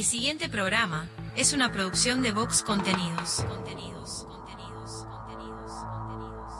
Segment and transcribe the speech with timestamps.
[0.00, 3.44] El siguiente programa es una producción de Vox Contenidos.
[3.46, 6.52] Contenidos, contenidos, contenidos, contenidos.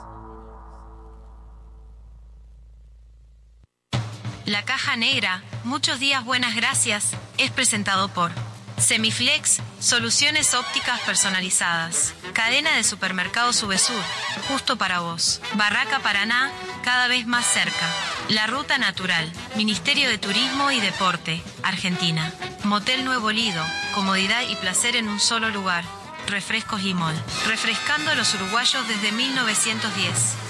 [4.44, 8.30] La caja negra, muchos días buenas gracias, es presentado por
[8.76, 12.12] Semiflex, soluciones ópticas personalizadas.
[12.34, 14.02] Cadena de supermercados Subesur,
[14.48, 15.40] justo para vos.
[15.54, 16.52] Barraca Paraná,
[16.84, 17.88] cada vez más cerca.
[18.30, 22.32] La Ruta Natural, Ministerio de Turismo y Deporte, Argentina.
[22.62, 23.60] Motel Nuevo Lido,
[23.92, 25.82] comodidad y placer en un solo lugar.
[26.28, 27.16] Refrescos Mall,
[27.48, 30.49] refrescando a los uruguayos desde 1910.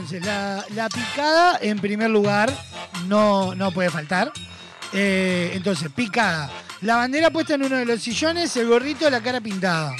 [0.00, 2.50] Entonces, la, picada, en primer lugar,
[3.06, 4.32] no, no puede faltar.
[4.94, 6.50] Eh, entonces, picada.
[6.80, 9.94] La bandera puesta en uno de los sillones, el gorrito, la cara pintada.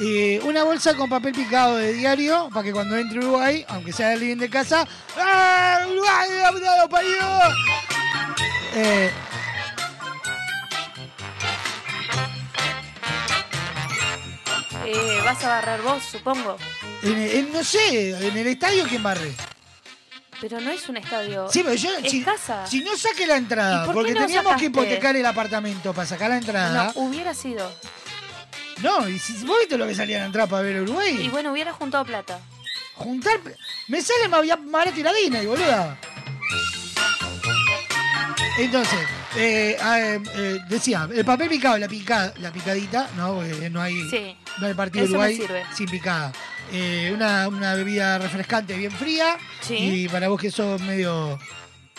[0.00, 4.12] Eh, una bolsa con papel picado de diario para que cuando entre Uruguay, aunque sea
[4.12, 4.86] el living de casa,
[5.18, 6.28] ¡Ah, Uruguay!
[8.76, 9.10] Eh,
[14.84, 16.56] Eh, vas a barrer vos, supongo.
[17.02, 19.32] En el- en- no sé, en el estadio, ¿quién barre?
[20.40, 21.48] Pero no es un estadio.
[21.52, 22.66] Sí, pero yo, es si, casa.
[22.66, 26.06] si no saque la entrada, ¿Y por porque no teníamos que hipotecar el apartamento para
[26.06, 26.92] sacar la entrada.
[26.94, 27.72] No, hubiera sido.
[28.82, 31.16] No, y si vos viste lo que salía la entrada para ver Uruguay.
[31.26, 32.40] Y bueno, hubiera juntado plata.
[32.94, 33.38] Juntar.
[33.86, 35.96] Me sale más, más barato ir a Disney, boluda.
[38.58, 38.98] Entonces,
[39.36, 43.80] eh, ah, eh, eh, decía, el papel picado, la picada, la picadita, no, Porque no
[43.80, 44.36] hay, Sí.
[44.60, 45.40] no hay partido Eso Uruguay
[45.74, 46.32] sin picada.
[46.72, 49.36] Eh, una, una bebida refrescante bien fría.
[49.60, 49.76] Sí.
[50.04, 51.38] Y para vos que sos medio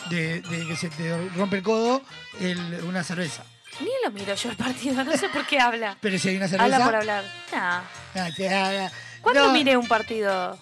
[0.09, 2.01] de, de que se te rompe el codo,
[2.39, 3.43] el- una cerveza.
[3.79, 5.97] Ni lo miro yo el partido, no sé por qué habla.
[6.01, 6.75] Pero si hay una cerveza.
[6.75, 7.23] Habla por hablar.
[7.51, 7.81] Nah.
[8.15, 8.91] Ah, te- ah, ah.
[9.21, 10.57] ¿Cuándo No, miré un partido?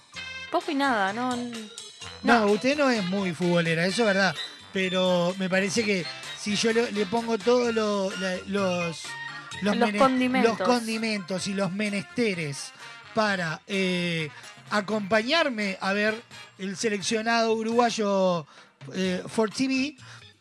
[0.52, 1.36] Poco y nada, no.
[2.24, 4.36] No, usted no es muy futbolera, eso es verdad.
[4.74, 6.06] Pero me parece que
[6.40, 8.12] si yo le, le pongo todos lo-
[8.48, 9.02] los,
[9.62, 10.60] Los mene- condimentos.
[10.60, 12.72] los condimentos y los menesteres
[13.14, 14.30] para eh,
[14.70, 16.22] acompañarme a ver
[16.58, 18.46] el seleccionado uruguayo
[18.94, 19.96] eh, for TV,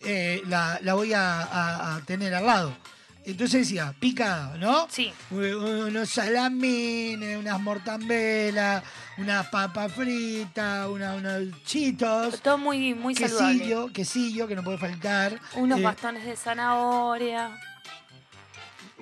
[0.04, 2.74] eh, la, la voy a, a- a tener al lado.
[3.22, 4.86] Entonces decía, picada, ¿no?
[4.90, 5.12] Sí.
[5.30, 8.82] Unos salamines, unas mortambelas,
[9.18, 12.40] unas papas fritas, una, unos chitos.
[12.40, 13.58] Todo muy, muy saludable.
[13.58, 15.38] quesillo, quesillo, que no puede faltar.
[15.54, 17.50] Unos Eh, bastones de zanahoria.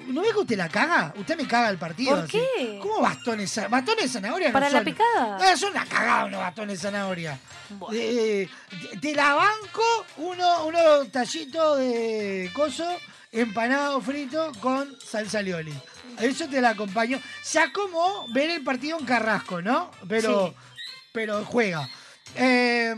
[0.06, 1.12] ¿No ve que usted la caga?
[1.16, 2.14] Usted me caga el partido.
[2.14, 2.38] ¿Por así.
[2.56, 2.78] qué?
[2.80, 3.60] ¿Cómo bastones?
[3.68, 4.48] ¿Bastones de zanahoria?
[4.48, 4.84] no ¿Para la son?
[4.84, 5.38] picada?
[5.40, 7.38] Ah, son una cagada unos bastones de zanahoria.
[7.70, 7.98] Bueno.
[8.00, 8.48] Eh,
[9.00, 9.82] te- la banco
[10.18, 12.88] uno, unos tallitos de coso
[13.32, 15.74] empanado frito con salsa lioli.
[16.20, 17.20] Eso te la acompaño.
[17.52, 19.90] Ya como ver el partido en Carrasco, ¿no?
[20.08, 20.54] Pero, Sí.
[21.12, 21.88] pero juega.
[22.34, 22.94] Eh,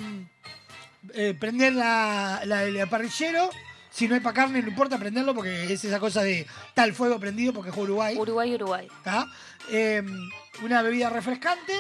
[1.14, 3.50] eh, prender la, la, el parrillero.
[3.90, 7.19] Si no hay para carne, no importa prenderlo porque es esa cosa de tal fuego
[7.19, 8.16] prendido porque juega Uruguay.
[8.16, 8.88] Uruguay, Uruguay.
[9.02, 9.26] ¿tá?
[9.70, 10.02] Eh,
[10.62, 11.75] una bebida refrescante.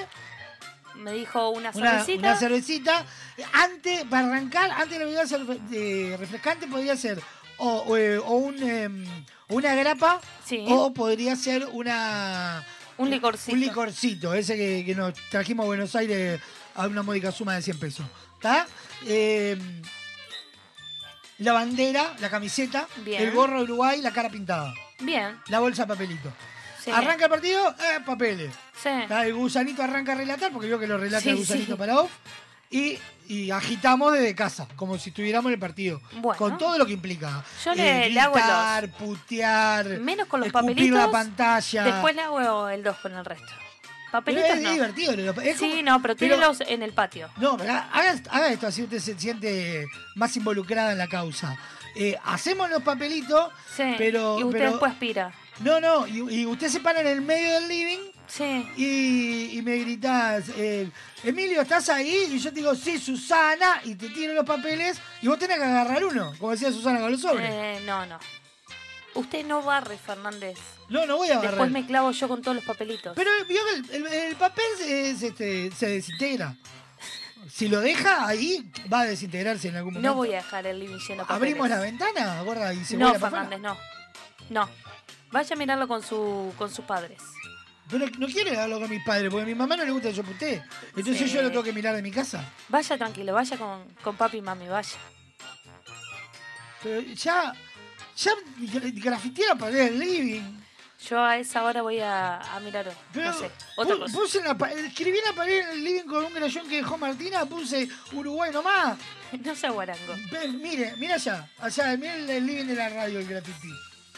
[0.96, 2.18] Me dijo una cervecita.
[2.18, 3.06] una cervecita.
[3.52, 7.22] Antes, para arrancar, antes de la bebida de refrescante podría ser
[7.58, 9.04] o, o, eh, o un, em,
[9.48, 10.64] una grapa Sí.
[10.68, 12.64] o podría ser una
[12.98, 13.52] Un licorcito.
[13.54, 16.40] un licorcito, ese que, que nos trajimos a Buenos Aires
[16.74, 18.06] a una módica suma de 100 pesos.
[18.34, 18.66] ¿Está?
[19.06, 19.80] Em,
[21.40, 23.22] la bandera, la camiseta, Bien.
[23.22, 25.36] el gorro de Uruguay, la cara pintada, Bien.
[25.48, 26.32] la bolsa papelito.
[26.82, 26.90] Sí.
[26.90, 28.54] Arranca el partido, eh, papeles.
[28.82, 28.88] Sí.
[28.88, 32.10] El gusanito arranca a relatar, porque veo que lo relata Sí, el gusanito para off.
[32.70, 32.96] Y,
[33.28, 36.00] y agitamos desde casa, como si estuviéramos en el partido.
[36.12, 36.38] Bueno.
[36.38, 37.42] Con todo lo que implica.
[37.44, 39.86] Eh, Yo le- le hago el gritar, putear.
[39.98, 40.98] Menos con los escupir papelitos.
[40.98, 41.84] la pantalla.
[41.84, 43.52] Después le hago el 2 con el resto.
[44.10, 44.72] Papelitos es no.
[44.72, 45.12] divertido.
[45.42, 47.28] es Sí, como- no, pero pero- tírelos en el patio.
[47.38, 47.88] No, pero haga,
[48.30, 51.56] haga esto, así usted se siente más involucrada en la causa.
[51.96, 53.94] Eh, hacemos los papelitos, Sí.
[53.98, 54.38] pero.
[54.38, 55.32] y usted pero- después aspira.
[55.60, 58.66] No, no, y, y usted se para en el medio del living Sí.
[58.76, 60.88] y, y me gritás, eh,
[61.22, 62.28] Emilio, ¿estás ahí?
[62.30, 65.64] Y yo te digo, sí, Susana, y te tiro los papeles y vos tenés que
[65.64, 67.46] agarrar uno, como decía Susana con los sobres.
[67.50, 68.18] Eh, no, no.
[69.14, 70.56] Usted no barre, Fernández.
[70.88, 71.50] no, no voy a agarrar.
[71.52, 73.12] Después me clavo yo con todos los papelitos.
[73.16, 76.56] Pero vio que el, el- el papel se, se- este, se desintegra.
[77.52, 80.08] Si lo deja ahí, va a desintegrarse en algún momento.
[80.08, 81.30] no voy a dejar el living lleno de papeles.
[81.36, 83.48] Abrimos la ventana, gorda, y se No, vuela para afuera.
[83.58, 83.76] Fernández,
[84.50, 84.64] no.
[84.66, 84.70] No.
[85.32, 87.20] Vaya a mirarlo con, su, con sus padres.
[87.90, 90.14] Pero no quiere hablarlo con mis padres, porque a mi mamá no le gusta que
[90.14, 90.62] yo putee.
[90.96, 91.34] Entonces Sí.
[91.34, 92.44] yo lo tengo que mirar de mi casa.
[92.68, 94.96] Vaya tranquilo, vaya con, con papi y mami, vaya.
[96.82, 97.52] Pero ya,
[98.22, 100.42] ya gra- grafiteé la pared del living.
[101.08, 104.12] Yo a esa hora voy a, a mirar, Pero no sé, otra pu- cosa.
[104.18, 106.76] puse en la pa- escribí en la pared en el living con un grayón que
[106.76, 108.98] dejó Martina, puse Uruguay nomás.
[109.44, 110.12] No sea guarango.
[110.60, 113.68] Mire, mira allá, allá, mira el, el living de la radio, el graffiti.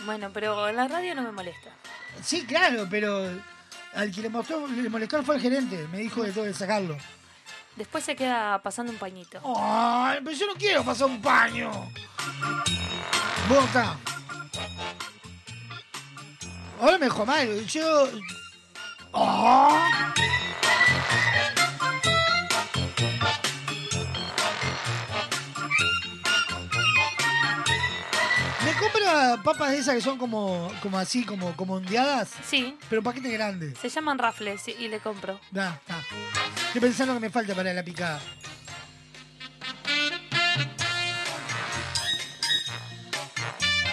[0.06, 1.70] Bueno, pero la radio no me molesta.
[2.24, 3.30] Sí, claro, pero
[3.94, 6.96] al que le, mostró, le molestó fue el gerente, me dijo que tengo que sacarlo.
[7.76, 9.40] Después se queda pasando un pañito.
[9.56, 11.70] Ay, pero yo no quiero pasar un paño.
[13.48, 13.96] Boca.
[16.80, 18.08] Ahora me dejó mal, yo...
[19.14, 20.12] Ah.
[29.44, 33.74] Papas de esas que son como, como así, como, como ondeadas, Sí, pero paquete grande.
[33.76, 35.38] se llaman rafles y le compro.
[35.50, 35.96] Da, está.
[36.66, 38.20] Estoy pensando que me falta para la picada.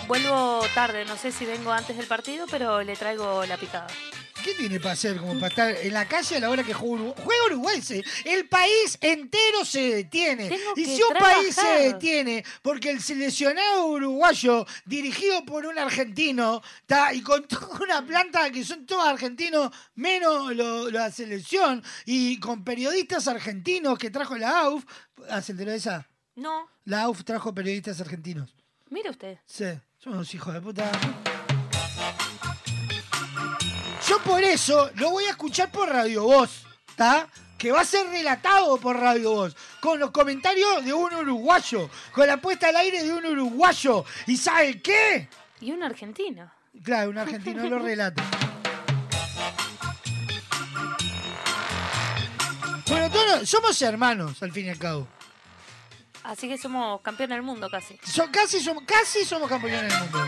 [0.08, 3.88] Vuelvo tarde, no sé si vengo antes del partido, pero le traigo la picada.
[4.44, 6.94] ¿Qué tiene para hacer como para estar en la calle a la hora que juega
[6.96, 7.14] Uruguay?
[7.24, 10.48] Juega Uruguay, se- el país entero se detiene.
[10.50, 16.62] Tengo y si un país se detiene porque el seleccionado uruguayo, dirigido por un argentino,
[16.82, 22.40] está y con toda una planta que son todos argentinos, menos lo- la selección, y
[22.40, 24.86] con periodistas argentinos que trajo la AUF,
[25.30, 26.08] ah, ¿se enteró de esa?
[26.36, 28.56] No, La AUF trajo periodistas argentinos.
[28.90, 29.38] mire usted.
[29.46, 29.66] Sí,
[29.98, 30.90] son unos hijos de puta.
[34.10, 37.28] Yo por eso lo voy a escuchar por Radio Voz, ¿está?
[37.60, 42.26] Que va a ser relatado por Radio Voz, con los comentarios de un uruguayo, con
[42.26, 44.04] la puesta al aire de un uruguayo.
[44.26, 45.28] ¿Y sabe qué?
[45.62, 46.50] Y un argentino.
[46.84, 48.24] Claro, un argentino lo relata.
[52.88, 55.08] Bueno, todos somos hermanos, al fin y al cabo.
[56.24, 58.00] Así que somos campeones del mundo casi.
[58.12, 60.26] So- casi, somos, casi somos campeones del mundo.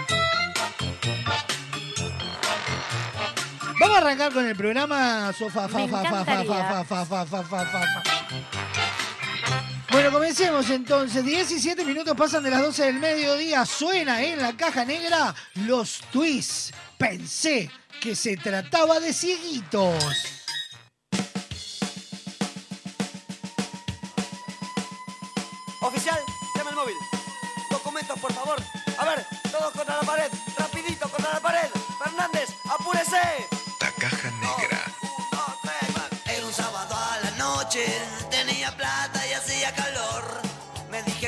[3.81, 6.45] Vamos a arrancar con el programa Sofa fa fa fa fa
[6.85, 8.03] fa fa fa fa.
[9.89, 11.25] Bueno, comencemos entonces.
[11.25, 13.65] 17 minutos pasan de las 12 del mediodía.
[13.65, 15.33] Suena en la caja negra
[15.65, 16.71] los twists.
[16.99, 20.40] Pensé que se trataba de cieguitos.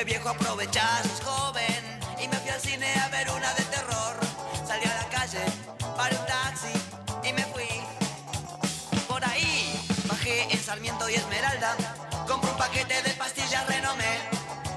[0.04, 2.00] Dije, viejo, aprovechás, joven.
[2.22, 4.16] Y me fui al cine a ver una de terror.
[4.68, 5.46] Salí a la calle,
[5.96, 6.74] paré un taxi
[7.24, 7.70] y me fui.
[9.08, 9.80] Por ahí
[10.10, 11.78] bajé en Sarmiento y Esmeralda.
[12.28, 14.18] Compré un paquete de pastillas renomé.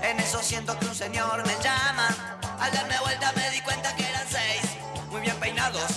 [0.02, 2.38] En eso siento que un señor me llama.
[2.60, 4.62] Al darme vuelta me di cuenta que eran seis.
[5.10, 5.90] Muy bien peinados,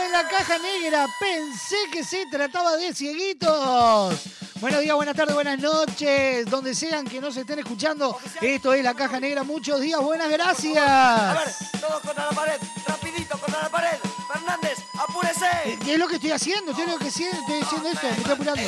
[0.00, 1.06] en la caja negra.
[1.18, 4.14] Pensé que se trataba de cieguitos.
[4.60, 6.46] Buenos días, buenas tardes, buenas noches.
[6.46, 8.16] Donde sean que nos estén escuchando.
[8.40, 9.42] Esto es la caja negra.
[9.42, 11.56] Muchos días, buenas A ver, gracias.
[11.80, 13.98] todos contra la pared, rapidito contra la pared.
[14.32, 15.78] Fernández, apúrese.
[15.84, 16.70] ¿Qué es lo que estoy haciendo?
[16.70, 18.62] Estoy, lo que estoy diciendo esto, me estoy apurando.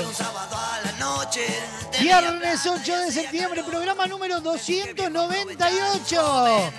[2.00, 6.72] Viernes plata, 8 de septiembre, programa número 298.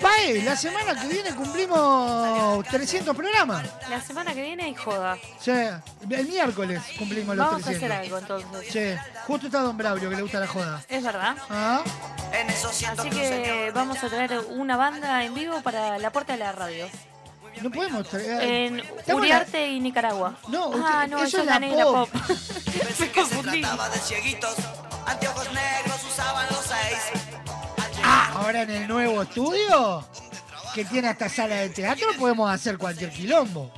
[0.00, 3.66] Pae, la semana que viene cumplimos 300 programas.
[3.90, 5.16] La semana que viene hay joda.
[5.40, 7.76] Sí, el miércoles cumplimos los Vamos a 300.
[7.76, 8.72] hacer algo entonces.
[8.72, 10.82] Sí, justo está Don Braulio que le gusta la joda.
[10.88, 11.36] Es verdad.
[11.50, 11.82] Ah,
[12.32, 16.32] En eso siento Así que vamos a traer una banda en vivo para la puerta
[16.34, 16.88] de la radio.
[17.60, 18.40] no podemos traer.
[18.42, 20.34] En Estamos en la- Uriarte y Nicaragua.
[20.48, 22.08] No, ah, no, eso eso es la la negra pop.
[22.10, 22.20] pop.
[22.28, 24.54] Pensé Me que se trataba de cieguitos.
[25.06, 26.04] Anteojos negros
[28.38, 30.06] ahora en el nuevo estudio,
[30.74, 33.70] que tiene hasta sala de teatro, podemos hacer cualquier quilombo.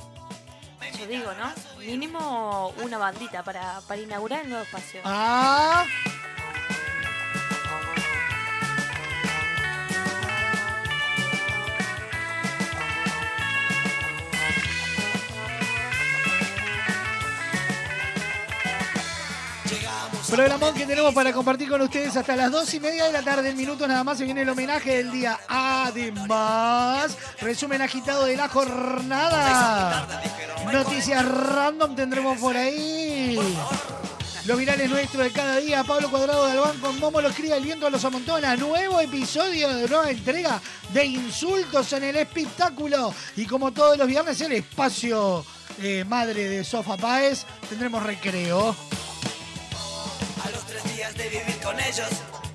[0.99, 1.51] Yo digo, ¿no?
[1.79, 5.01] Mínimo una bandita para, para inaugurar el nuevo espacio.
[5.03, 5.85] Ah,
[20.31, 23.49] Programón que tenemos para compartir con ustedes hasta las dos y media de la tarde.
[23.49, 25.37] En minutos nada más se viene el homenaje del día.
[25.49, 30.07] Además, resumen agitado de la jornada.
[30.71, 33.37] Noticias random tendremos por ahí.
[34.45, 35.83] Los virales nuestros de cada día.
[35.83, 38.55] Pablo Cuadrado de Albán con Momo los cría el viento los amontona.
[38.55, 40.61] Nuevo episodio de nueva entrega
[40.93, 43.13] de insultos en el espectáculo.
[43.35, 45.45] Y como todos los viernes, el espacio
[45.81, 47.45] eh, madre de Sofa Páez.
[47.67, 48.73] Tendremos recreo.
[51.11, 52.09] Días de vivir con ellos,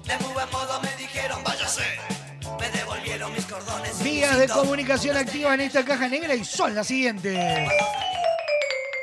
[0.05, 1.85] de muy buen modo me dijeron, váyase.
[2.59, 4.03] Me devolvieron mis cordones.
[4.03, 7.69] Vías de comunicación activa en esta caja negra y son las siguientes.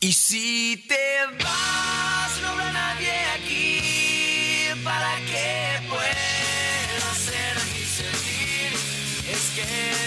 [0.00, 8.72] Y si te vas, no habrá nadie aquí para que pueda hacer mi sentir.
[9.30, 10.05] Es que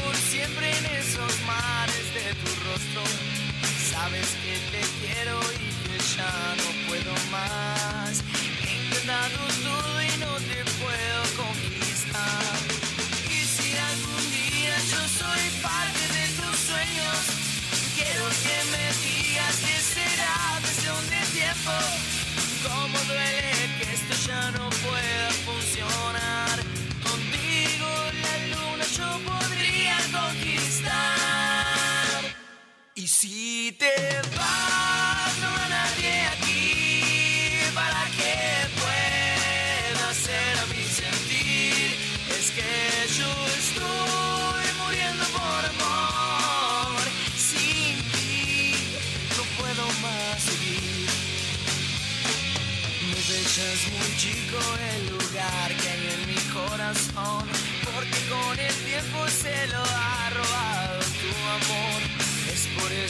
[0.00, 3.02] por siempre en esos mares de tu rostro.
[3.92, 8.22] Sabes que te quiero y que ya no puedo más.
[8.64, 12.56] He intentado todo y no te puedo conquistar.
[13.28, 17.20] Y si algún día yo soy parte de tus sueños,
[17.96, 21.74] quiero que me digas que será cuestión de tiempo.
[22.64, 23.53] Cómo duele
[33.24, 34.23] Y si te vas,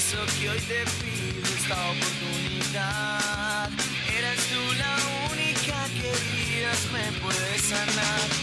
[0.06, 3.70] eso que hoy te pido esta oportunidad.
[4.18, 4.96] Eres tú la
[5.32, 6.12] única que
[6.92, 8.33] me puede sanar.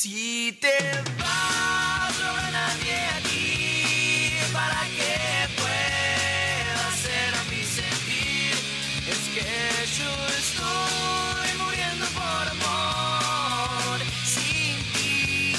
[0.00, 0.78] Si te
[1.18, 5.14] vas, no nadie aquí para que
[5.58, 8.54] pueda hacer a mi sentir.
[9.12, 9.50] Es que
[9.98, 13.98] yo estoy muriendo por amor.
[14.24, 15.54] Sin ti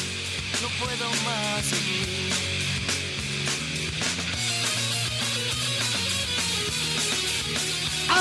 [0.62, 2.32] no puedo más seguir.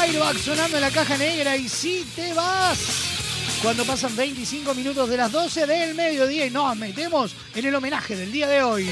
[0.01, 3.08] Airbag sonando en la caja negra y si te vas.
[3.63, 8.15] Cuando pasan 25 minutos de las 12 del mediodía y nos metemos en el homenaje
[8.15, 8.89] del día de hoy.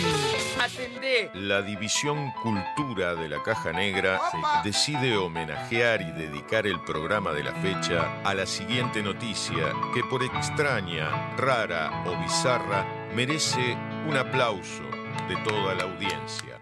[0.61, 1.31] Atendé.
[1.35, 4.21] La División Cultura de la Caja Negra
[4.65, 10.25] decide homenajear y dedicar el programa de la fecha a la siguiente noticia que por
[10.25, 13.77] extraña, rara o bizarra merece
[14.09, 14.83] un aplauso
[15.29, 16.59] de toda la audiencia.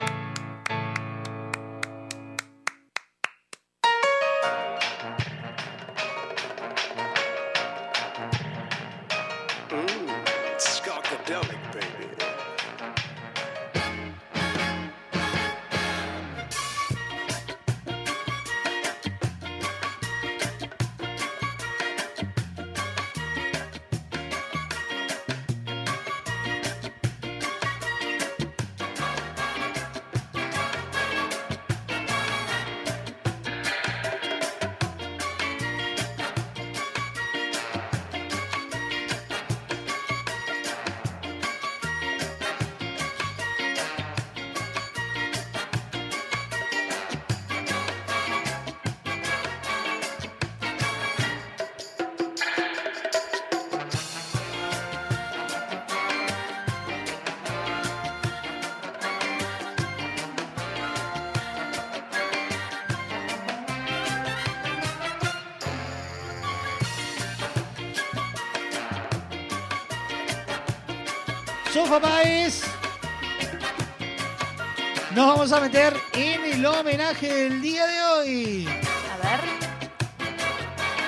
[77.25, 78.69] Homenaje del día de hoy.
[78.69, 79.41] A ver.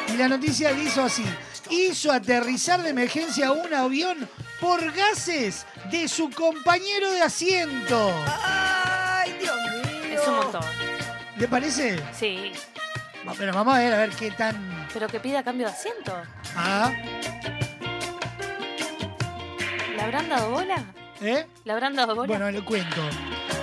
[0.09, 1.25] Y la noticia le hizo así.
[1.71, 4.29] Hizo aterrizar de emergencia un avión
[4.61, 8.13] por gases de su compañero de asiento.
[8.45, 10.21] ¡Ay, Dios mío!
[10.21, 10.65] Es un montón.
[11.37, 12.03] ¿Le parece?
[12.13, 12.53] Sí.
[13.37, 14.87] Pero vamos a ver, a ver qué tan...
[14.93, 16.17] Pero que pida cambio de asiento.
[16.55, 16.93] Ah,
[19.95, 20.85] ¿Le habrán dado bola?
[21.21, 21.47] ¿eh?
[21.65, 22.29] ¿Le habrán dado bola?
[22.29, 23.03] Bueno, le cuento.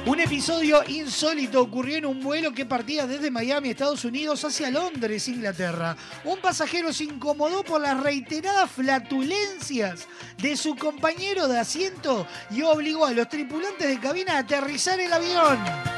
[0.05, 5.29] Un episodio insólito ocurrió en un vuelo que partía desde Miami, Estados Unidos, hacia Londres,
[5.29, 5.95] Inglaterra.
[6.25, 13.05] Un pasajero se incomodó por las reiteradas flatulencias de su compañero de asiento y obligó
[13.05, 15.92] a los tripulantes de cabina a aterrizar el avión.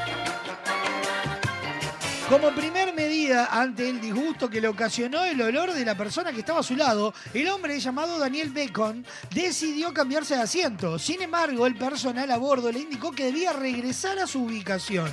[2.30, 6.40] Como primer medida ante el disgusto que le ocasionó el olor de la persona que
[6.40, 10.98] estaba a su lado, el hombre llamado Daniel Bacon decidió cambiarse de asiento.
[10.98, 15.12] Sin embargo, el personal a bordo le indicó que debía regresar a su ubicación.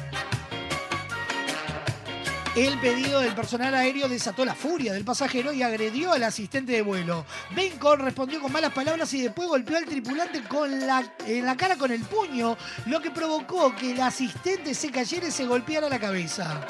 [2.56, 6.82] El pedido del personal aéreo desató la furia del pasajero y agredió al asistente de
[6.82, 7.26] vuelo.
[7.54, 10.42] Bacon respondió con malas palabras y después golpeó al tripulante
[11.26, 15.30] en la cara con el puño, lo que provocó que el asistente se cayera y
[15.30, 16.66] se golpeara la cabeza.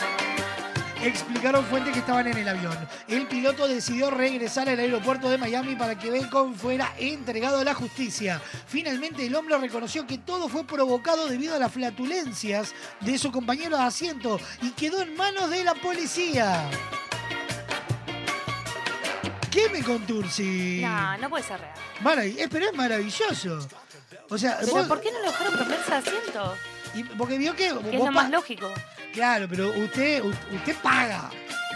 [1.02, 2.76] Explicaron fuentes que estaban en el avión.
[3.08, 7.74] El piloto decidió regresar al aeropuerto de Miami para que Bacon fuera entregado a la
[7.74, 8.40] justicia.
[8.68, 13.76] Finalmente el hombre reconoció que todo fue provocado debido a las flatulencias de su compañero
[13.76, 16.64] de asiento y quedó en manos de la policía.
[19.50, 20.80] ¿Qué me contursi?
[20.82, 21.74] No, no puede ser real.
[22.02, 23.58] Marav- eh, pero es maravilloso.
[24.30, 26.54] O sea, ¿Pero vos- por qué no lo dejaron de asiento?
[26.94, 28.70] y- porque vio que, Que es lo más lógico.
[29.12, 31.30] Claro, pero usted, u- usted paga.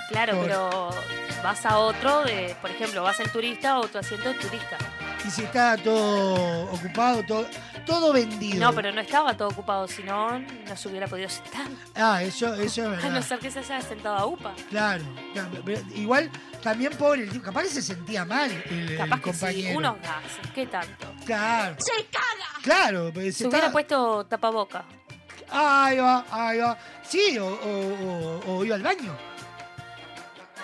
[0.09, 0.91] Claro, Por- pero
[1.43, 4.79] vas a otro, de, por ejemplo, vas en turista o tu asiento es turista.
[5.27, 7.47] Y si está todo ocupado, todo,
[7.85, 8.61] todo vendido.
[8.61, 11.67] No, pero no estaba todo ocupado, si no, no se hubiera podido sentar.
[11.97, 13.23] Ah, eso, eso es A no verdad.
[13.23, 14.55] ser que se haya sentado a UPA.
[14.71, 16.31] Claro, claro, pero igual
[16.63, 19.79] también pobre el tipo, capaz que se sentía mal el, el Capaz que sí, compañero.
[19.79, 21.13] unos gases, ¿qué tanto?
[21.25, 22.63] Claro, ¡Se caga!
[22.63, 24.85] claro, pues Se se hubiera puesto tapaboca.
[25.51, 26.77] Ahí va, ahí va.
[27.03, 29.17] Sí, o, o- o- o iba al baño,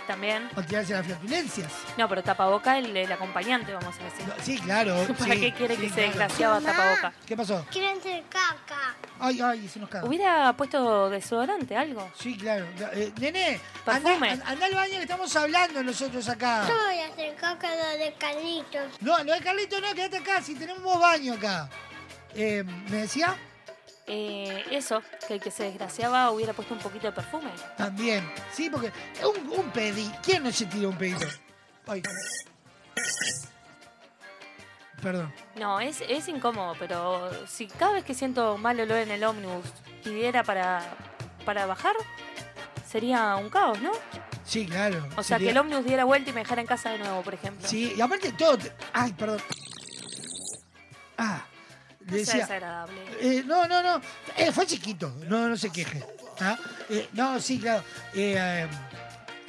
[0.06, 0.48] También.
[0.56, 1.72] o tirarse las flatulencias.
[1.96, 4.26] No, pero tapaboca el, el acompañante, vamos a decir.
[4.26, 4.96] No, sí, claro.
[5.18, 7.12] ¿Para sí, qué quiere sí, que se desgraciaba tapaboca?
[7.24, 7.64] ¿Qué pasó?
[7.70, 8.96] Quieren hacer caca.
[9.20, 10.04] Ay, ay, se nos caga.
[10.06, 12.10] Hubiera puesto desodorante, algo.
[12.18, 12.66] Sí, claro.
[12.92, 14.30] Eh, nene, Perfume.
[14.30, 16.66] anda, anda al baño que estamos hablando nosotros acá.
[16.66, 19.00] Yo voy a hacer caca lo de Carlitos.
[19.00, 21.68] No, lo de Carlito no, quédate acá, si tenemos baño acá.
[22.34, 23.36] Eh, ¿Me decía?
[24.06, 27.50] Eh, eso, que el que se desgraciaba hubiera puesto un poquito de perfume.
[27.76, 28.28] También.
[28.52, 28.92] Sí, porque
[29.24, 30.10] un, un pedi.
[30.22, 31.26] ¿Quién no se tira un pedito?
[31.86, 32.02] Ay.
[35.00, 35.32] Perdón.
[35.56, 39.66] No, es, es incómodo, pero si cada vez que siento mal olor en el ómnibus
[40.04, 40.82] pidiera para,
[41.44, 41.94] para bajar,
[42.88, 43.90] sería un caos, ¿no?
[44.44, 45.04] Sí, claro.
[45.16, 47.22] O sea, Sería- que el ómnibus diera vuelta y me dejara en casa de nuevo,
[47.22, 47.66] por ejemplo.
[47.68, 48.58] Sí, y aparte todo.
[48.92, 49.40] Ay, perdón.
[51.18, 51.44] Ah,
[52.06, 52.34] No decía.
[52.40, 53.00] desagradable.
[53.20, 54.00] Eh, no, no, no.
[54.36, 55.14] Eh, fue chiquito.
[55.28, 56.02] No, no se queje.
[56.40, 56.56] ¿ah?
[56.90, 57.84] Eh, no, sí, claro.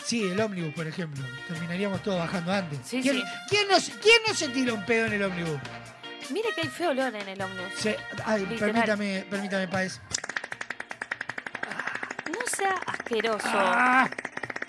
[0.05, 1.23] Sí, el ómnibus, por ejemplo.
[1.47, 2.79] Terminaríamos todos bajando antes.
[2.85, 3.23] Sí, ¿Quién, sí.
[3.49, 5.59] ¿quién, no, se- quién no se tira un pedo en el ómnibus?
[6.29, 7.71] Mire que hay feo olor en el ómnibus.
[8.25, 8.71] Ay, Literal.
[8.73, 9.99] permítame, permítame, Paez.
[12.27, 13.45] No sea asqueroso.
[13.45, 14.09] ¡Ah!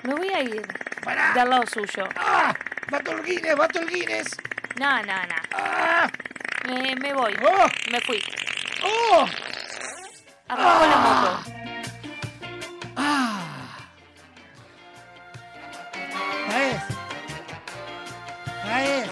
[0.03, 0.63] Me voy a ir
[1.03, 1.33] ¡Pará!
[1.35, 2.09] de al lado suyo.
[2.17, 2.55] ¡Ah!
[2.91, 3.57] ¡Bato el Guinness!
[3.57, 4.37] ¡Bato el Guinness!
[4.79, 5.35] No, no, no.
[5.53, 6.09] ¡Ah!
[6.67, 7.35] Me, me voy.
[7.45, 7.67] ¡Oh!
[7.91, 8.23] Me fui.
[8.83, 9.27] ¡Oh!
[10.49, 11.43] Arrancó la moto.
[12.97, 13.41] ¡Ah!
[16.49, 16.83] Paez.
[18.63, 19.11] Paez.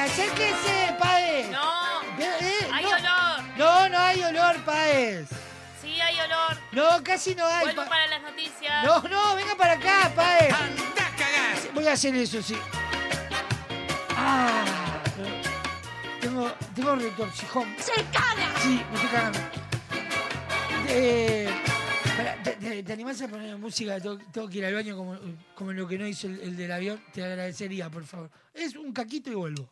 [0.00, 1.50] Acérquese, Paez.
[1.50, 2.90] No, eh, hay no.
[2.90, 3.42] olor.
[3.56, 5.28] No, no hay olor, Paez.
[5.80, 6.56] Sí, hay olor.
[6.72, 7.64] No, casi no hay.
[7.66, 8.84] Vuelvo Pa- para las noticias.
[8.84, 10.52] No, no, venga para acá, Paez.
[10.54, 11.72] ¡Anda a cagar!
[11.74, 12.56] Voy a hacer eso, sí.
[14.16, 14.64] Ah,
[16.40, 17.68] tengo, tengo retorcijón.
[17.78, 18.58] ¡Se caga!
[18.60, 19.38] Sí, me estoy cagando.
[20.88, 21.48] Eh,
[22.16, 24.00] pará, te, te- te animás a poner música?
[24.00, 25.18] Tengo, tengo que ir al baño como,
[25.54, 27.02] como lo que no hizo el, el del avión.
[27.12, 28.30] Te agradecería, por favor.
[28.54, 29.68] Es un caquito y vuelvo.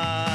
[0.00, 0.29] No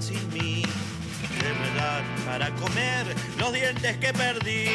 [0.00, 0.62] sin mí.
[1.40, 3.06] De verdad, para comer
[3.38, 4.66] los dientes que perdí.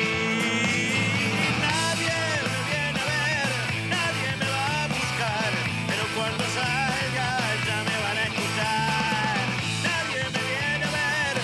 [1.59, 2.15] Nadie
[2.47, 3.49] me viene a ver,
[3.89, 5.51] nadie me va a buscar.
[5.87, 7.27] Pero cuando salga
[7.67, 9.35] ya me van a escuchar.
[9.83, 11.35] Nadie me viene a ver,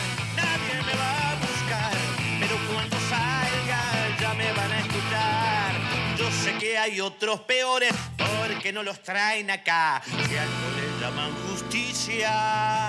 [0.42, 1.94] nadie me va a buscar.
[2.40, 3.82] Pero cuando salga
[4.22, 5.72] ya me van a escuchar.
[6.18, 10.02] Yo sé que hay otros peores porque no los traen acá.
[10.06, 12.87] Si algo le llaman justicia,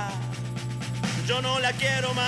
[1.29, 2.25] yo no la quiero más.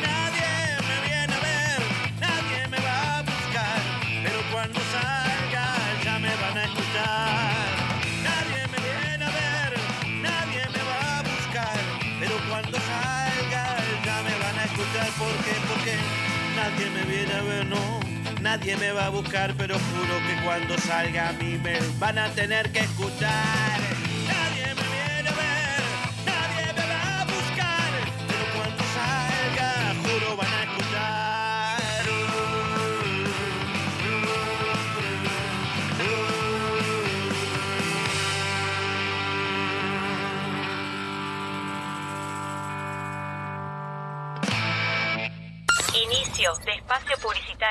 [0.00, 0.46] Nadie
[0.88, 1.80] me viene a ver,
[2.20, 3.80] nadie me va a buscar,
[4.22, 5.66] pero cuando salga
[6.04, 7.54] ya me van a escuchar.
[8.22, 9.72] Nadie me viene a ver,
[10.28, 11.80] nadie me va a buscar,
[12.20, 13.64] pero cuando salga
[14.06, 15.08] ya me van a escuchar.
[15.18, 15.54] ¿Por qué?
[15.70, 15.94] Porque
[16.54, 18.00] nadie me viene a ver, no.
[18.40, 22.28] Nadie me va a buscar, pero juro que cuando salga a mí me van a
[22.28, 23.91] tener que escuchar.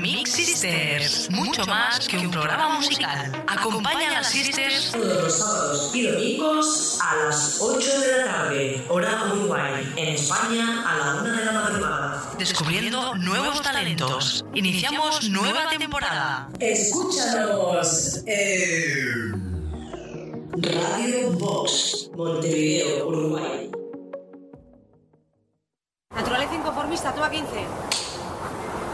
[0.00, 3.44] Mix Sisters, mucho más que un programa musical.
[3.46, 8.84] Acompaña a las Sisters todos los sábados y domingos a las 8 de la tarde,
[8.88, 12.32] hora Uruguay, en España a la 1 de la madrugada.
[12.38, 14.42] descubriendo nuevos talentos.
[14.54, 16.48] Iniciamos nueva temporada.
[16.58, 19.50] Escúchanos en
[20.56, 23.70] Radio Box, Montevideo, Uruguay.
[26.14, 28.09] Naturaleza inconformista, toma 15.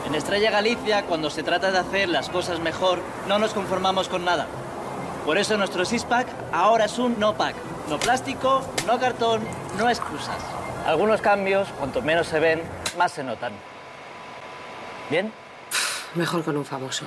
[0.06, 4.24] En Estrella Galicia, cuando se trata de hacer las cosas mejor, no nos conformamos con
[4.24, 4.46] nada.
[5.24, 7.56] Por eso nuestro six-pack ahora es un no-pack.
[7.88, 9.42] No plástico, no cartón,
[9.76, 10.36] no excusas.
[10.86, 12.62] Algunos cambios, cuanto menos se ven,
[12.96, 13.52] más se notan.
[15.10, 15.32] ¿Bien?
[16.14, 17.04] Mejor con un famoso.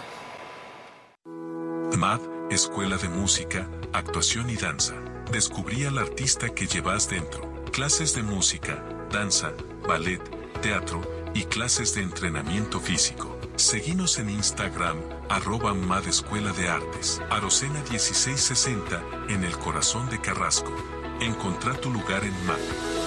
[1.97, 2.19] MAD,
[2.51, 4.95] Escuela de Música, Actuación y Danza.
[5.31, 7.49] Descubrí al artista que llevas dentro.
[7.71, 9.53] Clases de música, danza,
[9.87, 10.21] ballet,
[10.61, 13.37] teatro y clases de entrenamiento físico.
[13.55, 14.97] Seguinos en Instagram,
[15.29, 17.21] arroba MAD Escuela de Artes.
[17.29, 20.73] Arocena 1660, en el corazón de Carrasco.
[21.19, 22.98] Encontrar tu lugar en MAD.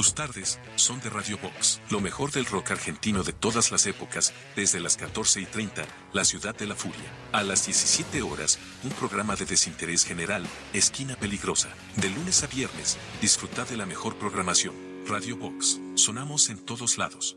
[0.00, 4.32] Tus tardes son de Radio Box, lo mejor del rock argentino de todas las épocas,
[4.56, 5.84] desde las 14 y 30,
[6.14, 7.12] La Ciudad de la Furia.
[7.32, 11.68] A las 17 horas, un programa de desinterés general, Esquina Peligrosa.
[11.96, 14.74] De lunes a viernes, disfruta de la mejor programación.
[15.06, 17.36] Radio Box, sonamos en todos lados.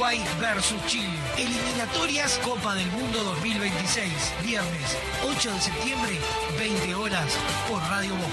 [0.00, 1.12] Uruguay versus Chile.
[1.36, 4.32] Eliminatorias Copa del Mundo 2026.
[4.42, 6.18] Viernes 8 de septiembre,
[6.58, 7.36] 20 horas,
[7.68, 8.32] por Radio Box.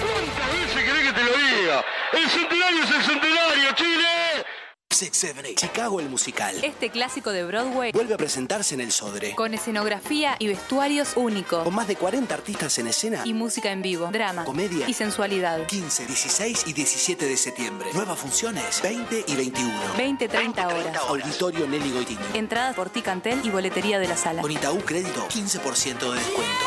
[0.00, 1.84] ¿Cuántas veces querés que te lo diga?
[2.12, 4.59] ¡El centenario es el centenario, Chile!
[5.00, 5.54] 678.
[5.66, 6.54] Chicago el musical.
[6.62, 9.34] Este clásico de Broadway Vuelve a presentarse en el Sodre.
[9.34, 13.22] con escenografía y vestuarios únicos Con más de 40 artistas en escena.
[13.24, 14.86] y música en vivo, drama, Comedia.
[14.88, 15.66] y sensualidad.
[15.66, 17.88] 15, 16 y 17 de septiembre.
[17.94, 19.72] Nuevas funciones 20 y 21.
[19.96, 20.96] 20-30 horas.
[21.08, 22.20] Auditorio Nelly Goitini.
[22.34, 24.42] Entradas por Ticantel y boletería de la sala.
[24.42, 26.66] Con Itaú Crédito, 15% de descuento.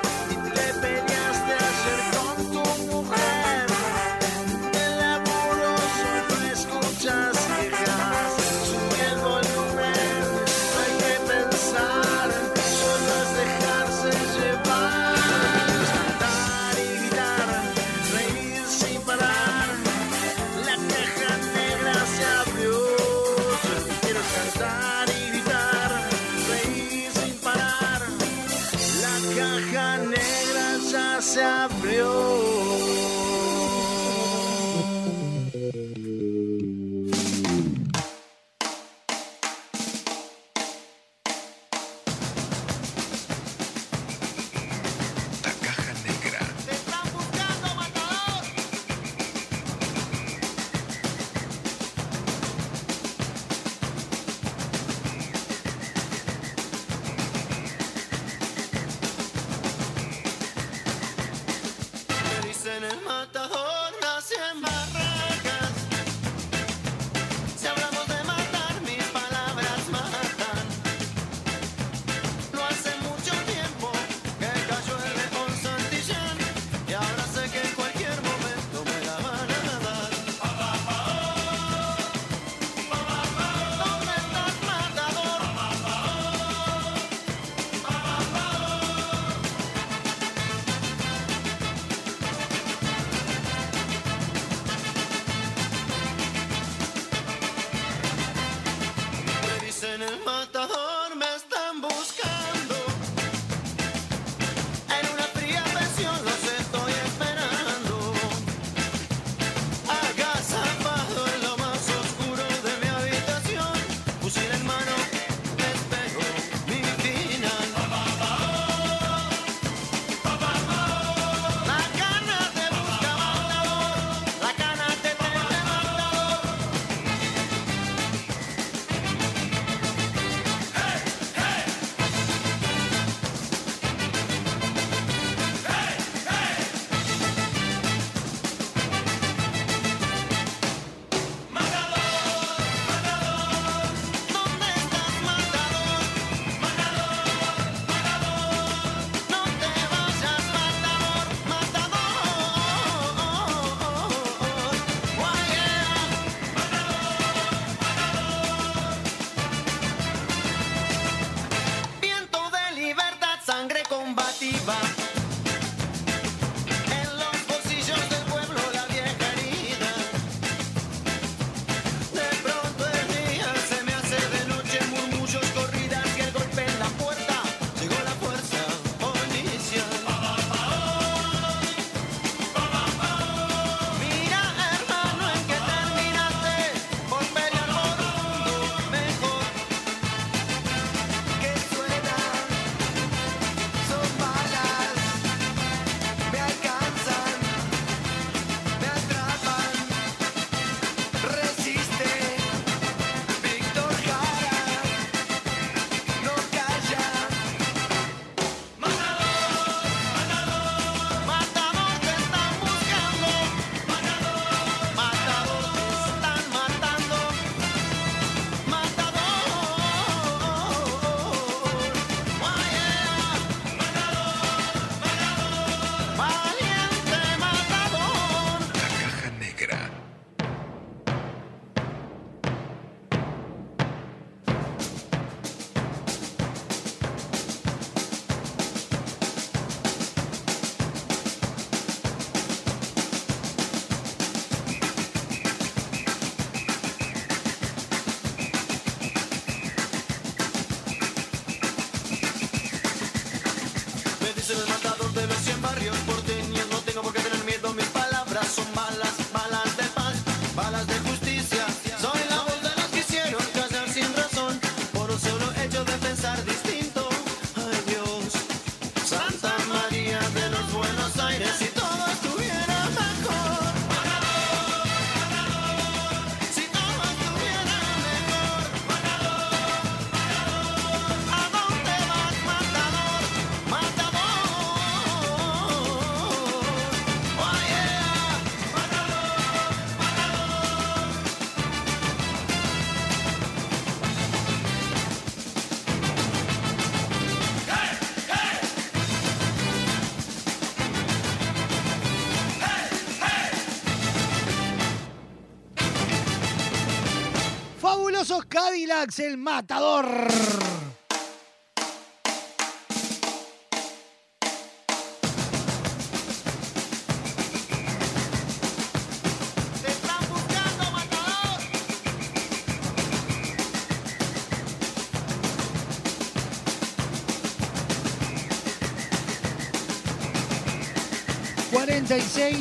[309.01, 310.05] Max el Matador.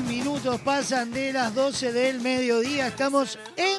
[0.03, 2.88] minutos pasan de las 12 del mediodía.
[2.88, 3.69] Estamos en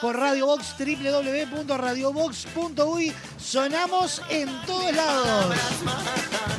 [0.00, 3.12] por Radio Box, www.radiobox.uy.
[3.38, 5.56] Sonamos en todos lados.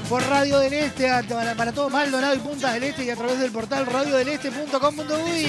[0.08, 1.10] Por Radio del Este,
[1.56, 5.48] para, todo Maldonado y Puntas del Este y a través del portal radiodeleste.com.uy.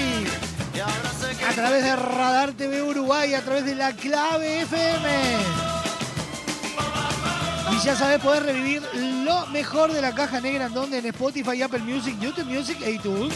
[1.47, 5.09] A través de Radar TV Uruguay, a través de la clave FM.
[7.71, 11.61] Y ya sabes, poder revivir lo mejor de la caja negra en donde en Spotify,
[11.61, 13.33] Apple Music, YouTube Music e iTunes.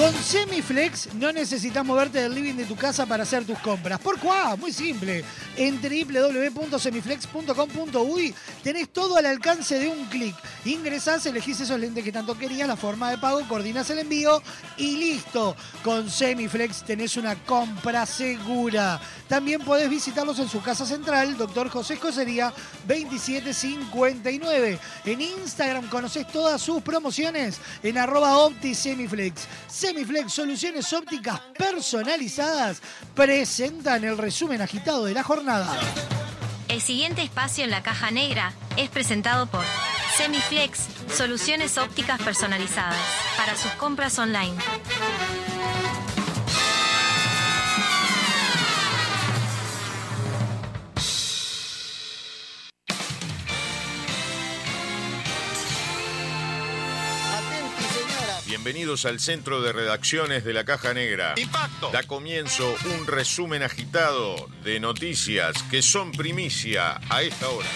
[0.00, 4.00] Con Semiflex no necesitas moverte del living de tu casa para hacer tus compras.
[4.00, 4.56] ¿Por cuá?
[4.56, 5.22] Muy simple.
[5.58, 10.34] En www.semiflex.com.uy tenés todo al alcance de un clic.
[10.64, 14.42] Ingresás, elegís esos lentes que tanto querías, la forma de pago, coordinas el envío
[14.78, 15.54] y listo.
[15.84, 18.98] Con Semiflex tenés una compra segura.
[19.30, 21.68] También podés visitarlos en su casa central, Dr.
[21.68, 22.52] José Escocería
[22.88, 24.76] 2759.
[25.04, 29.46] En Instagram conocés todas sus promociones en arroba OptiSemiflex.
[29.68, 32.82] Semiflex Soluciones Ópticas Personalizadas
[33.14, 35.78] presentan el resumen agitado de la jornada.
[36.66, 39.64] El siguiente espacio en la caja negra es presentado por
[40.16, 42.98] Semiflex, soluciones ópticas personalizadas
[43.36, 44.56] para sus compras online.
[58.62, 61.32] Bienvenidos al centro de redacciones de la Caja Negra.
[61.38, 61.90] Impacto.
[61.92, 67.66] Da comienzo un resumen agitado de noticias que son primicia a esta hora.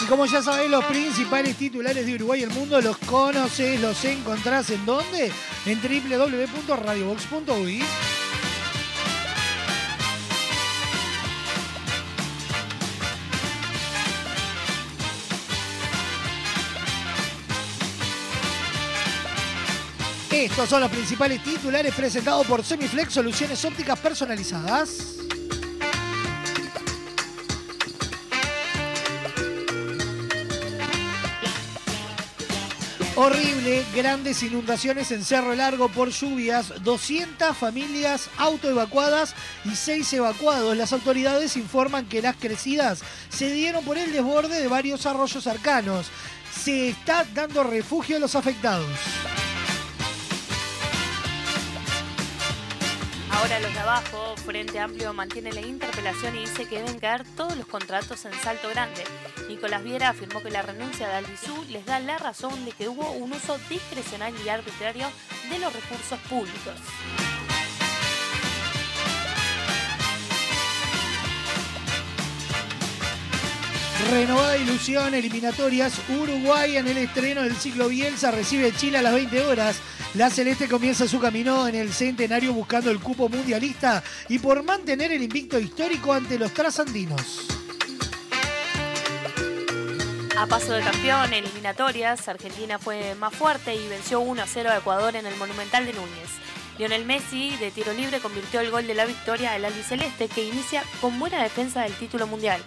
[0.00, 4.02] Y como ya sabés, los principales titulares de Uruguay y el mundo los conoces, los
[4.06, 5.30] encontrás en dónde?
[5.66, 7.82] En www.radiobox.uy.
[20.44, 25.16] Estos son los principales titulares presentados por Semiflex Soluciones Ópticas Personalizadas.
[33.16, 39.34] Horrible, grandes inundaciones en Cerro Largo por lluvias, 200 familias autoevacuadas
[39.64, 40.76] y 6 evacuados.
[40.76, 46.08] Las autoridades informan que las crecidas se dieron por el desborde de varios arroyos cercanos.
[46.62, 48.90] Se está dando refugio a los afectados.
[53.44, 57.54] Ahora los de abajo, Frente Amplio mantiene la interpelación y dice que deben caer todos
[57.58, 59.04] los contratos en Salto Grande.
[59.50, 63.10] Nicolás Viera afirmó que la renuncia de Albizú les da la razón de que hubo
[63.10, 65.06] un uso discrecional y arbitrario
[65.50, 66.80] de los recursos públicos.
[74.10, 76.00] Renovada ilusión, eliminatorias.
[76.08, 79.76] Uruguay en el estreno del ciclo Bielsa recibe Chile a las 20 horas.
[80.14, 85.12] La Celeste comienza su camino en el centenario buscando el cupo mundialista y por mantener
[85.12, 87.46] el invicto histórico ante los trasandinos.
[90.36, 94.76] A paso de campeón, eliminatorias, Argentina fue más fuerte y venció 1 a 0 a
[94.78, 96.28] Ecuador en el Monumental de Núñez.
[96.76, 100.82] Lionel Messi, de tiro libre, convirtió el gol de la victoria del albiceleste, que inicia
[101.00, 102.60] con buena defensa del título mundial.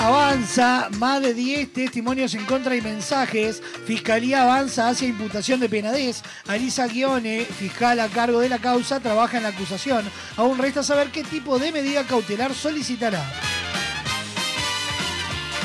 [0.00, 3.62] Avanza, más de 10 testimonios en contra y mensajes.
[3.84, 6.22] Fiscalía avanza hacia imputación de penadez.
[6.48, 10.10] Alisa Guione, fiscal a cargo de la causa, trabaja en la acusación.
[10.38, 13.22] Aún resta saber qué tipo de medida cautelar solicitará.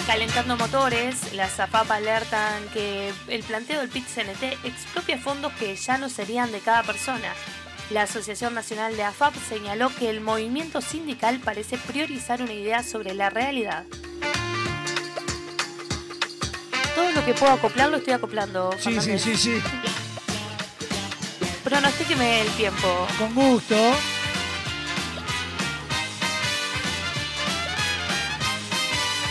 [0.06, 6.10] Calentando motores, las AFAP alertan que el planteo del PIT-CNT expropia fondos que ya no
[6.10, 7.34] serían de cada persona.
[7.92, 13.14] La Asociación Nacional de AFAP señaló que el movimiento sindical parece priorizar una idea sobre
[13.14, 13.84] la realidad.
[16.96, 18.72] Todo lo que puedo acoplar lo estoy acoplando.
[18.74, 19.22] Sí, sí, Fernández.
[19.22, 19.62] sí, sí.
[21.64, 23.08] Pronostíqueme el tiempo.
[23.20, 23.76] Con gusto.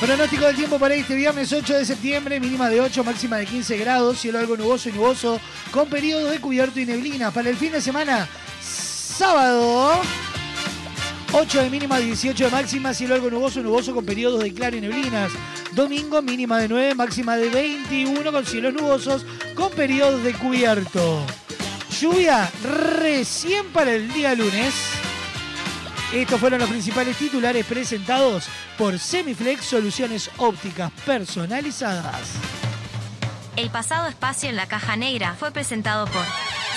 [0.00, 3.78] Pronóstico del tiempo para este viernes 8 de septiembre, mínima de 8, máxima de 15
[3.78, 5.40] grados, cielo algo nuboso y nuboso,
[5.70, 7.30] con periodos de cubierto y neblina.
[7.30, 8.28] Para el fin de semana,
[9.14, 10.02] sábado,
[11.32, 14.80] 8 de mínima, 18 de máxima, cielo algo nuboso nuboso, con periodos de claro y
[14.80, 15.30] neblinas.
[15.72, 21.24] Domingo, mínima de 9, máxima de 21, con cielos nubosos, con periodos de cubierto.
[22.00, 22.50] Lluvia
[22.98, 24.74] recién para el día lunes.
[26.12, 28.46] Estos fueron los principales titulares presentados
[28.76, 32.32] por Semiflex Soluciones Ópticas Personalizadas.
[33.56, 36.24] El pasado espacio en la caja negra fue presentado por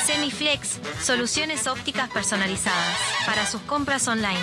[0.07, 4.39] Semiflex, soluciones ópticas personalizadas para sus compras online.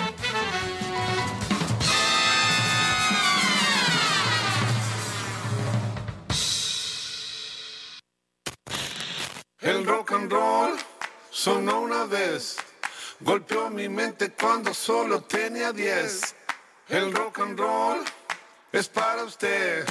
[9.59, 10.77] El rock and roll
[11.31, 12.57] sonó una vez,
[13.21, 16.35] golpeó mi mente cuando solo tenía 10.
[16.89, 18.05] El rock and roll
[18.71, 19.83] es para usted,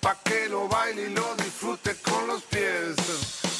[0.00, 3.51] pa' que lo baile y lo disfrute con los pies.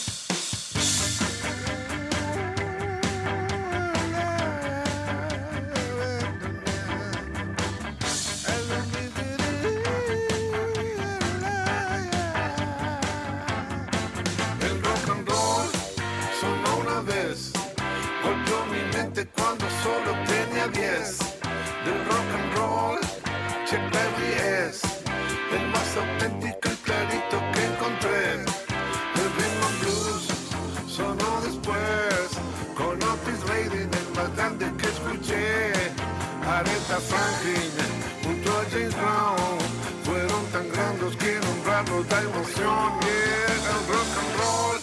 [42.09, 43.01] Da emoción.
[43.03, 44.79] El rock and roll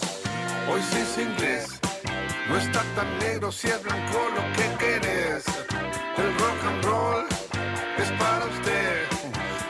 [0.70, 1.80] hoy sí es inglés.
[2.48, 5.44] No está tan negro si es blanco lo que querés.
[6.16, 7.26] El rock and roll
[7.98, 9.06] es para usted,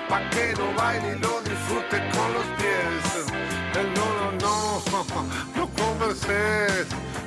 [0.09, 3.33] pa' que lo baile y lo disfrute con los pies.
[3.81, 5.05] El no, no, no,
[5.57, 6.87] no converses,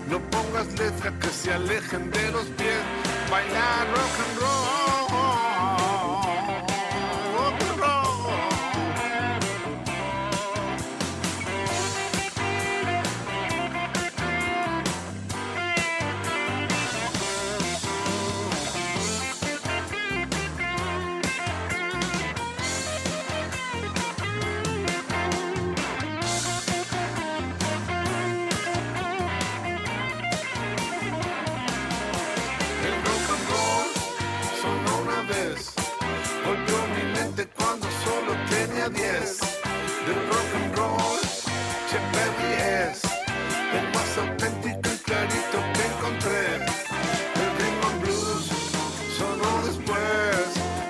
[0.09, 2.83] no pongas letras que se alejen de los pies.
[3.29, 5.02] Bailar rock and roll.
[40.55, 41.19] And roll,
[42.13, 43.01] Berry es
[43.73, 46.55] el más auténtico y clarito que encontré.
[47.41, 47.51] El
[47.87, 48.45] and blues
[49.17, 50.45] sonó después,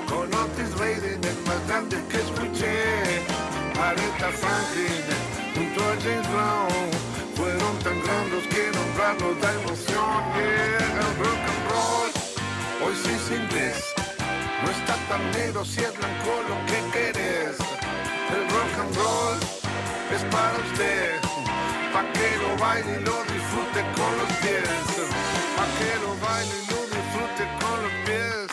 [0.08, 3.22] con Otis Redding el más grande que escuché.
[3.80, 5.04] Aretha Franklin
[5.56, 6.90] junto a James Brown
[7.36, 10.24] fueron tan grandes que nombrarlos da emoción.
[10.38, 12.12] El rock and roll
[12.84, 13.84] hoy sí es inglés.
[14.64, 17.73] No está tan negro si es blanco lo que querés.
[18.74, 19.38] Rock and roll
[20.16, 21.22] es para usted,
[21.94, 24.70] pa' que lo baile y lo disfrute con los pies.
[25.58, 28.48] Pa' que lo baile y lo disfrute con los pies.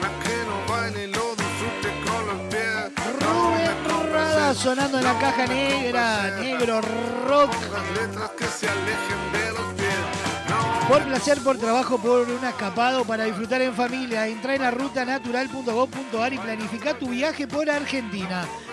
[0.00, 2.92] Pa' que lo baile y lo disfrute con los pies.
[3.20, 6.80] Rubén Rada sonando en la caja negra, negro
[7.26, 7.52] rock.
[7.72, 10.88] Las letras que se alejen de los pies.
[10.88, 14.26] Por placer, por trabajo, por un escapado, para disfrutar en familia.
[14.26, 18.46] Entra en la rutanatural.gov.ar y planifica tu viaje por Argentina.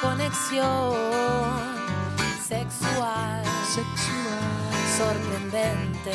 [0.00, 0.94] Conexión
[2.46, 3.44] sexual.
[3.74, 4.16] Sexual.
[4.96, 6.12] Sorprendente.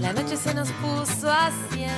[0.00, 1.90] La noche se nos puso a cien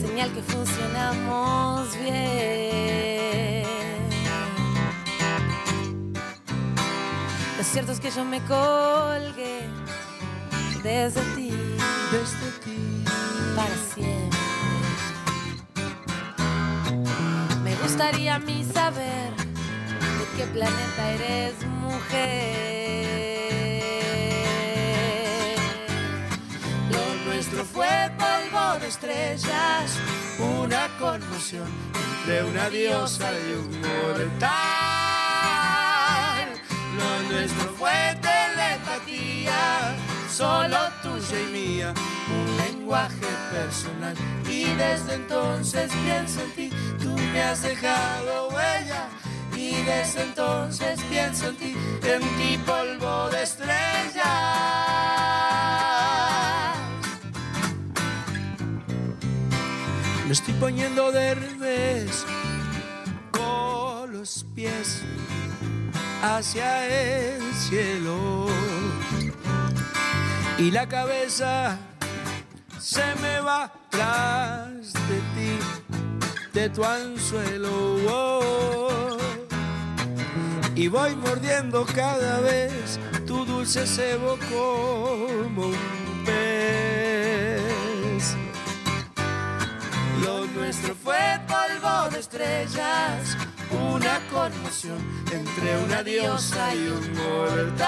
[0.00, 3.64] señal que funcionamos bien.
[7.56, 9.68] Lo cierto es que yo me colgué
[10.82, 11.50] desde ti,
[12.10, 13.04] desde ti,
[13.56, 14.33] para siempre.
[17.94, 22.24] Gustaría a mí saber de qué planeta eres mujer.
[26.90, 30.00] Lo nuestro fue polvo de estrellas,
[30.40, 31.68] una conmoción
[32.18, 34.50] entre una diosa y un mortal.
[36.98, 39.94] Lo nuestro fue telepatía,
[40.28, 41.94] solo tuya y mía,
[42.28, 44.16] un lenguaje personal.
[44.50, 46.70] Y desde entonces pienso en ti,
[47.32, 49.08] me has dejado huella.
[49.56, 54.24] Y desde entonces pienso en ti, en ti polvo de estrellas.
[60.26, 62.24] Me estoy poniendo de revés.
[64.10, 65.02] los pies
[66.22, 68.46] hacia el cielo
[70.56, 71.76] y la cabeza
[72.80, 75.58] se me va tras de ti,
[76.54, 77.68] de tu anzuelo.
[78.08, 79.18] oh.
[80.76, 88.34] Y voy mordiendo cada vez tu dulce cebo como un pez.
[90.24, 93.36] Lo nuestro fue polvo de estrellas,
[93.70, 94.98] una conmoción
[95.32, 97.84] entre una diosa y un mortal.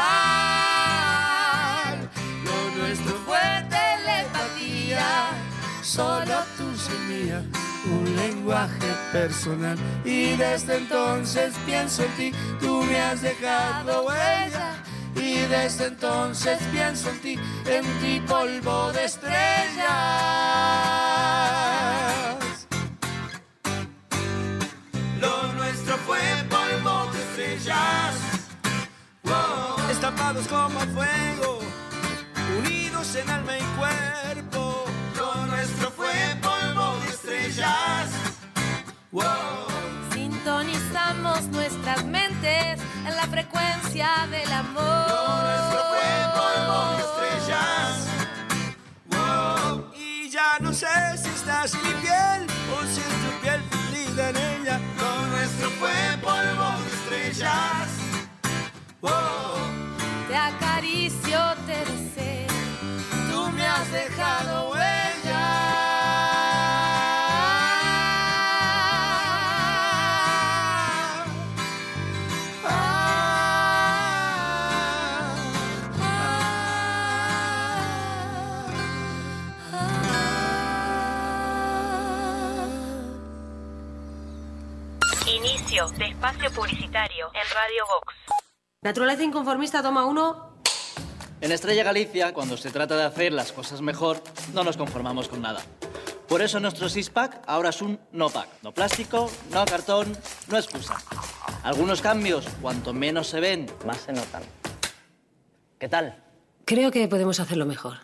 [2.44, 5.30] Lo nuestro fue telepatía,
[5.82, 7.42] solo tú y mía,
[7.90, 9.78] un lenguaje personal.
[10.04, 14.74] Y desde entonces pienso en ti, tú me has dejado huella.
[15.14, 19.86] Y desde entonces pienso en ti, en ti polvo de estrellas.
[25.20, 26.20] Lo nuestro fue
[26.50, 28.14] polvo de estrellas,
[29.90, 31.60] estampados como fuego,
[32.58, 34.84] unidos en alma y cuerpo.
[35.16, 36.36] Lo nuestro fue
[37.56, 38.10] estrellas,
[39.12, 39.24] wow.
[40.12, 45.08] Sintonizamos nuestras mentes en la frecuencia del amor.
[45.08, 45.80] Lo nuestro
[46.34, 48.08] polvo de estrellas,
[49.06, 49.92] wow.
[49.94, 50.86] Y ya no sé
[51.16, 54.80] si estás en mi piel o si es tu piel fundida en ella.
[54.98, 56.32] Lo nuestro polvo
[56.82, 57.88] de estrellas,
[59.00, 59.12] wow.
[60.28, 62.46] Te acaricio, te deseo.
[63.30, 65.15] Tú me has dejado huella.
[86.16, 88.14] Espacio publicitario en Radio Vox.
[88.82, 90.56] Naturaleza inconformista, toma uno.
[91.42, 94.22] En Estrella Galicia, cuando se trata de hacer las cosas mejor,
[94.54, 95.60] no nos conformamos con nada.
[96.26, 98.48] Por eso nuestro six-pack ahora es un no-pack.
[98.62, 100.16] No plástico, no cartón,
[100.48, 100.96] no excusa.
[101.62, 104.42] Algunos cambios, cuanto menos se ven, más se notan.
[105.78, 106.24] ¿Qué tal?
[106.64, 107.98] Creo que podemos hacerlo mejor.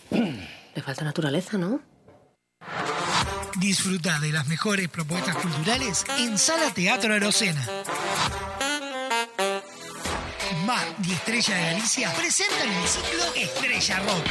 [0.10, 1.80] Le falta naturaleza, ¿no?
[3.56, 7.66] Disfruta de las mejores propuestas culturales en Sala Teatro Arocena.
[10.64, 14.24] Mar y Estrella de Galicia presentan el ciclo Estrella Rock,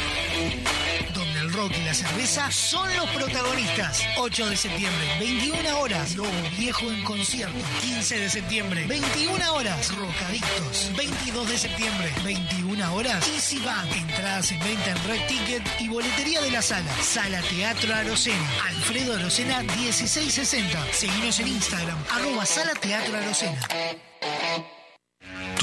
[1.52, 4.02] rock y la cerveza son los protagonistas.
[4.16, 7.54] 8 de septiembre, 21 horas, Lobo Viejo en concierto.
[7.80, 10.90] 15 de septiembre, 21 horas, Rocadictos.
[10.96, 13.92] 22 de septiembre, 21 horas, Easy Band.
[13.92, 16.90] Entradas en venta en Red Ticket y boletería de la sala.
[17.02, 18.50] Sala Teatro Arocena.
[18.68, 20.92] Alfredo Arocena 1660.
[20.92, 23.60] Seguinos en Instagram, arroba Sala Teatro Arocena.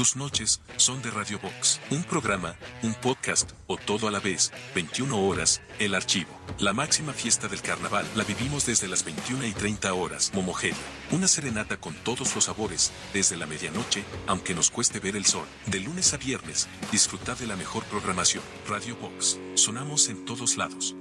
[0.00, 4.50] Tus noches son de Radio Box, un programa, un podcast o todo a la vez,
[4.74, 6.30] 21 horas, el archivo.
[6.58, 10.78] La máxima fiesta del carnaval la vivimos desde las 21 y 30 horas, Momogelia.
[11.10, 15.44] Una serenata con todos los sabores, desde la medianoche, aunque nos cueste ver el sol.
[15.66, 18.42] De lunes a viernes, disfrutad de la mejor programación.
[18.66, 20.96] Radio Box, sonamos en todos lados.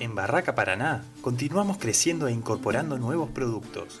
[0.00, 4.00] En Barraca Paraná continuamos creciendo e incorporando nuevos productos.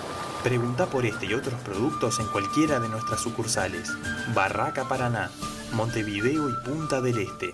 [0.43, 3.91] Pregunta por este y otros productos en cualquiera de nuestras sucursales.
[4.33, 5.29] Barraca Paraná,
[5.73, 7.53] Montevideo y Punta del Este.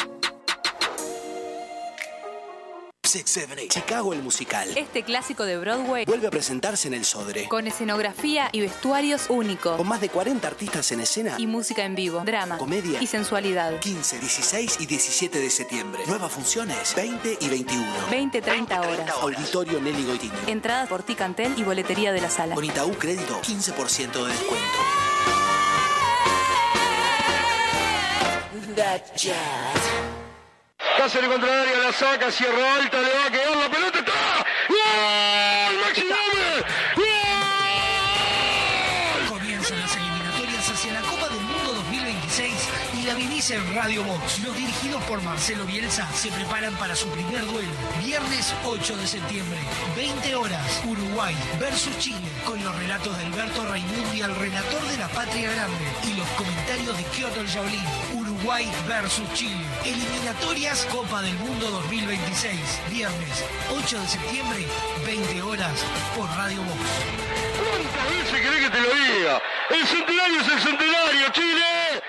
[3.67, 4.69] Chicago el musical.
[4.77, 7.45] Este clásico de Broadway Vuelve a presentarse en el Sodre.
[7.49, 11.35] con escenografía y vestuarios únicos Con más de 40 artistas en escena.
[11.37, 13.01] y música en vivo, drama Comedia.
[13.01, 13.77] y sensualidad.
[13.79, 16.01] 15, 16 y 17 de septiembre.
[16.07, 17.85] Nuevas funciones 20 y 21.
[18.09, 19.09] 20-30 horas.
[19.21, 20.33] Auditorio Nelly Goitini.
[20.47, 22.55] Entradas por Ticantel y boletería de la sala.
[22.55, 24.77] Con Itaú Crédito, 15% de descuento.
[30.97, 34.45] Cáceres contra el área, la saca, cierra alta, le va a quedar la pelota, está.
[34.69, 35.79] ¡Gol!
[35.81, 36.65] ¡Maxi Gómez!
[39.29, 42.53] Comienzan las eliminatorias hacia la Copa del Mundo 2026
[42.93, 44.39] y la vivís en Radio Box.
[44.39, 47.71] Los dirigidos por Marcelo Bielsa se preparan para su primer duelo.
[48.03, 49.57] Viernes 8 de septiembre,
[49.95, 55.07] 20 horas, Uruguay versus Chile, con los relatos de Alberto Raimundi, el relator de la
[55.07, 57.85] Patria Grande, y los comentarios de Kyoto Jaulín.
[58.41, 59.65] Uruguay versus Chile.
[59.85, 62.59] Eliminatorias Copa del Mundo 2026.
[62.89, 64.65] Viernes 8 de septiembre,
[65.05, 65.85] 20 horas,
[66.15, 66.79] por Radio Box.
[67.69, 69.41] ¿Cuántas veces querés que te lo diga?
[69.69, 72.01] ¡El centenario es el centenario, Chile!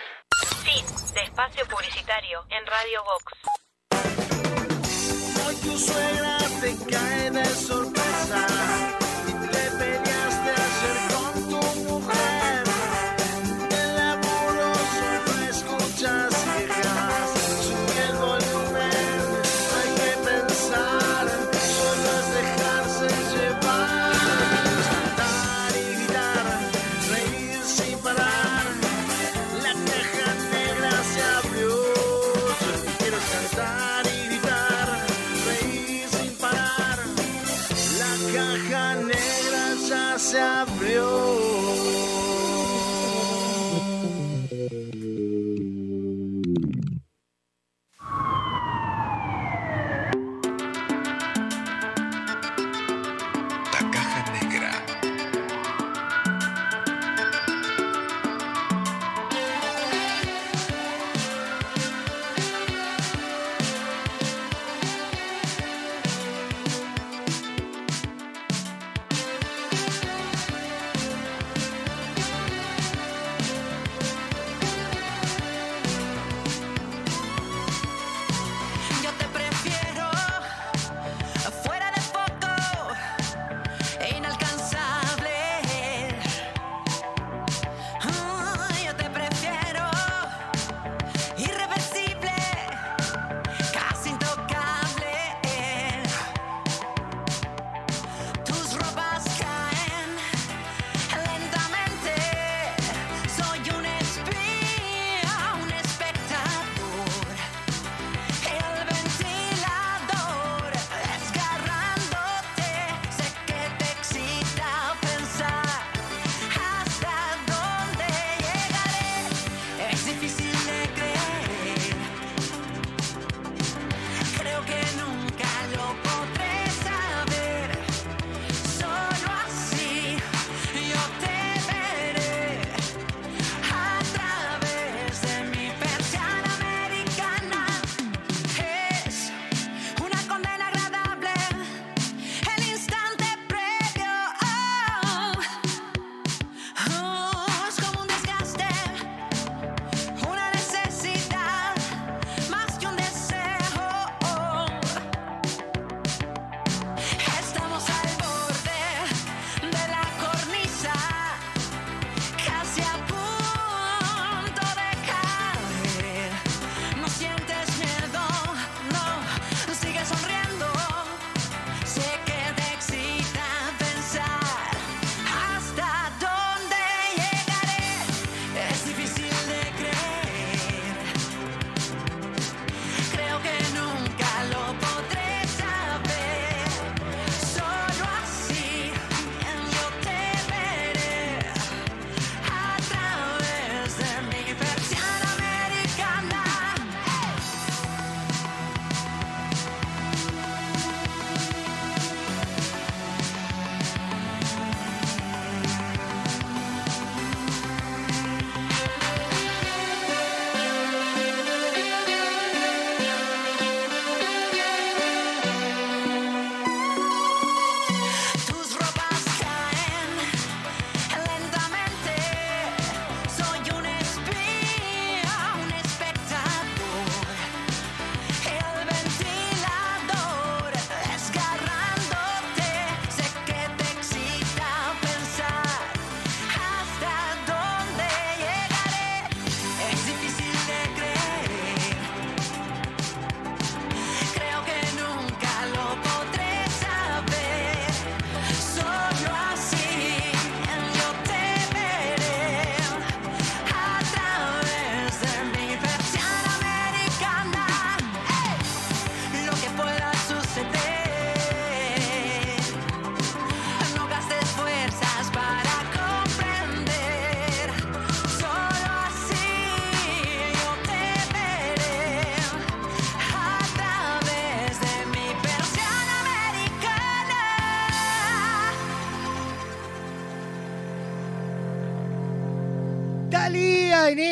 [0.64, 3.24] Fin de espacio publicitario en Radio Vox.
[5.46, 8.01] Hoy tu suegra te cae de sorpresa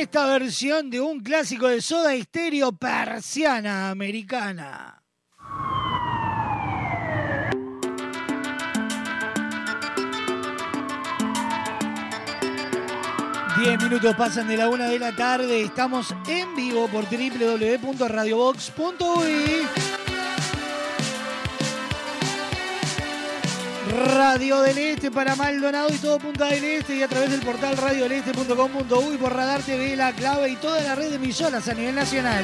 [0.00, 5.02] esta versión de un clásico de Soda Estéreo persiana americana.
[13.58, 15.60] Diez minutos pasan de la una de la tarde.
[15.60, 19.89] Estamos en vivo por www.radiobox.uy.
[24.00, 27.76] Radio del Este para Maldonado y todo Punta del Este y a través del portal
[27.76, 32.42] radiodeleste.com.uy por Radar TV, La Clave y toda la red de emisoras a nivel nacional.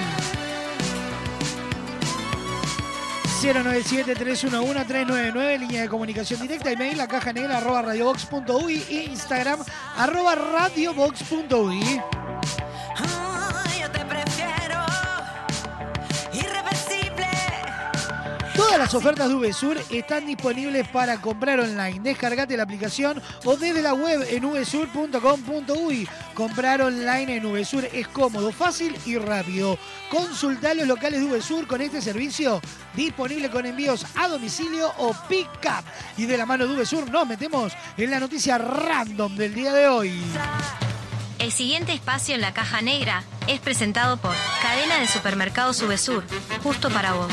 [3.40, 9.60] 097-311-399, línea de comunicación directa, email, la caja negra, arroba radiobox.uy, Instagram,
[9.96, 12.02] arroba radiobox.uy.
[18.76, 21.98] Todas las ofertas de VSUR están disponibles para comprar online.
[22.00, 26.06] Descargate la aplicación o desde la web en vsur.com.uy.
[26.34, 29.78] Comprar online en VSUR es cómodo, fácil y rápido.
[30.10, 32.60] Consulta los locales de VSUR con este servicio
[32.94, 35.82] disponible con envíos a domicilio o pick-up.
[36.18, 39.88] Y de la mano de VSUR nos metemos en la noticia random del día de
[39.88, 40.22] hoy.
[41.38, 46.24] El siguiente espacio en la caja negra es presentado por Cadena de Supermercados Subesur,
[46.62, 47.32] justo para vos.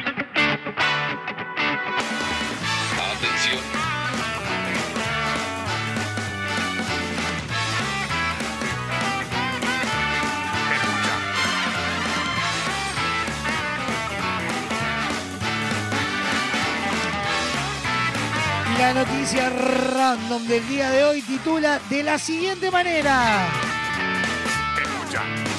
[18.93, 23.47] La noticia random del día de hoy titula de la siguiente manera.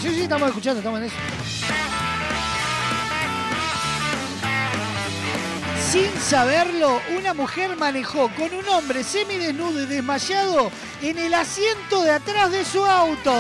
[0.03, 1.17] Sí, sí, estamos escuchando, estamos en eso.
[5.91, 10.71] Sin saberlo, una mujer manejó con un hombre semidesnudo y desmayado
[11.01, 13.33] en el asiento de atrás de su auto.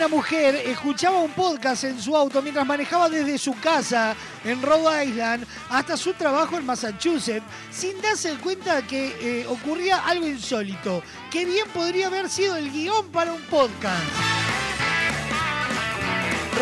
[0.00, 5.04] Una mujer escuchaba un podcast en su auto mientras manejaba desde su casa en Rhode
[5.04, 11.44] Island hasta su trabajo en Massachusetts sin darse cuenta que eh, ocurría algo insólito, que
[11.44, 14.29] bien podría haber sido el guion para un podcast.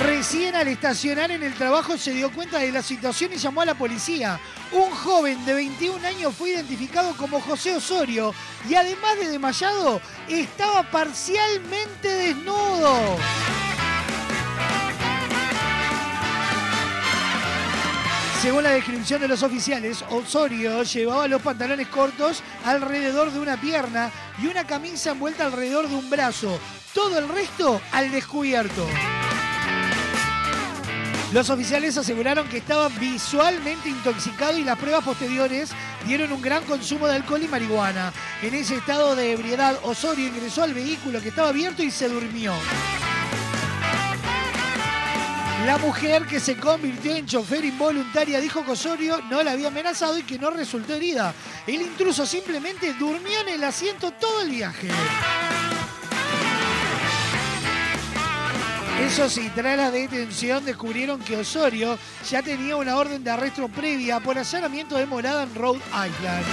[0.05, 3.67] Recién al estacionar en el trabajo se dio cuenta de la situación y llamó a
[3.67, 4.39] la policía.
[4.71, 8.33] Un joven de 21 años fue identificado como José Osorio
[8.69, 13.17] y además de desmayado, estaba parcialmente desnudo.
[18.41, 24.13] Según la descripción de los oficiales, Osorio llevaba los pantalones cortos alrededor de una pierna
[24.41, 26.61] y una camisa envuelta alrededor de un brazo.
[26.95, 28.87] Todo el resto al descubierto.
[31.33, 35.71] Los oficiales aseguraron que estaba visualmente intoxicado y las pruebas posteriores
[36.07, 38.15] dieron un gran consumo de alcohol y marihuana.
[38.41, 42.55] En ese estado de ebriedad, Osorio ingresó al vehículo que estaba abierto y se durmió.
[45.67, 50.17] La mujer que se convirtió en chofer involuntaria dijo que Osorio no la había amenazado
[50.17, 51.35] y que no resultó herida.
[51.67, 54.89] El intruso simplemente durmió en el asiento todo el viaje.
[59.01, 61.99] Eso sí, tras la detención descubrieron que Osorio
[62.29, 66.45] ya tenía una orden de arresto previa por allanamiento de morada en Rhode Island.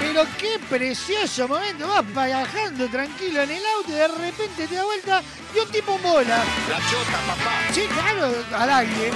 [0.00, 4.84] Pero qué precioso momento, vas viajando tranquilo en el auto y de repente te da
[4.84, 5.22] vuelta
[5.54, 6.38] y un tipo en bola.
[6.68, 7.72] La chota, papá.
[7.72, 9.10] Sí, claro, al aire.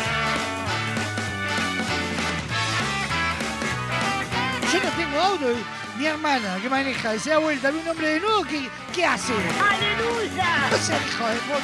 [4.73, 5.53] Yo no tengo auto.
[5.53, 9.05] y Mi hermana que maneja se da vuelta, ve un hombre de nuevo, ¿qué, qué
[9.05, 9.35] hace?
[9.35, 10.71] ¡Aleluya!
[10.71, 11.61] No sea hijo de puta.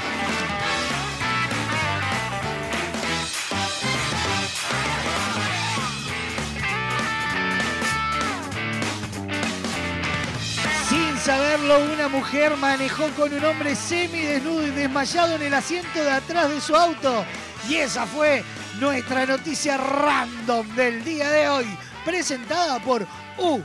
[10.86, 16.10] Sin saberlo, una mujer manejó con un hombre semidesnudo y desmayado en el asiento de
[16.10, 17.24] atrás de su auto.
[17.70, 18.44] Y esa fue
[18.80, 23.06] nuestra noticia random del día de hoy, presentada por
[23.38, 23.62] UB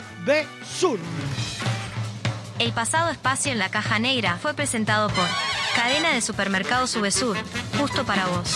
[0.66, 1.00] Sur.
[2.60, 5.26] El pasado espacio en la caja negra fue presentado por
[5.76, 7.38] Cadena de Supermercados Subesur,
[7.80, 8.56] justo para vos.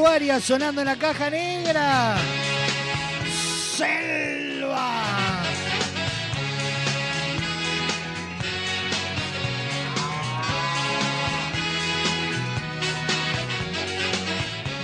[0.00, 2.16] Portuaria sonando en la caja negra.
[3.76, 5.02] Selva.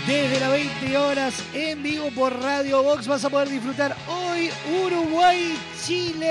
[0.06, 4.51] Desde las 20 horas en vivo por Radio Box vas a poder disfrutar hoy
[4.84, 6.26] Uruguay-Chile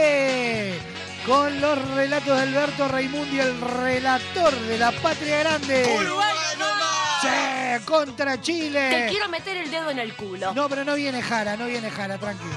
[1.25, 5.97] con los relatos de Alberto Raimundi, el relator de la Patria Grande.
[5.97, 6.35] Uruguay
[7.21, 8.89] Sí, contra Chile.
[8.89, 10.53] Te quiero meter el dedo en el culo.
[10.53, 12.55] No, pero no viene Jara, no viene Jara, tranquilo.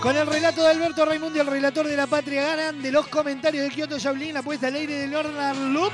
[0.00, 3.64] Con el relato de Alberto Raimundi, el relator de la Patria Ganan, de los comentarios
[3.64, 5.92] de Kyoto Jaulín, la puesta al aire de Lorna Loop.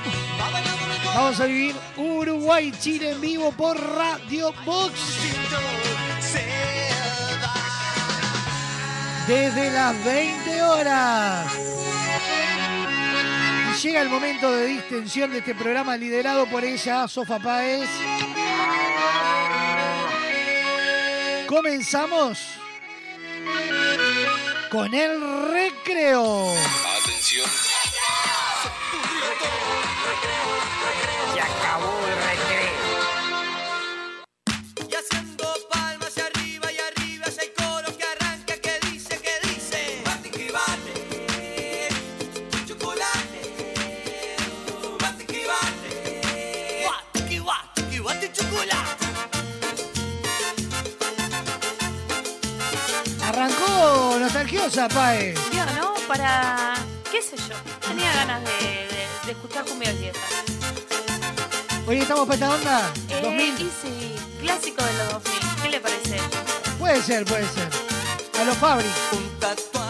[1.15, 4.93] Vamos a vivir Uruguay-Chile en vivo por Radio Box.
[9.27, 11.51] Desde las 20 horas.
[13.81, 17.89] Llega el momento de distensión de este programa liderado por ella, Sofa Páez.
[21.47, 22.39] Comenzamos
[24.69, 26.53] con el recreo.
[27.03, 27.64] Atención.
[54.55, 55.35] Nostalgiosa, Paez.
[55.51, 55.93] Tío, ¿no?
[56.07, 56.75] Para.
[57.11, 57.55] ¿Qué sé yo?
[57.87, 60.21] Tenía ganas de, de- de escuchar cumbias viejas.
[61.85, 62.93] Hoy estamos para esta onda.
[63.09, 63.53] Eh, 2000.
[63.53, 65.39] Y sí, clásico de los 2000.
[65.61, 66.17] ¿Qué le parece?
[66.79, 67.69] Puede ser, puede ser.
[68.39, 68.87] A los Fabri.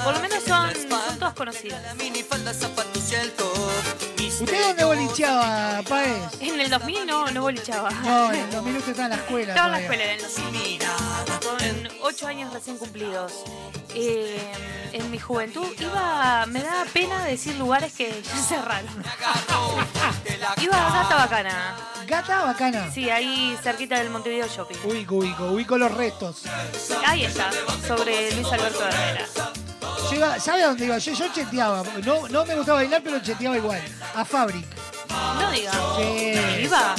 [0.05, 1.81] Por lo menos son, son todas conocidas.
[4.39, 6.41] ¿Usted dónde bolicheaba, Paez?
[6.41, 7.89] En el 2000 no, no bolichaba.
[7.89, 9.53] No, en el 2000 usted estaba en la escuela.
[9.53, 10.79] Estaba en la escuela en el 2000.
[11.43, 13.33] Con 8 años recién cumplidos.
[13.95, 14.39] Eh,
[14.93, 16.45] en mi juventud iba.
[16.49, 19.03] Me daba pena decir lugares que ya cerraron.
[20.61, 21.75] iba a Gata Bacana.
[22.05, 22.91] ¿Gata Bacana?
[22.91, 24.77] Sí, ahí cerquita del Montevideo Shopping.
[24.83, 26.43] Ubico, ubico, ubico los restos.
[27.07, 27.49] Ahí está,
[27.87, 29.25] sobre Luis Alberto Herrera.
[30.09, 30.97] Yo iba- ¿Sabe a dónde iba?
[30.97, 31.83] Yo, yo cheteaba.
[32.03, 33.81] No, no me gustaba bailar, pero cheteaba igual.
[34.15, 34.65] A Fabric.
[35.09, 35.71] No diga.
[35.97, 36.63] Sí.
[36.63, 36.95] Iba.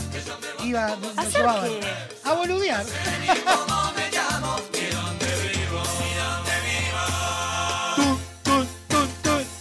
[0.65, 1.71] Iba, ¿A nos hacer llevaban.
[1.81, 1.95] qué?
[2.25, 2.85] A boludear.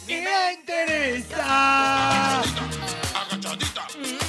[0.08, 2.42] Y me interesa.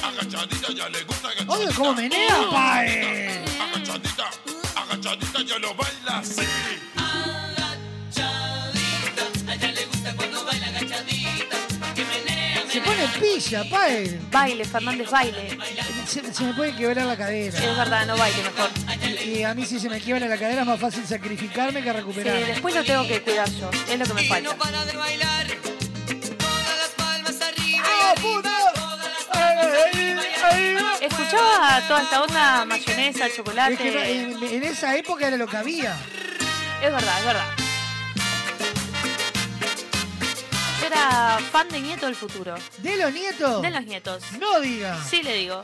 [0.03, 1.53] Agachadita ya le gusta agachadita.
[1.53, 3.43] Oye, cómo menea, pae.
[3.61, 4.29] Agachadita,
[4.75, 6.41] agachadita ya lo baila así.
[13.17, 14.19] Se pone pilla, pae.
[14.31, 15.57] Baile, Fernández, baile.
[16.05, 17.57] Se, se me puede quebrar la cadera.
[17.57, 18.69] Es verdad, no baile mejor.
[19.25, 21.95] Y a mí si se me quiebra la cadera es más fácil sacrificarme que Sí,
[21.97, 22.45] recuperar.
[22.45, 23.69] después lo tengo que cuidar yo.
[23.89, 24.55] Es lo que me falta.
[31.01, 33.73] Escuchaba toda esta onda, mayonesa, chocolate.
[33.73, 35.95] Es que no- en, en esa época era lo que había.
[36.81, 37.47] Es verdad, es verdad.
[40.87, 42.55] Era fan de Nieto del Futuro.
[42.77, 43.61] ¿De los nietos?
[43.61, 44.23] De los nietos.
[44.39, 44.97] No diga.
[45.03, 45.63] Sí le digo.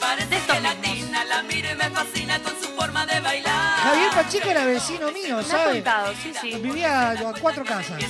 [0.00, 3.78] Parece gelatina, la miro y me fascina con su forma de bailar.
[3.80, 5.74] Javier Pacheco era vecino mío, Me ha ¿sabes?
[5.76, 6.54] contado, sí, sí.
[6.56, 8.00] Vivía a cuatro casas.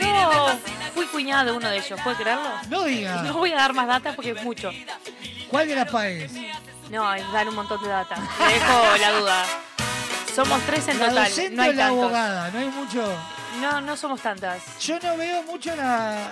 [0.00, 0.58] Yo
[0.94, 2.48] fui cuñada de uno de ellos, ¿puede creerlo?
[2.68, 3.22] No diga.
[3.22, 4.70] No voy a dar más data porque es mucho.
[5.48, 6.32] ¿Cuál de las paes?
[6.90, 8.16] No, es dar un montón de data.
[8.46, 9.44] Le dejo la duda.
[10.34, 12.02] Somos tres en La total, docente no hay o la tantos.
[12.04, 13.18] abogada, no hay mucho.
[13.60, 14.62] No, no somos tantas.
[14.80, 16.30] Yo no veo mucho la.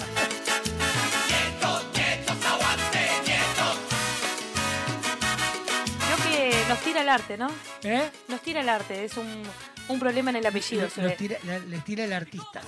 [6.07, 7.49] Creo que nos tira el arte, ¿no?
[7.83, 8.11] ¿Eh?
[8.29, 9.43] Nos tira el arte, es un,
[9.89, 10.89] un problema en el apellido.
[10.91, 11.17] se Los ve.
[11.17, 12.61] tira- la- les tira el artista.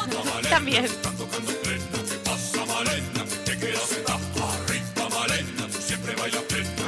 [0.50, 0.86] También.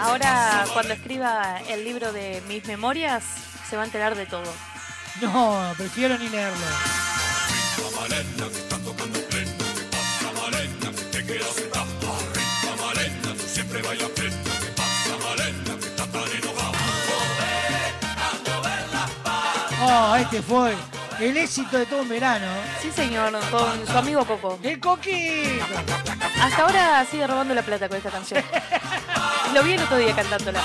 [0.00, 3.22] Ahora, cuando escriba el libro de mis memorias,
[3.72, 4.52] se va a enterar de todo.
[5.22, 6.58] No, prefiero ni leerlo.
[19.80, 20.76] Oh, este fue
[21.18, 22.44] el éxito de todo un verano.
[22.82, 24.58] Sí, señor, con su amigo Coco.
[24.62, 25.64] ¡El coquito!
[26.42, 28.44] Hasta ahora sigue robando la plata con esta canción.
[29.54, 30.60] Lo vi el otro día cantándola.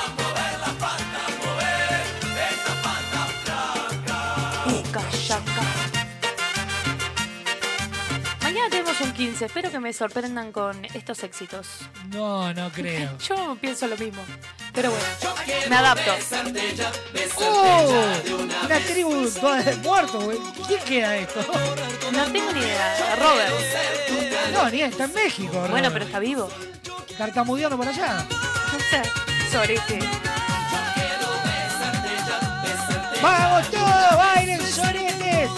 [9.17, 9.45] 2015.
[9.45, 11.67] Espero que me sorprendan con estos éxitos.
[12.11, 13.17] No, no creo.
[13.27, 14.21] Yo pienso lo mismo.
[14.73, 15.05] Pero bueno,
[15.69, 16.11] me adapto.
[17.39, 17.91] ¡Oh!
[18.65, 20.37] Una tribu toda de muertos, güey.
[20.67, 21.39] ¿Quién queda esto?
[22.11, 23.15] No tengo ni idea.
[23.15, 23.53] Robert.
[24.53, 25.53] No, ni está en México.
[25.53, 25.93] Bueno, Robert.
[25.93, 26.49] pero está vivo.
[27.17, 28.23] Tartamudeando por allá.
[29.51, 29.99] Sorete.
[33.19, 34.15] ¡Vamos todos!
[34.15, 35.49] ¡Bailen, soretes!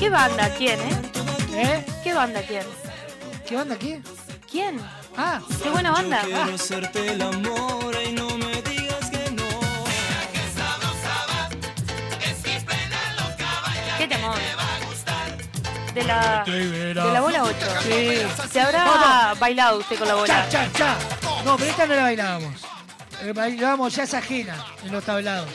[0.00, 0.52] ¿Qué banda?
[0.56, 1.11] ¿Quién, eh?
[1.52, 1.84] ¿Eh?
[2.02, 2.40] ¿Qué banda?
[2.42, 2.64] ¿Quién?
[3.46, 4.02] ¿Qué banda quién?
[4.50, 4.80] ¿Quién?
[5.16, 5.40] Ah.
[5.62, 6.22] Qué buena banda.
[6.22, 9.44] Quiero hacerte el amor y no me digas que no.
[13.98, 14.36] ¿Qué temor?
[15.94, 17.56] De la, de la bola 8.
[17.82, 18.22] Sí.
[18.50, 20.26] Se habrá bailado usted con la bola.
[20.26, 20.96] ¡Cha, cha, cha!
[21.44, 22.71] No, pero esta no la bailábamos.
[23.34, 25.48] Bailábamos ya es ajena en los tablados.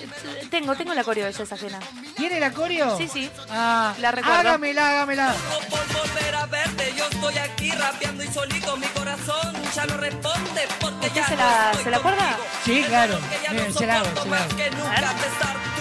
[0.50, 1.80] Tengo, tengo la coreo de esa ajena.
[2.16, 2.98] ¿Tiene la coreo?
[2.98, 3.30] Sí, sí.
[3.50, 4.40] Ah, La recuerdo.
[4.40, 5.34] hágamela, hágamela.
[5.70, 10.68] Por volver a verte, yo estoy aquí rapeando y solito mi corazón ya no responde
[10.80, 12.38] porque ¿Usted ya se la, se la acuerda?
[12.64, 13.20] Sí, claro.
[13.30, 14.48] Que ya Miren, no se la hago, se la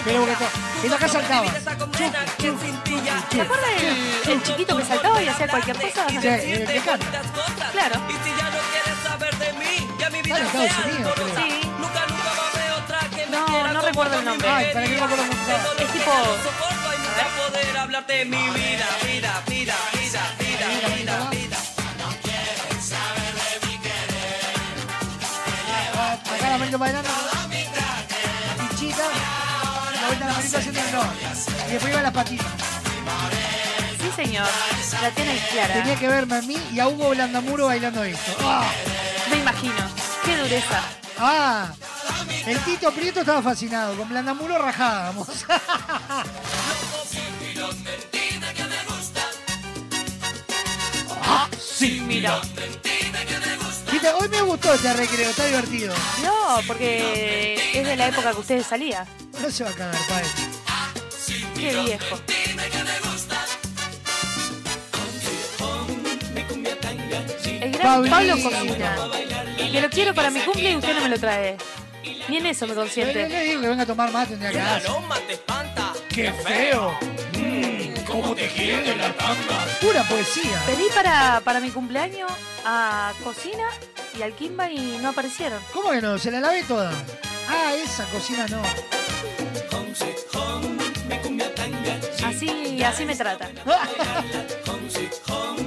[0.03, 0.25] Pero
[0.89, 1.45] porque saltaba.
[1.45, 2.25] Ya
[3.31, 6.07] ¿Se acuerda el, el chiquito que saltaba y hacía cualquier cosa?
[6.09, 6.65] Sí, el.
[7.71, 8.01] Claro.
[8.07, 11.13] Y si ya no quieres saber de mí, ya mi vida Estados Unidos.
[11.35, 11.56] Sí.
[14.05, 14.49] Tú el nombre.
[14.49, 15.23] Ay, para que no me acuerdo
[15.79, 21.57] Es tipo- nunca poder hablarte de mi vida, vida, vida, vida, vida, vida, vida.
[26.35, 27.09] Acá la manito bailando.
[28.69, 29.03] Pichita.
[30.01, 31.03] La vuelta a la manito haciendo el no.
[31.67, 32.47] Y después iba las patitas.
[34.01, 34.47] Sí, señor.
[35.01, 35.73] La tiene clara.
[35.73, 38.31] Tenía que verme a mí y a Hugo Blandamuro bailando esto.
[38.41, 38.63] ¡Ah!
[39.29, 39.73] Me imagino.
[40.25, 40.81] Qué dureza.
[41.19, 41.67] ¡Ah!
[42.45, 43.95] El Tito Prieto estaba fascinado.
[43.97, 45.27] Con Blandamuro rajábamos.
[51.21, 51.49] ¡Ah!
[51.59, 52.41] Sí, mira.
[54.19, 55.93] Hoy me gustó este recreo, está divertido.
[56.23, 59.05] No, porque es de la época que usted salía.
[59.41, 60.25] No se va a cagar, padre.
[61.55, 62.19] Qué viejo.
[67.59, 68.09] El gran.
[68.09, 68.95] Pablo Cocina.
[69.57, 71.57] Que lo quiero para mi cumple y usted no me lo trae.
[72.29, 73.27] Ni en eso me consiente.
[73.27, 74.91] le digo que venga a tomar más, tendría que hacer.
[75.27, 75.93] te espanta.
[76.09, 76.97] ¡Qué feo!
[78.05, 79.65] ¿Cómo te quiere la tanga?
[79.81, 80.61] Pura poesía.
[80.65, 82.31] Pedí para, para mi cumpleaños
[82.65, 83.67] a Cocina
[84.17, 85.61] y al Kimba y no aparecieron.
[85.73, 86.17] ¿Cómo que no?
[86.17, 86.91] Se la lavé toda.
[87.49, 88.61] Ah, esa cocina no.
[92.25, 93.49] Así, así me trata.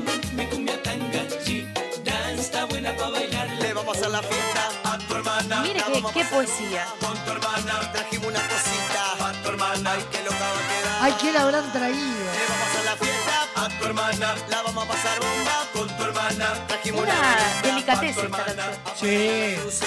[6.13, 6.87] qué, poesía.
[7.01, 9.29] Con tu hermana trajimos una cosita.
[9.29, 9.93] A tu hermana.
[9.93, 10.99] Ay, qué loca va a quedar.
[11.03, 12.33] Ay, ¿qué la habrán traído?
[12.33, 14.35] Le vamos a la fiesta a tu hermana.
[14.49, 16.67] La vamos a pasar bomba con tu hermana.
[16.69, 18.71] Trajimos una, Una bebida delicatez pa' tu esta hermana.
[18.85, 19.71] canción.
[19.71, 19.87] Sí.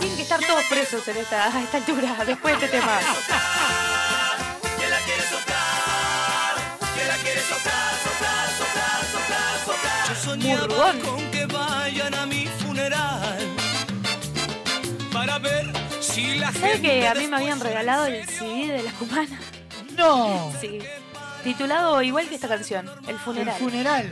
[0.00, 2.98] Tienen que estar todos presos en esta, a esta altura, después de este tema.
[4.78, 6.54] Que la quiere soplar.
[6.94, 10.08] Que la quiere soplar, soplar, soplar, soplar, soplar.
[10.08, 11.00] Yo soñaba Murgón.
[11.00, 12.35] con que vayan a mi
[16.16, 19.38] si la ¿Sabe gente que a mí me habían regalado el CD de la cubana?
[19.96, 20.52] No.
[20.60, 20.78] Sí.
[21.44, 23.56] Titulado igual que esta canción, El El funeral.
[23.58, 24.10] funeral.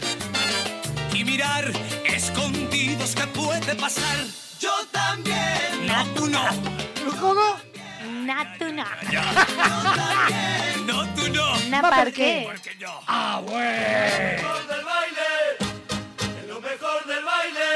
[1.12, 1.70] y mirar
[2.04, 4.16] escondidos que puede pasar.
[4.60, 5.86] Yo también.
[5.86, 6.44] No, tú no.
[7.20, 7.56] ¿Cómo?
[8.24, 8.86] Natuna.
[10.86, 11.56] No, tú no.
[11.70, 12.48] Na ¿Va por par qué?
[12.62, 12.86] qué?
[13.06, 13.64] Ah, bueno.
[14.68, 15.30] del baile.
[16.42, 17.70] En lo mejor del baile.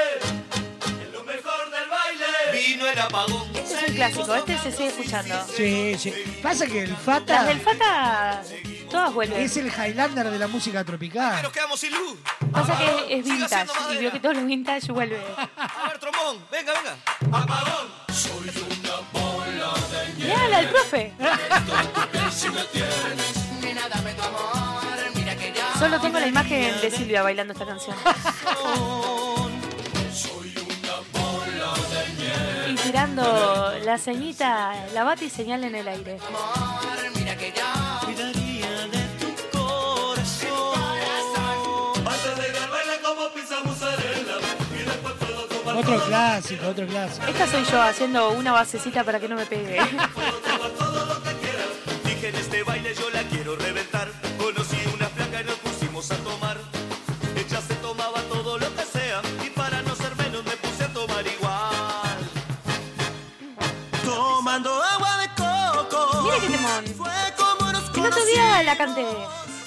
[1.07, 2.67] En lo mejor del baile.
[2.67, 3.48] Vino el apagón.
[3.95, 5.35] Clásico, este se sigue escuchando.
[5.55, 6.13] Sí, sí.
[6.43, 8.43] Pasa que el Las Fata del Fata,
[8.91, 9.41] todas vuelven.
[9.43, 11.43] es el Highlander de la música tropical.
[11.43, 12.19] Nos quedamos sin luz.
[12.53, 15.21] Pasa que es vintage y vio que todo lo vintage vuelve.
[15.57, 16.39] A ver, trombón.
[16.51, 16.97] Venga, venga.
[17.39, 17.89] Apagón.
[18.13, 18.33] Soy
[18.81, 21.13] una bola de Mirá la del profe.
[25.79, 27.97] Solo tengo la imagen de Silvia bailando esta canción.
[32.69, 36.19] Y tirando la ceñita, la bate y señal en el aire.
[45.77, 47.27] Otro clásico, otro clásico.
[47.27, 49.79] Esta soy yo haciendo una basecita para que no me pegue.
[68.09, 69.05] El otro día la canté.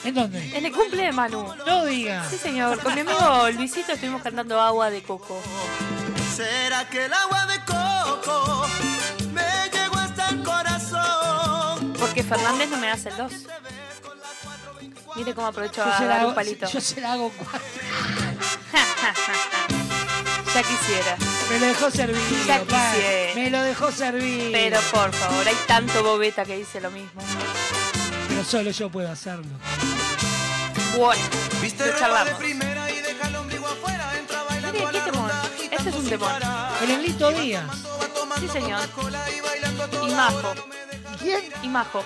[0.04, 0.58] ¿En dónde?
[0.58, 1.46] En el cumple de Manu.
[1.68, 2.28] No diga.
[2.28, 2.80] Sí, señor.
[2.82, 5.40] Con mi amigo Luisito estuvimos cantando agua de coco.
[6.36, 8.66] ¿Será que el agua de coco
[9.32, 11.94] me llegó hasta el corazón?
[12.00, 13.32] Porque Fernández no me hace el 2.
[15.18, 16.68] Mire cómo aprovecho Yo a dar hago, un palito.
[16.68, 17.62] yo se la hago cuatro.
[20.56, 21.16] ya quisiera.
[21.52, 22.18] Me lo dejó servir.
[22.48, 23.36] Ya quisiera.
[23.36, 24.52] Me lo dejó servir.
[24.52, 27.22] Pero por favor, hay tanto bobeta que dice lo mismo.
[28.42, 29.46] Pero solo yo puedo hacerlo.
[30.98, 31.22] Bueno,
[31.62, 32.34] Viste lo charlamos.
[32.40, 36.02] primera y deja el ombligo afuera, entra bailando Mire, a qué ronda, Este es un
[36.02, 36.30] sin temón.
[36.32, 36.72] parar.
[36.84, 37.66] El Lito Díaz.
[38.40, 38.80] Sí, señor.
[40.08, 40.54] Y Majo.
[41.20, 41.42] ¿Quién?
[41.62, 42.04] Y Majo.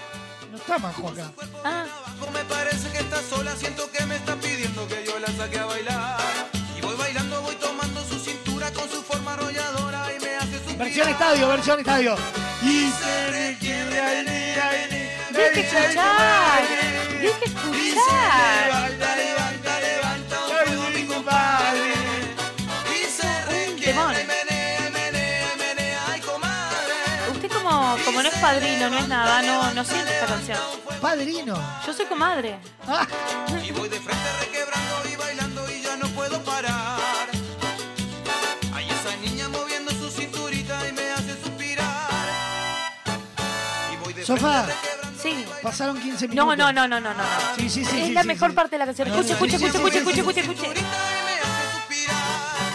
[0.52, 1.32] No está Majo acá.
[1.64, 1.86] Ah,
[2.18, 5.58] abajo, Me parece que está sola, siento que me está pidiendo que yo la saque
[5.60, 6.18] a bailar.
[6.78, 10.78] Y voy bailando, voy tomando su cintura con su forma arrolladora y me hace suspirar.
[10.80, 12.16] Versión estadio, versión estadio.
[12.62, 14.95] Y se requiebra el día y
[15.36, 16.64] Tienes que escuchar.
[17.20, 18.96] Tienes que escuchar.
[23.98, 24.16] Un.
[27.32, 30.58] Usted como, como no es padrino, no es nada, no, no siente esta canción.
[31.02, 31.56] Padrino.
[31.86, 32.58] Yo soy comadre.
[32.88, 33.06] Ah,
[33.64, 37.30] Y voy de frente requebrando y bailando y ya no puedo parar.
[38.74, 42.30] Hay esa niña moviendo su cinturita y me hace suspirar.
[43.94, 44.64] Y voy de Sofá.
[44.64, 45.46] frente requebrando Sí.
[45.64, 46.58] Pasaron 15 No, minutos.
[46.58, 47.24] no, no, no, no, no.
[47.24, 47.30] no.
[47.56, 48.00] Sí, sí, sí.
[48.00, 48.56] Es sí, la sí, mejor sí.
[48.56, 49.08] parte de la canción.
[49.08, 50.86] Escuche, escuche, escuche, escuche, escuche, escuche, escuche.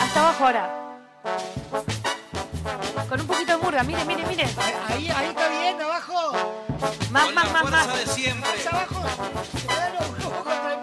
[0.03, 0.77] Hasta abajo ahora.
[3.09, 4.45] Con un poquito de murga, mire, mire, mire.
[4.89, 6.33] Ahí, ahí está bien, abajo.
[7.11, 7.95] Más, más, más, más.
[7.99, 8.51] de siempre.
[8.51, 9.03] Más abajo.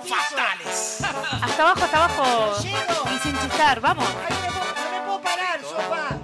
[0.07, 0.99] Fatales.
[1.41, 2.55] Hasta abajo, hasta abajo.
[3.13, 4.05] Y sin chistar, vamos.
[4.29, 6.16] Ahí me puedo- no me puedo parar, sofá.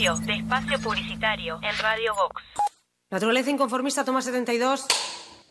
[0.00, 2.42] Inicio de espacio publicitario en Radio Vox.
[3.10, 4.86] Naturaleza inconformista, toma 72.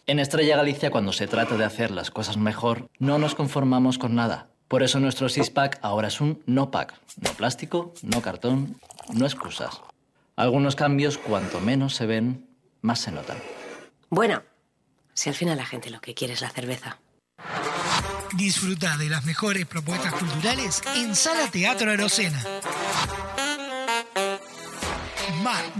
[0.07, 4.15] En Estrella Galicia, cuando se trata de hacer las cosas mejor, no nos conformamos con
[4.15, 4.49] nada.
[4.67, 6.95] Por eso nuestro six-pack ahora es un no-pack.
[7.21, 8.79] No plástico, no cartón,
[9.13, 9.81] no excusas.
[10.35, 12.49] Algunos cambios, cuanto menos se ven,
[12.81, 13.37] más se notan.
[14.09, 14.41] Bueno,
[15.13, 16.97] si al final la gente lo que quiere es la cerveza.
[18.35, 22.43] Disfruta de las mejores propuestas culturales en Sala Teatro Arocena.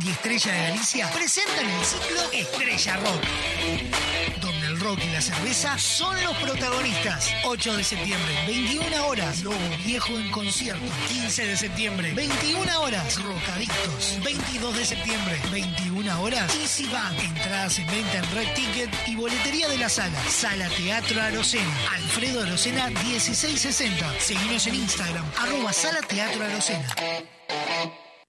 [0.04, 5.78] Y Estrella de Galicia presentan el ciclo Estrella Rock, donde el rock y la cerveza
[5.78, 7.30] son los protagonistas.
[7.44, 9.56] 8 de septiembre, 21 horas, Lobo
[9.86, 10.84] Viejo en concierto.
[11.10, 14.18] 15 de septiembre, 21 horas, Rocadictos.
[14.24, 17.20] 22 de septiembre, 21 horas, Easy Band.
[17.20, 20.20] Entradas en venta en Red Ticket y boletería de la sala.
[20.30, 21.76] Sala Teatro Arocena.
[21.94, 24.20] Alfredo Arocena 1660.
[24.20, 26.88] Seguimos en Instagram, arroba Sala Teatro Arocena.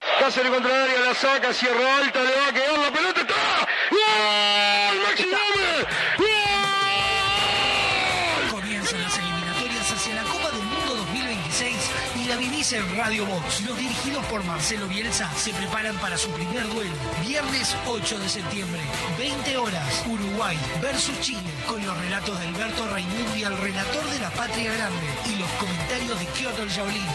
[0.00, 3.68] Cáceres contra el área, la saca, cierra alta, le va a quedar la pelota, ¡está!
[3.90, 5.00] ¡Gol!
[5.06, 5.86] ¡Maxi Gómez!
[8.50, 11.76] Comienzan las eliminatorias hacia la Copa del Mundo 2026
[12.16, 13.60] y la vivís en Radio Box.
[13.62, 16.94] Los dirigidos por Marcelo Bielsa se preparan para su primer duelo.
[17.26, 18.80] Viernes 8 de septiembre,
[19.18, 24.30] 20 horas, Uruguay versus Chile, con los relatos de Alberto Raimundi al relator de la
[24.30, 27.06] Patria Grande y los comentarios de Kyoto el Jaulín.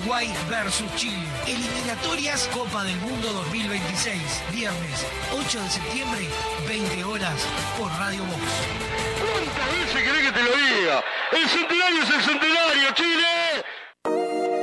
[0.00, 1.26] Uruguay versus Chile.
[1.46, 4.22] Eliminatorias Copa del Mundo 2026.
[4.52, 6.28] Viernes 8 de septiembre,
[6.68, 7.46] 20 horas,
[7.78, 8.40] por Radio Box.
[9.20, 11.04] ¿Cuántas veces querés que te lo diga?
[11.32, 13.79] ¡El centenario es el centenario, Chile!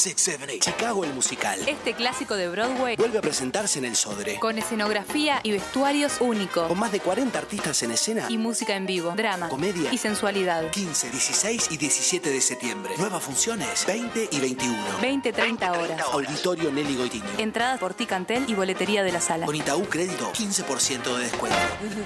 [0.00, 0.62] Six, seven, eight.
[0.62, 1.60] Chicago el musical.
[1.68, 4.38] Este clásico de Broadway, Vuelve a presentarse en el Sodre.
[4.40, 8.24] con escenografía y vestuarios únicos, Con más de 40 artistas en escena.
[8.30, 9.92] y música en vivo, drama Comedia.
[9.92, 10.70] y sensualidad.
[10.70, 12.94] 15, 16 y 17 de septiembre.
[12.96, 14.82] Nuevas funciones, 20 y 21.
[15.02, 16.00] 20-30 horas.
[16.12, 17.28] Auditorio Nelly Goitiño.
[17.36, 19.44] Entradas por Ticantel y boletería de la sala.
[19.44, 21.58] Con Itaú Crédito, 15% de descuento.
[21.84, 22.02] Fin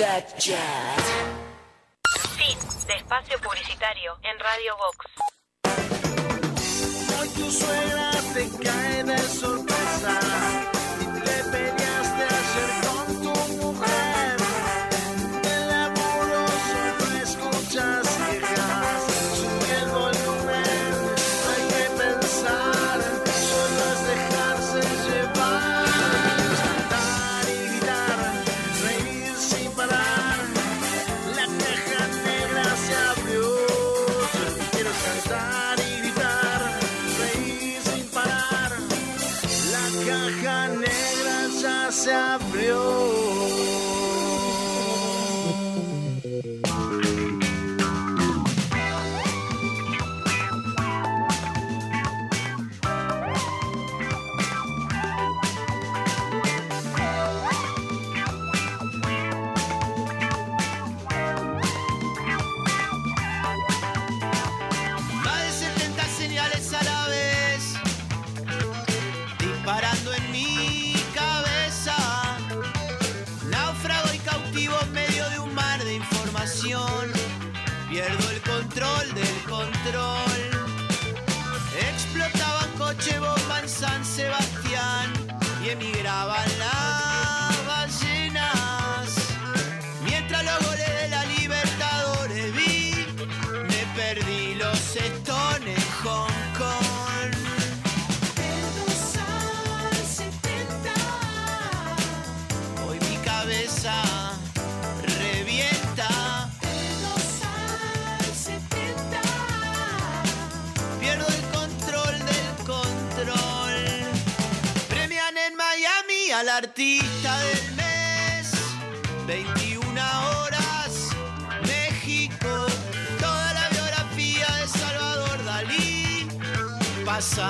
[2.88, 5.06] de espacio publicitario en Radio Vox.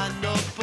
[0.04, 0.53] I know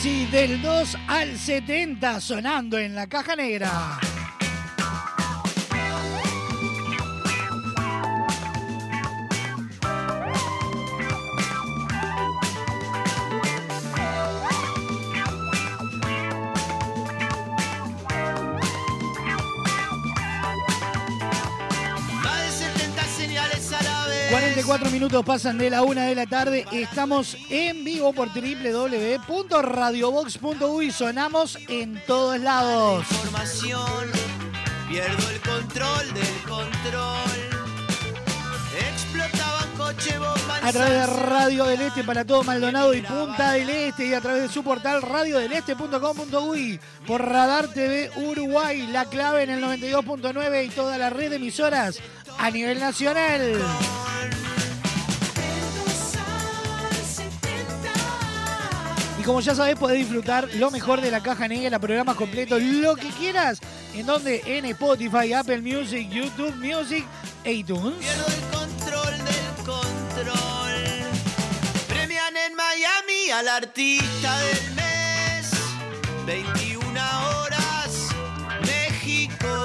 [0.00, 4.00] Casi del 2 al 70 sonando en la caja negra.
[24.80, 26.64] 24 minutos pasan de la una de la tarde.
[26.72, 30.90] Estamos en vivo por www.radiobox.uy.
[30.90, 33.04] Sonamos en todos lados.
[33.10, 34.10] Información,
[34.88, 37.30] pierdo el control del control.
[38.90, 40.14] Explotaban coche.
[40.62, 44.06] A través de Radio del Este para todo Maldonado y Punta del Este.
[44.06, 46.80] Y a través de su portal radiodeleste.com.uy.
[47.06, 48.86] Por Radar TV Uruguay.
[48.86, 51.98] La clave en el 92.9 y toda la red de emisoras
[52.38, 53.60] a nivel nacional.
[59.30, 63.10] Como ya sabés, podés disfrutar lo mejor de la caja negra, programas completos, lo que
[63.10, 63.60] quieras.
[63.94, 67.06] ¿En donde En Spotify, Apple Music, YouTube Music
[67.44, 67.94] iTunes.
[68.00, 70.82] Pierdo el control del control.
[71.86, 75.50] Premian en Miami al artista del mes.
[76.26, 77.00] 21
[77.38, 78.08] horas,
[78.66, 79.64] México.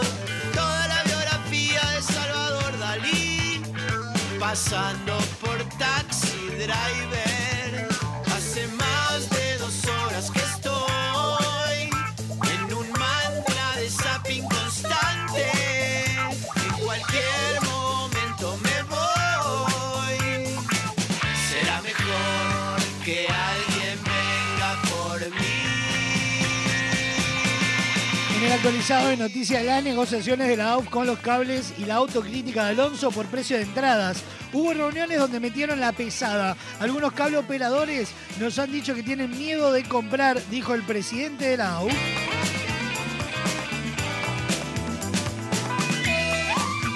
[0.54, 3.64] Toda la biografía de Salvador Dalí.
[4.40, 7.35] Pasando por taxi driver.
[28.66, 32.72] Actualizado de Noticias las negociaciones de la AUF con los cables y la autocrítica de
[32.72, 34.24] Alonso por precio de entradas.
[34.52, 36.58] Hubo reuniones donde metieron la pesada.
[36.80, 38.10] Algunos cable operadores
[38.40, 41.94] nos han dicho que tienen miedo de comprar, dijo el presidente de la AUF.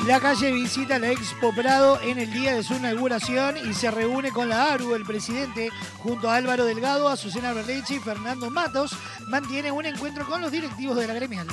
[0.09, 4.31] La calle visita la Expo Prado en el día de su inauguración y se reúne
[4.31, 4.95] con la ARU.
[4.95, 5.69] El presidente,
[5.99, 8.89] junto a Álvaro Delgado, Azucena Berleche y Fernando Matos,
[9.27, 11.45] mantiene un encuentro con los directivos de la gremial.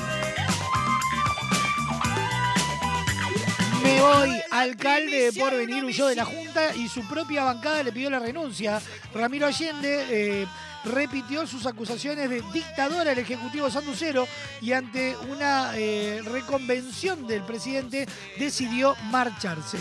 [3.83, 8.09] Me voy, alcalde de Porvenir huyó de la Junta y su propia bancada le pidió
[8.09, 8.81] la renuncia.
[9.13, 10.47] Ramiro Allende eh,
[10.87, 14.27] repitió sus acusaciones de dictador al Ejecutivo Sanducero
[14.61, 18.07] y ante una eh, reconvención del presidente
[18.39, 19.79] decidió marcharse.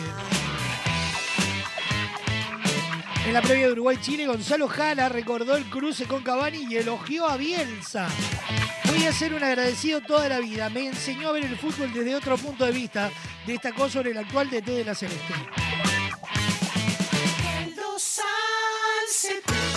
[3.26, 7.38] En la previa de Uruguay-Chile, Gonzalo Jara recordó el cruce con Cavani y elogió a
[7.38, 8.07] Bielsa.
[8.86, 10.69] Voy a ser un agradecido toda la vida.
[10.69, 13.10] Me enseñó a ver el fútbol desde otro punto de vista.
[13.48, 15.34] Destacó sobre el actual DT de la Celeste.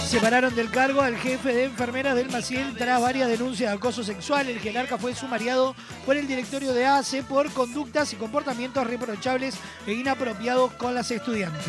[0.09, 4.49] Separaron del cargo al jefe de enfermeras del Maciel tras varias denuncias de acoso sexual.
[4.49, 5.77] El jerarca fue sumariado
[6.07, 9.57] por el directorio de ACE por conductas y comportamientos reprochables
[9.87, 11.63] e inapropiados con las estudiantes.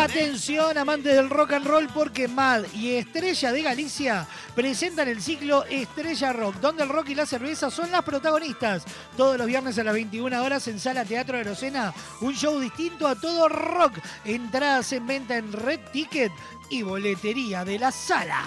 [0.00, 5.64] Atención, amantes del rock and roll, porque Mad y Estrella de Galicia presentan el ciclo
[5.66, 8.84] Estrella Rock, donde el rock y la cerveza son las protagonistas.
[9.14, 13.06] Todos los viernes a las 21 horas en Sala Teatro de Arocena, un show distinto
[13.06, 13.98] a todo rock.
[14.24, 16.32] Entradas en venta en Red Ticket
[16.70, 18.42] y boletería de la sala.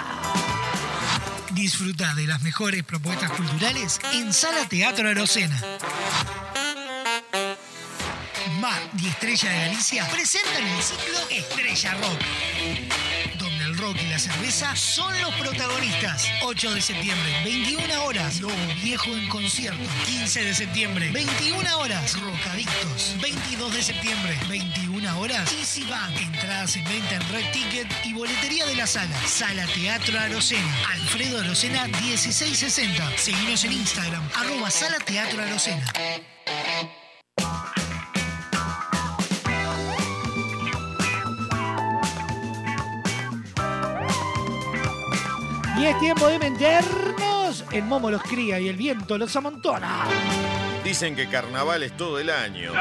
[1.51, 5.61] Disfruta de las mejores propuestas culturales en Sala Teatro Arocena.
[8.63, 12.21] Mar y Estrella de Galicia presentan el ciclo Estrella Rock,
[13.37, 16.29] donde el rock y la cerveza son los protagonistas.
[16.43, 19.83] 8 de septiembre, 21 horas, Lobo Viejo en concierto.
[20.05, 23.17] 15 de septiembre, 21 horas, Rocadictos.
[23.21, 26.17] 22 de septiembre, 21 horas, Easy Band.
[26.19, 29.27] Entradas en venta en Red Ticket y boletería de la sala.
[29.27, 30.73] Sala Teatro Arocena.
[30.93, 33.17] Alfredo Arocena 1660.
[33.17, 35.91] Seguinos en Instagram, arroba Sala Teatro Arocena.
[45.83, 47.65] Y es tiempo de meternos.
[47.69, 50.05] El momo los cría y el viento los amontona.
[50.81, 52.71] Dicen que carnaval es todo el año.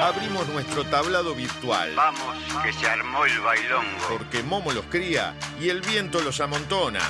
[0.00, 1.90] Abrimos nuestro tablado virtual.
[1.96, 4.06] Vamos, que se armó el bailongo.
[4.10, 7.00] Porque Momo los cría y el viento los amontona.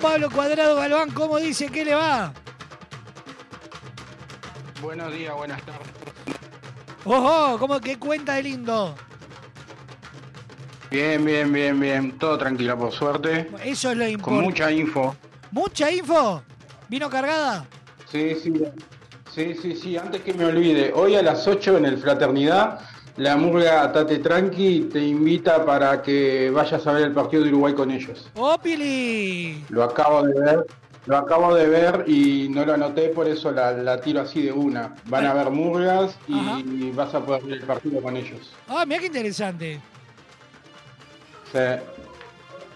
[0.00, 1.66] Pablo Cuadrado Galván, ¿cómo dice?
[1.68, 2.32] ¿Qué le va?
[4.82, 5.88] Buenos días, buenas tardes.
[7.04, 8.94] Ojo, ¿cómo que cuenta de lindo?
[10.90, 12.18] Bien, bien, bien, bien.
[12.18, 13.48] Todo tranquilo, por suerte.
[13.64, 14.44] Eso es lo Con importante.
[14.44, 15.16] mucha info.
[15.50, 16.42] ¿Mucha info?
[16.88, 17.66] ¿Vino cargada?
[18.10, 18.52] Sí, sí.
[19.34, 19.96] Sí, sí, sí.
[19.96, 22.80] Antes que me olvide, hoy a las 8 en el Fraternidad,
[23.16, 27.74] la murga Tate Tranqui te invita para que vayas a ver el partido de Uruguay
[27.74, 28.28] con ellos.
[28.34, 29.64] ¡Opili!
[29.70, 30.66] Lo acabo de ver.
[31.06, 34.50] Lo acabo de ver y no lo anoté, por eso la, la tiro así de
[34.50, 34.96] una.
[35.04, 38.52] Van a ver murgas y vas a poder ver el partido con ellos.
[38.66, 39.80] Ah, mira qué interesante.
[41.52, 41.58] Sí.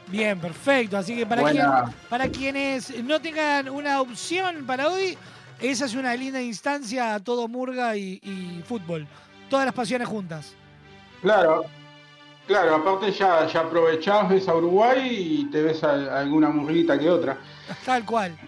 [0.06, 0.96] Bien, perfecto.
[0.96, 1.66] Así que para, quien-
[2.08, 5.18] para quienes no tengan una opción para hoy,
[5.60, 9.08] esa es una linda instancia a todo murga y, y fútbol.
[9.50, 10.54] Todas las pasiones juntas.
[11.20, 11.64] Claro,
[12.46, 16.98] claro, aparte ya, ya aprovechás, ves a Uruguay y te ves a, a alguna murguita
[16.98, 17.36] que otra.
[17.84, 18.38] Tal cual.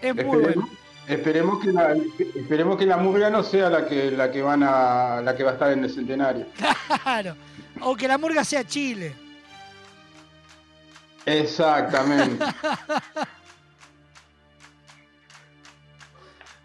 [0.00, 0.68] Es muy Esperemos, bueno.
[1.08, 1.96] Esperemos que la,
[2.36, 5.50] esperemos que la murga no sea la que la que van a la que va
[5.50, 6.46] a estar en el centenario.
[7.02, 7.34] Claro.
[7.80, 9.14] O que la murga sea Chile.
[11.24, 12.44] Exactamente.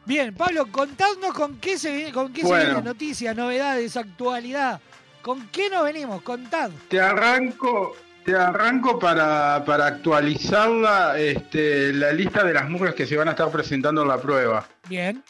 [0.06, 2.66] Bien, Pablo, contadnos con qué se viene, con qué se Bueno.
[2.66, 4.80] viene noticias, novedades, actualidad.
[5.22, 6.22] ¿Con qué nos venimos?
[6.22, 6.70] Contad.
[6.88, 13.18] Te arranco, te arranco para, para actualizarla este, la lista de las murgas que se
[13.18, 14.68] van a estar presentando en la prueba.
[14.88, 15.24] Bien.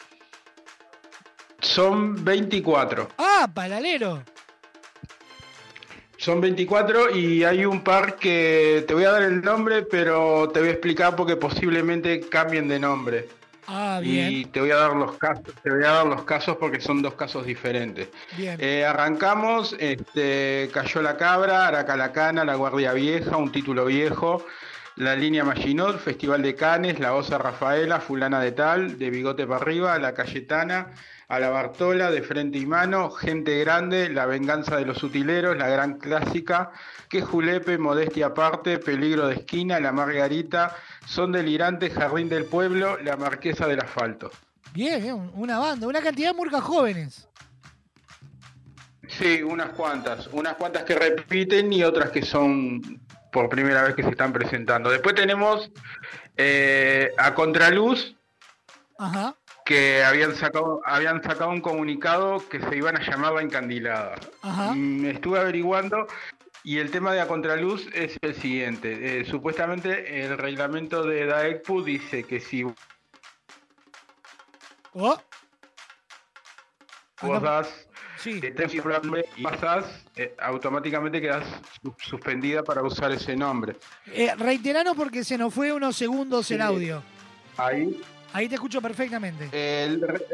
[1.60, 3.08] Son 24.
[3.16, 4.22] Ah, palalero.
[6.18, 10.60] Son 24 y hay un par que te voy a dar el nombre, pero te
[10.60, 13.28] voy a explicar porque posiblemente cambien de nombre.
[13.68, 16.80] Ah, Y te voy a dar los casos, te voy a dar los casos porque
[16.80, 18.08] son dos casos diferentes.
[18.36, 18.56] Bien.
[18.60, 24.46] Eh, arrancamos, este, cayó la cabra, Aracalacana, la Guardia Vieja, un título viejo,
[24.96, 29.60] la línea Maginot, Festival de Canes, la Osa Rafaela, Fulana de Tal, de Bigote para
[29.60, 30.92] arriba, la Cayetana,
[31.28, 35.68] a la Bartola, de Frente y Mano, Gente Grande, La Venganza de los Utileros, la
[35.68, 36.70] Gran Clásica,
[37.08, 40.76] Que Julepe, Modestia Aparte, Peligro de Esquina, La Margarita,
[41.06, 44.30] Son Delirantes, Jardín del Pueblo, La Marquesa del Asfalto.
[44.72, 47.28] Bien, bien, una banda, una cantidad de murgas jóvenes.
[49.08, 53.00] Sí, unas cuantas, unas cuantas que repiten y otras que son
[53.32, 54.90] por primera vez que se están presentando.
[54.90, 55.70] Después tenemos
[56.36, 58.16] eh, a Contraluz,
[58.98, 59.36] Ajá.
[59.66, 64.14] Que habían sacado, habían sacado un comunicado que se iban a llamar la encandilada.
[64.40, 64.72] Ajá.
[64.74, 66.06] Mm, Estuve averiguando
[66.62, 69.20] y el tema de a contraluz es el siguiente.
[69.20, 72.64] Eh, supuestamente el reglamento de DAECPU dice que si
[74.98, 75.20] Oh,
[77.22, 77.68] vos das
[78.18, 78.40] sí.
[79.36, 79.84] y pasás,
[80.16, 81.44] eh, automáticamente quedas
[81.82, 83.76] su- suspendida para usar ese nombre.
[84.06, 87.02] Eh, reiteranos porque se nos fue unos segundos el audio.
[87.58, 88.00] Ahí
[88.36, 89.48] Ahí te escucho perfectamente.
[89.52, 90.26] El, re-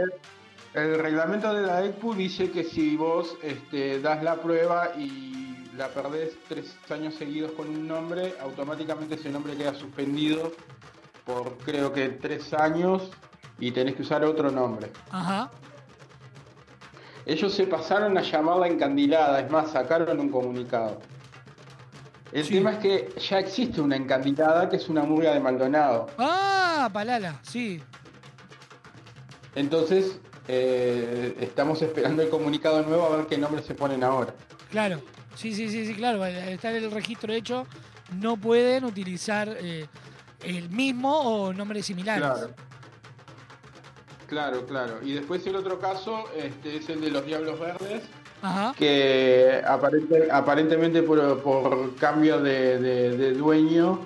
[0.74, 5.68] el- el reglamento de la ECPU dice que si vos este, das la prueba y
[5.76, 10.50] la perdés tres años seguidos con un nombre, automáticamente ese nombre queda suspendido
[11.24, 13.08] por creo que tres años
[13.60, 14.90] y tenés que usar otro nombre.
[15.12, 15.52] Ajá.
[17.24, 21.00] Ellos se pasaron a llamarla encandilada, es más, sacaron un comunicado.
[22.32, 26.06] El tema es que ya existe una encandilada que es una murga de Maldonado.
[26.18, 27.82] Ah, palala, sí.
[29.54, 30.18] Entonces,
[30.48, 34.34] eh, estamos esperando el comunicado nuevo a ver qué nombre se ponen ahora.
[34.70, 35.02] Claro.
[35.34, 36.22] Sí, sí, sí, sí, claro.
[36.22, 37.66] Al estar el registro hecho,
[38.18, 39.86] no pueden utilizar eh,
[40.42, 42.22] el mismo o nombres similares.
[42.22, 42.54] Claro.
[44.32, 44.94] Claro, claro.
[45.04, 48.02] Y después el otro caso este, es el de los Diablos Verdes,
[48.40, 48.72] Ajá.
[48.78, 53.98] que aparente- aparentemente por, por cambio de, de- de dueño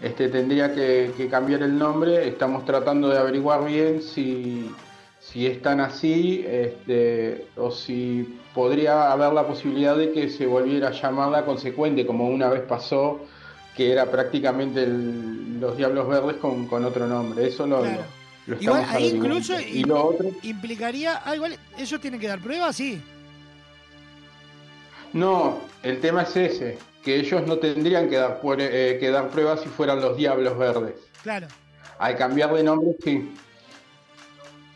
[0.00, 2.26] este, tendría que, que cambiar el nombre.
[2.26, 4.70] Estamos tratando de averiguar bien si,
[5.20, 10.88] si es tan así este, o si podría haber la posibilidad de que se volviera
[10.88, 13.20] a llamar la consecuente, como una vez pasó,
[13.76, 17.46] que era prácticamente el- los Diablos Verdes con, con otro nombre.
[17.46, 18.15] Eso lo, Claro.
[18.60, 21.20] Igual ahí incluso Y lo otro, implicaría.
[21.24, 23.00] Ah, igual, ellos tienen que dar pruebas, sí.
[25.12, 29.60] no, el tema es ese, que ellos no tendrían que dar, eh, que dar pruebas
[29.62, 30.94] si fueran los Diablos Verdes.
[31.22, 31.48] Claro.
[31.98, 33.32] Al cambiar de nombre, sí.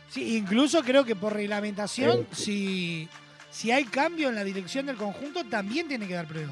[0.09, 3.09] Sí, incluso creo que por reglamentación, Eh, si,
[3.49, 6.51] si hay cambio en la dirección del conjunto, también tiene que dar prueba.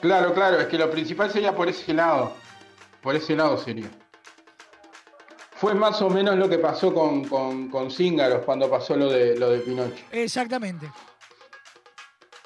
[0.00, 2.36] Claro, claro, es que lo principal sería por ese lado.
[3.02, 3.90] Por ese lado sería.
[5.64, 9.34] Fue más o menos lo que pasó con, con, con Cíngaros cuando pasó lo de,
[9.38, 10.04] lo de Pinocho.
[10.12, 10.90] Exactamente.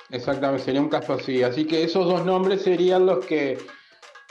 [0.09, 1.43] Exactamente, sería un caso así.
[1.43, 3.59] Así que esos dos nombres serían los que...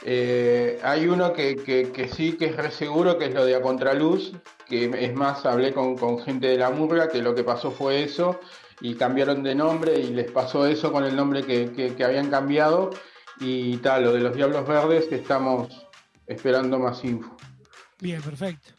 [0.05, 3.55] eh, hay uno que, que- que sí, que es re seguro, que es lo de
[3.55, 4.31] A Contraluz,
[4.65, 8.03] que es más, hablé con, con gente de la murga, que lo que pasó fue
[8.03, 8.39] eso,
[8.79, 12.29] y cambiaron de nombre y les pasó eso con el nombre que, que- que habían
[12.29, 12.91] cambiado,
[13.41, 15.85] y tal, lo de los Diablos Verdes, estamos
[16.25, 17.35] esperando más info.
[17.99, 18.76] Bien, perfecto.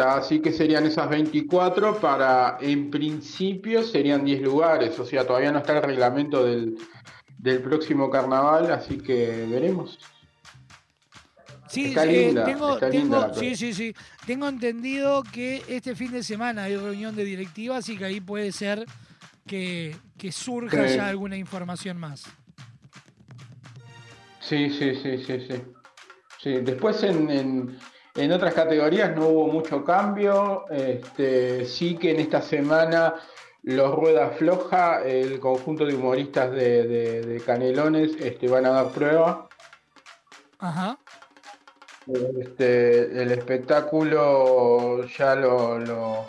[0.00, 4.98] Así que serían esas 24 para, en principio, serían 10 lugares.
[4.98, 6.76] O sea, todavía no está el reglamento del,
[7.38, 9.98] del próximo carnaval, así que veremos.
[11.68, 13.94] Sí, Está eh, linda, tengo, está tengo- linda la sí, sí, sí.
[14.26, 18.50] Tengo entendido que este fin de semana hay reunión de directivas y que ahí puede
[18.50, 18.84] ser
[19.46, 20.96] que, que surja Sí.
[20.96, 22.24] ya alguna información más.
[24.40, 25.62] Sí, sí, sí, sí, sí.
[26.42, 27.78] Sí, después en, en-
[28.24, 30.64] en otras categorías no hubo mucho cambio.
[30.70, 33.14] Este, sí que en esta semana
[33.62, 38.88] los Rueda Floja, el conjunto de humoristas de, de- de Canelones, este, van a dar
[38.88, 39.48] prueba.
[40.58, 40.98] Ajá.
[42.40, 46.24] Este, el espectáculo ya lo, lo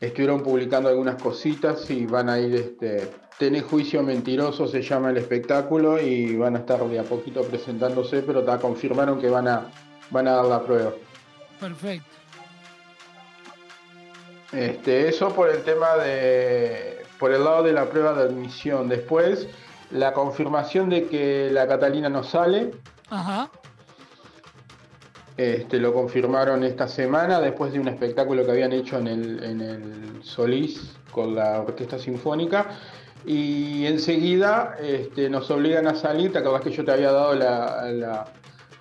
[0.00, 5.16] estuvieron publicando algunas cositas y van a ir, este, Tenés juicio mentiroso se llama el
[5.16, 9.66] espectáculo y van a estar de a poquito presentándose, pero te confirmaron que van a,
[10.10, 10.92] van a dar la prueba.
[11.68, 12.06] Perfecto.
[14.52, 18.88] Este, eso por el tema de, por el lado de la prueba de admisión.
[18.88, 19.48] Después,
[19.90, 22.72] la confirmación de que la Catalina no sale.
[23.10, 23.48] Ajá.
[25.36, 29.60] Este, lo confirmaron esta semana después de un espectáculo que habían hecho en el, en
[29.60, 32.66] el Solís con la Orquesta Sinfónica.
[33.26, 36.30] Y enseguida este, nos obligan a salir.
[36.30, 38.24] ¿Te acordás que yo te había dado la- la-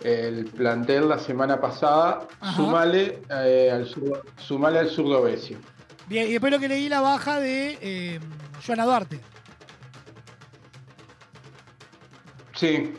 [0.04, 2.28] el plantel la semana pasada?
[2.40, 2.56] Ajá.
[2.56, 5.58] Sumale, eh, al sur, sumale al zurdo Besio.
[6.08, 8.20] Bien, y después lo que leí la baja de eh,
[8.66, 9.20] Joana Duarte.
[12.54, 12.94] Sí,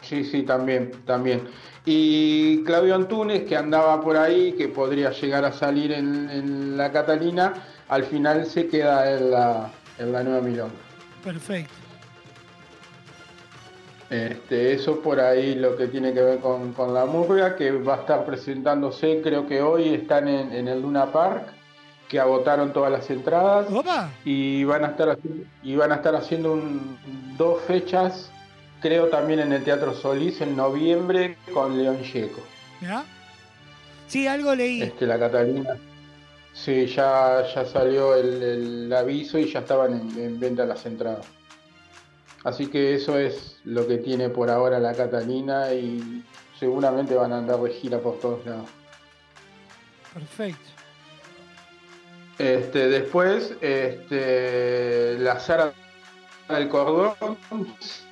[0.00, 1.48] sí, sí, también, también.
[1.84, 6.92] Y Claudio Antunes, que andaba por ahí, que podría llegar a salir en, en la
[6.92, 7.54] Catalina,
[7.88, 10.74] al final se queda en la, en la Nueva Milonga.
[11.24, 11.81] Perfecto.
[14.12, 17.94] Este, eso por ahí lo que tiene que ver con, con la murga, que va
[17.94, 21.44] a estar presentándose, creo que hoy están en, en el Luna Park,
[22.08, 23.70] que agotaron todas las entradas.
[24.24, 25.16] Y van a estar
[25.62, 26.98] y van a estar haciendo un-
[27.38, 28.30] dos fechas,
[28.82, 32.42] creo también en el Teatro Solís en noviembre con León Checo.
[32.82, 33.04] ¿Ya?
[34.08, 34.82] Sí, algo leí.
[34.82, 35.70] Este, la Catalina.
[36.52, 41.24] Sí, ya, ya salió el, el aviso y ya estaban en, en venta las entradas.
[42.44, 46.24] Así que eso es lo que tiene por ahora la Catalina y
[46.58, 48.68] seguramente van a andar de gira por todos lados.
[50.12, 50.70] Perfecto.
[52.38, 55.72] Este, después, este, la Sara
[56.48, 57.14] del Cordón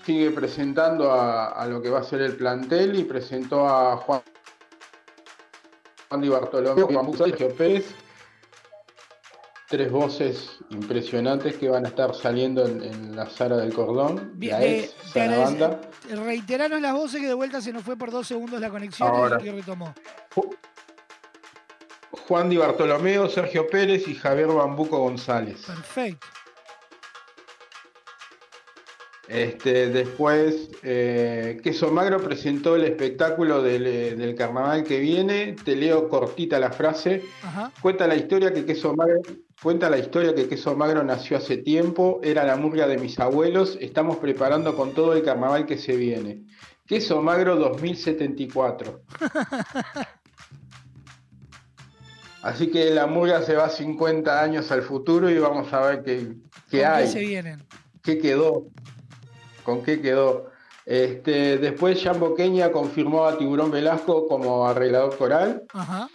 [0.05, 4.23] sigue presentando a, a lo que va a ser el plantel y presentó a Juan,
[6.09, 7.93] Juan Di Bartolomé, Juan Sergio Pérez,
[9.71, 14.53] tres voces impresionantes que van a estar saliendo en, en la Sara del Cordón, Bien,
[14.59, 15.81] la eh, ex te agradece- Sarabanda.
[16.25, 19.17] Reiteraron las voces que de vuelta se nos fue por dos segundos la conexión y-
[19.17, 19.41] Ahora.
[19.41, 19.95] y retomó.
[22.27, 25.63] Juan Di Bartolomeo, Sergio Pérez y Javier Bambuco González.
[25.65, 26.27] Perfecto.
[29.29, 35.55] Este, después, eh, Queso Magro presentó el espectáculo del, eh, del carnaval que viene.
[35.65, 37.23] Te leo cortita la frase.
[37.45, 37.71] Ajá.
[37.81, 39.21] Cuenta la historia que Queso Magro,
[39.63, 43.77] cuenta la historia que Queso Magro nació hace tiempo, era la murga de mis abuelos.
[43.81, 46.45] Estamos preparando con todo el carnaval que se viene.
[46.87, 49.03] Queso Magro 2074.
[52.43, 56.37] Así que la murga se va 50 años al futuro y vamos a ver qué,
[56.71, 57.05] qué ¿Con hay.
[57.05, 57.63] qué se vienen?
[58.03, 58.67] ¿Qué quedó?
[59.63, 60.51] ¿Con qué quedó?
[60.87, 65.65] Este, después Jan Boqueña confirmó a Tiburón Velasco como arreglador coral.
[65.75, 66.09] Ajá.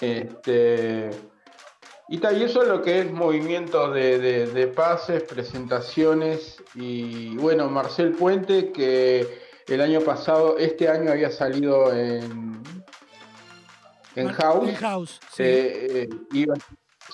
[0.00, 1.10] Este,
[2.08, 6.62] y, tal, y eso es lo que es movimiento de, de- de pases, presentaciones.
[6.74, 12.62] Y bueno, Marcel Puente, que el año pasado, este año había salido en,
[14.16, 14.68] en Mar- House.
[14.68, 15.42] en House, sí.
[15.44, 16.54] Eh, eh, iba,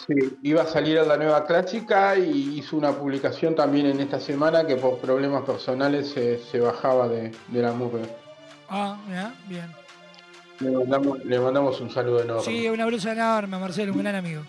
[0.07, 4.19] sí, iba a salir a la nueva clásica y hizo una publicación también en esta
[4.21, 8.07] semana que por problemas personales se, se bajaba de, de la murga.
[8.71, 9.71] Ah, ya, bien.
[10.61, 12.43] Le mandamos, le mandamos un saludo enorme.
[12.45, 14.43] Sí, una brusa enorme, Marcelo, un gran amigo.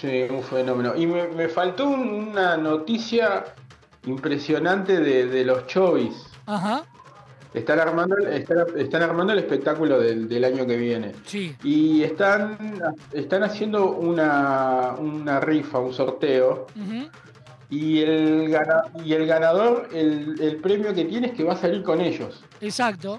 [0.00, 0.94] Sí, un fenómeno.
[0.96, 3.44] Y me, me faltó un- una noticia
[4.06, 6.14] impresionante de, de los Chovis.
[6.46, 6.84] Ajá.
[7.54, 11.12] Están armando, el- están, están armando el espectáculo del, del año que viene.
[11.26, 11.56] Sí.
[11.64, 12.56] Y están,
[13.12, 16.66] están haciendo una, una rifa, un sorteo.
[16.76, 17.08] Ujú.
[17.70, 18.54] Y el,
[19.04, 22.44] y el ganador, el, el premio que tiene es que va a salir con ellos.
[22.60, 23.18] Exacto.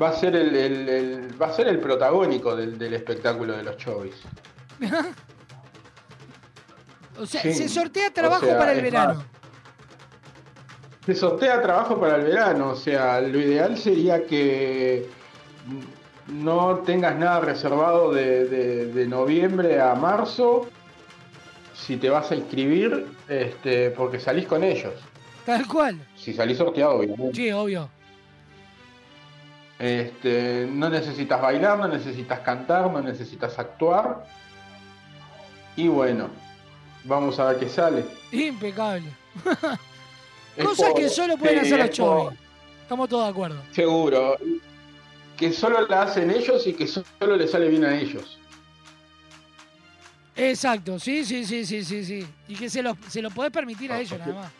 [0.00, 3.62] Va a ser el, el- el- va a ser el protagónico del, del espectáculo de
[3.62, 4.14] los Chovis.
[7.18, 7.52] o sea, Sí.
[7.52, 9.14] se sortea trabajo O sea, para el verano.
[9.16, 9.24] más,
[11.06, 15.08] Se sortea trabajo para el verano, o sea, lo ideal sería que
[16.28, 20.68] no tengas nada reservado de, de- de noviembre a marzo
[21.74, 24.94] si te vas a inscribir, este, porque salís con ellos.
[25.44, 26.06] Tal cual.
[26.16, 27.34] Si salís sorteado, obviamente.
[27.34, 27.90] Sí, obvio.
[29.82, 34.24] Este, no necesitas bailar, no necesitas cantar, no necesitas actuar.
[35.74, 36.28] Y bueno,
[37.02, 38.04] vamos a ver qué sale.
[38.30, 39.08] Impecable.
[40.62, 42.38] Cosas por- que solo pueden sí, hacer los chovis.
[42.82, 43.60] Estamos todos de acuerdo.
[43.72, 44.36] Seguro.
[45.36, 48.38] Que solo la hacen ellos y que solo le sale bien a ellos.
[50.36, 52.26] Exacto, sí, sí, sí, sí, sí, sí.
[52.46, 54.52] Y que se lo, se lo podés permitir a ellos nada más.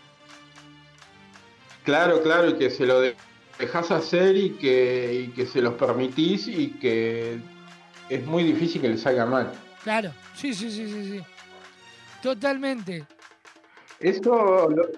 [1.85, 3.15] Claro, claro, y que se lo de-
[3.59, 7.39] dejas hacer y que, y que se los permitís y que
[8.09, 9.53] es muy difícil que les salga mal.
[9.83, 11.24] Claro, sí, sí, sí, sí, sí.
[12.23, 13.05] Totalmente.
[13.99, 14.89] Eso, lo-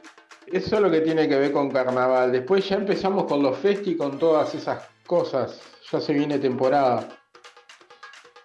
[0.47, 2.33] eso es lo que tiene que ver con carnaval.
[2.33, 5.61] Después ya empezamos con los festi, con todas esas cosas.
[5.91, 7.09] Ya se viene temporada.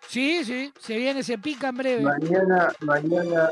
[0.07, 2.03] Sí, sí, se viene, se pica en breve.
[2.03, 3.49] Mañana, mañana,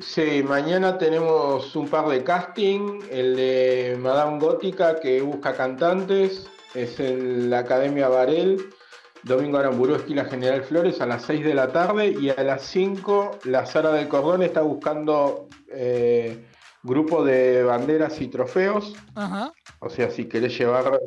[0.00, 3.00] sí, mañana tenemos un par de casting.
[3.10, 6.48] El de Madame Gótica que busca cantantes.
[6.74, 8.70] Es en la Academia Varel.
[9.22, 12.14] Domingo Aramburu, esquina General Flores, a las 6 de la tarde.
[12.20, 16.46] Y a las 5, la Sara del Cordón está buscando eh,
[16.82, 18.94] grupo de banderas y trofeos.
[19.14, 19.52] Ajá.
[19.80, 21.00] O sea, si querés llevar,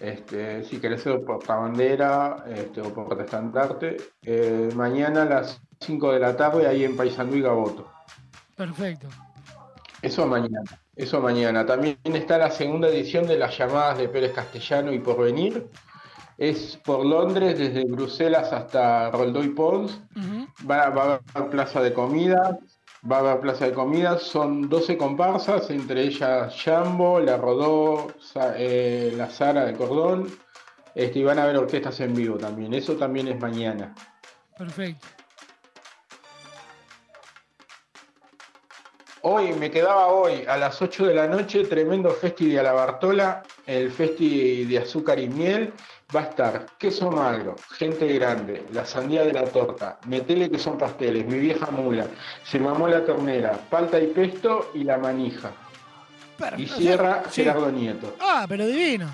[0.00, 6.36] este, si querés ser portabandera este, o portaestandarte, eh, mañana a las 5 de la
[6.36, 7.97] tarde ahí en Paysandú y Gaboto.
[8.58, 9.08] Perfecto.
[10.02, 10.62] Eso mañana.
[10.94, 11.64] Eso mañana.
[11.64, 15.68] También está la segunda edición de las llamadas de Pérez Castellano y Porvenir.
[16.36, 20.00] Es por Londres, desde Bruselas hasta Roldoy Pons.
[20.70, 22.58] Va, va a haber plaza de comida.
[23.10, 24.18] Va a haber plaza de comida.
[24.18, 30.28] Son 12 comparsas, entre ellas Jambo, La Rodó, Sa- eh, La Sara de Cordón.
[30.94, 32.74] Este, y van a haber orquestas en vivo también.
[32.74, 33.94] Eso también es mañana.
[34.56, 35.06] Perfecto.
[39.22, 43.90] Hoy, me quedaba hoy, a las 8 de la noche, tremendo festi de Alabartola, el
[43.90, 45.72] festi de azúcar y miel.
[46.14, 50.78] Va a estar queso magro, gente grande, la sandía de la torta, metele que son
[50.78, 52.06] pasteles, mi vieja mula,
[52.44, 55.50] se mamó la ternera, palta y pesto y la manija.
[56.56, 57.42] Y cierra sí.
[57.42, 58.16] Gerardo Nieto.
[58.20, 59.06] Ah, pero divino.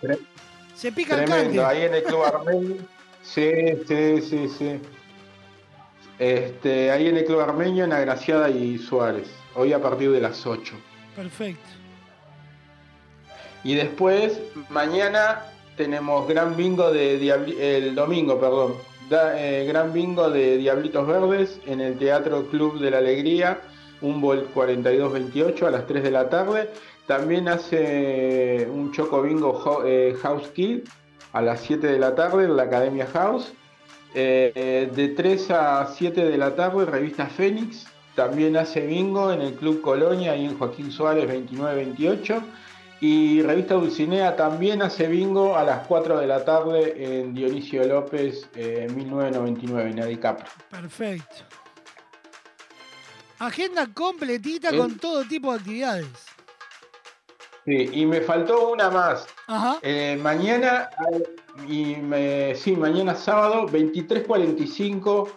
[0.00, 0.18] Tre-
[0.74, 2.76] Se pica el Tremendo, ahí en el Club Armenio.
[3.22, 3.50] Sí,
[3.86, 4.80] sí, sí, sí.
[6.22, 9.28] Este, ahí en el Club Armenio, en Agraciada y Suárez.
[9.56, 10.72] Hoy a partir de las 8.
[11.16, 11.68] Perfecto.
[13.64, 14.40] Y después,
[14.70, 15.46] mañana
[15.76, 18.74] tenemos gran bingo de Diabli- el domingo, perdón.
[19.10, 23.60] da- eh, gran bingo de Diablitos Verdes en el Teatro Club de la Alegría,
[24.00, 26.70] Humboldt 4228 a las 3 de la tarde.
[27.08, 30.84] También hace un choco bingo eh, House Kill
[31.32, 33.52] a las 7 de la tarde en la Academia House.
[34.14, 37.86] Eh, de 3 a 7 de la tarde, revista Fénix.
[38.14, 42.42] También hace bingo en el Club Colonia y en Joaquín Suárez 2928.
[43.00, 48.48] Y Revista Dulcinea también hace bingo a las 4 de la tarde en Dionisio López
[48.54, 50.46] eh, 1999 en Adicapro.
[50.70, 51.36] Perfecto.
[53.38, 54.76] Agenda completita Eh.
[54.78, 56.06] con todo tipo de actividades.
[57.64, 59.26] Sí, y me faltó una más.
[59.46, 59.78] Ajá.
[59.82, 60.90] Eh, mañana,
[61.68, 65.28] y me- sí, mañana sábado, 23.45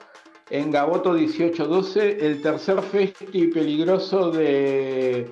[0.50, 5.32] en Gaboto 1812, el tercer festi peligroso de,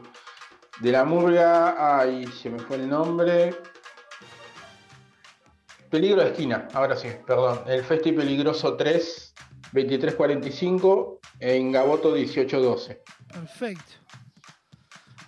[0.82, 2.00] de la murga.
[2.00, 3.56] Ay, se me fue el nombre.
[5.90, 7.62] Peligro de esquina, ahora sí, perdón.
[7.68, 9.34] El festi peligroso 3,
[9.74, 13.02] 23.45 en Gaboto 1812.
[13.32, 13.94] Perfecto.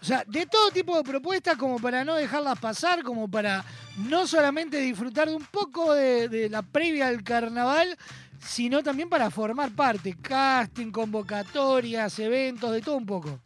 [0.06, 3.66] O sea, de todo tipo de propuestas como para no dejarlas pasar, como para
[4.08, 7.98] no solamente disfrutar de un poco de, de la previa al carnaval,
[8.40, 10.16] sino también para formar parte.
[10.22, 13.40] Casting, convocatorias, eventos, de todo un poco.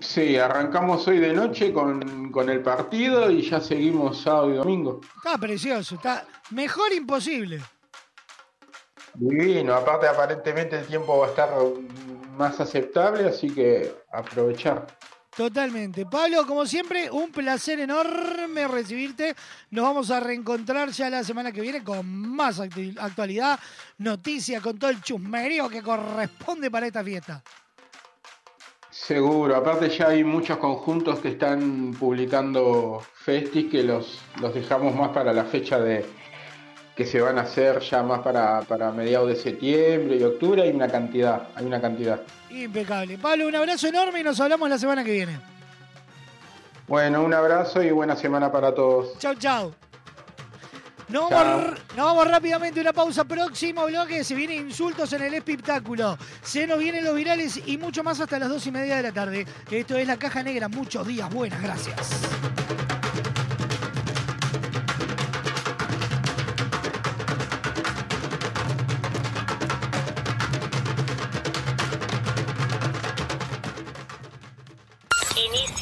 [0.00, 5.00] Sí, arrancamos hoy de noche con, con el partido y ya seguimos sábado y domingo.
[5.16, 7.60] Está precioso, está mejor imposible.
[9.14, 11.48] Divino, aparte aparentemente el tiempo va a estar
[12.36, 14.86] más aceptable, así que aprovechar.
[15.38, 16.04] Totalmente.
[16.04, 19.36] Pablo, como siempre, un placer enorme recibirte.
[19.70, 23.56] Nos vamos a reencontrar ya la semana que viene con más actualidad,
[23.98, 27.40] noticias, con todo el chusmerío que corresponde para esta fiesta.
[28.90, 35.10] Seguro, aparte ya hay muchos conjuntos que están publicando festis que los, los dejamos más
[35.10, 36.04] para la fecha de
[36.98, 40.70] que se van a hacer ya más para, para mediados de septiembre y octubre, hay
[40.70, 42.20] una cantidad, hay una cantidad.
[42.50, 43.16] Impecable.
[43.18, 45.38] Pablo, un abrazo enorme y nos hablamos la semana que viene.
[46.88, 49.16] Bueno, un abrazo y buena semana para todos.
[49.20, 49.72] Chau, chau.
[51.08, 53.24] Nos vamos, nos vamos rápidamente a una pausa.
[53.24, 56.18] Próximo bloque se vienen insultos en el espectáculo.
[56.42, 59.12] Se nos vienen los virales y mucho más hasta las dos y media de la
[59.12, 59.46] tarde.
[59.70, 60.68] Esto es La Caja Negra.
[60.68, 61.32] Muchos días.
[61.32, 62.97] Buenas, gracias.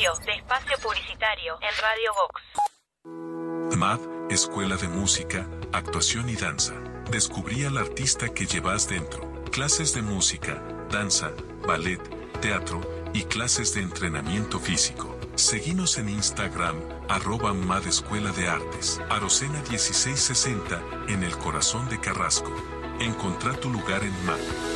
[0.06, 3.76] De espacio publicitario en Radio Vox.
[3.76, 3.98] MAD,
[4.30, 6.74] Escuela de Música, Actuación y Danza.
[7.10, 9.42] Descubrí al artista que llevas dentro.
[9.50, 10.62] Clases de música,
[10.92, 11.32] danza,
[11.66, 12.00] ballet,
[12.40, 12.80] teatro
[13.14, 15.18] y clases de entrenamiento físico.
[15.34, 16.76] Seguinos en Instagram,
[17.08, 22.54] arroba Mad Escuela de Artes, Arocena 1660, en el corazón de Carrasco.
[23.00, 24.75] Encontrá tu lugar en MAD.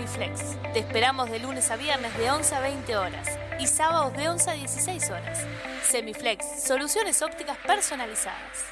[0.73, 3.27] Te esperamos de lunes a viernes de 11 a 20 horas
[3.59, 5.39] y sábados de 11 a 16 horas.
[5.87, 8.65] Semiflex, soluciones ópticas personalizadas.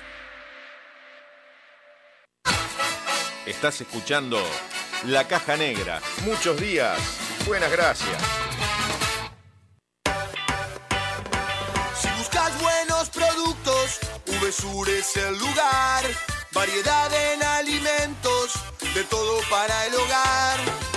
[3.45, 4.39] Estás escuchando
[5.05, 6.01] La Caja Negra.
[6.25, 6.97] Muchos días.
[7.45, 8.21] Buenas gracias.
[11.95, 16.05] Si buscas buenos productos, VSUR es el lugar.
[16.53, 18.53] Variedad en alimentos,
[18.95, 20.88] de todo para el hogar.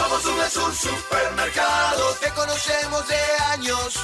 [0.00, 3.20] Somos VSUR Supermercado, te conocemos de
[3.52, 3.94] años.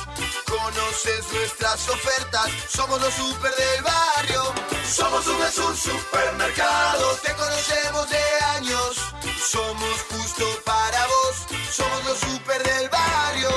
[0.44, 4.42] Conoces nuestras ofertas, somos los super del barrio.
[4.84, 8.22] Somos VSUR Supermercado, te conocemos de
[8.56, 9.14] años.
[9.40, 13.50] Somos justo para vos, somos los super del barrio.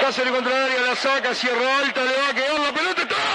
[0.00, 3.31] Cáceres contra el área, la saca, cierra alta, le va a quedar la pelota, está.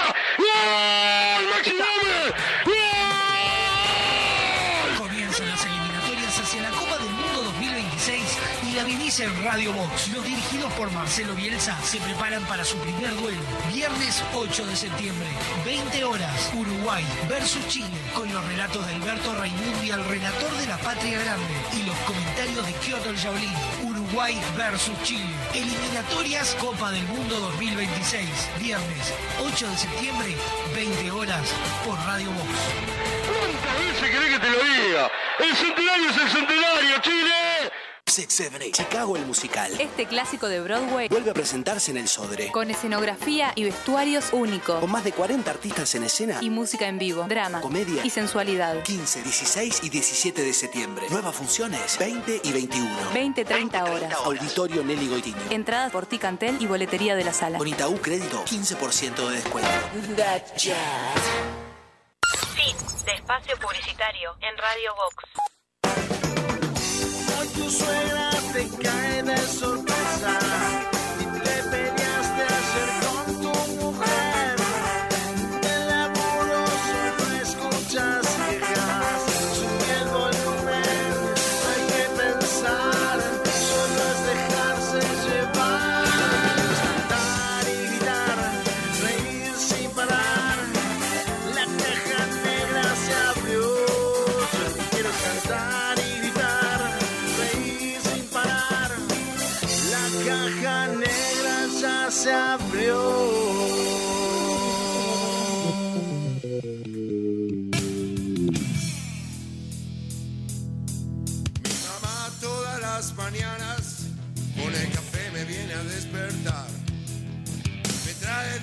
[9.20, 10.08] En Radio Box.
[10.14, 13.40] Los dirigidos por Marcelo Bielsa se preparan para su primer duelo.
[13.72, 15.26] Viernes 8 de septiembre,
[15.64, 20.76] 20 horas, Uruguay versus Chile, con los relatos de Alberto Raimundi, el relator de la
[20.78, 23.18] Patria Grande, y los comentarios de Kyoto el.
[23.82, 25.34] Uruguay versus Chile.
[25.52, 28.28] Eliminatorias Copa del Mundo 2026.
[28.60, 30.36] Viernes 8 de septiembre,
[30.74, 31.48] 20 horas,
[31.84, 32.48] por Radio Box.
[33.26, 35.10] ¿Cuántas veces querés que te lo diga?
[35.40, 37.87] ¡El centenario es el centenario, Chile!
[38.26, 39.70] 678, Chicago el musical.
[39.80, 42.50] Este clásico de Broadway Vuelve a presentarse en el Sodre.
[42.50, 46.38] con escenografía y vestuarios únicos Con más de 40 artistas en escena.
[46.40, 48.04] y música en vivo, drama Comedia.
[48.04, 48.82] y sensualidad.
[48.82, 51.06] 15, 16 y 17 de septiembre.
[51.10, 52.90] Nuevas funciones, 20 y 21.
[53.12, 54.12] 20-30 horas.
[54.24, 55.36] Auditorio Nelly Goitiño.
[55.50, 57.58] Entradas por Ticantel y boletería de la sala.
[57.58, 59.70] Con Itaú Crédito, 15% de descuento.
[59.92, 60.16] Fin
[63.06, 65.57] de espacio publicitario en Radio Vox.
[67.58, 70.77] Tu suegra te cae de sorpresa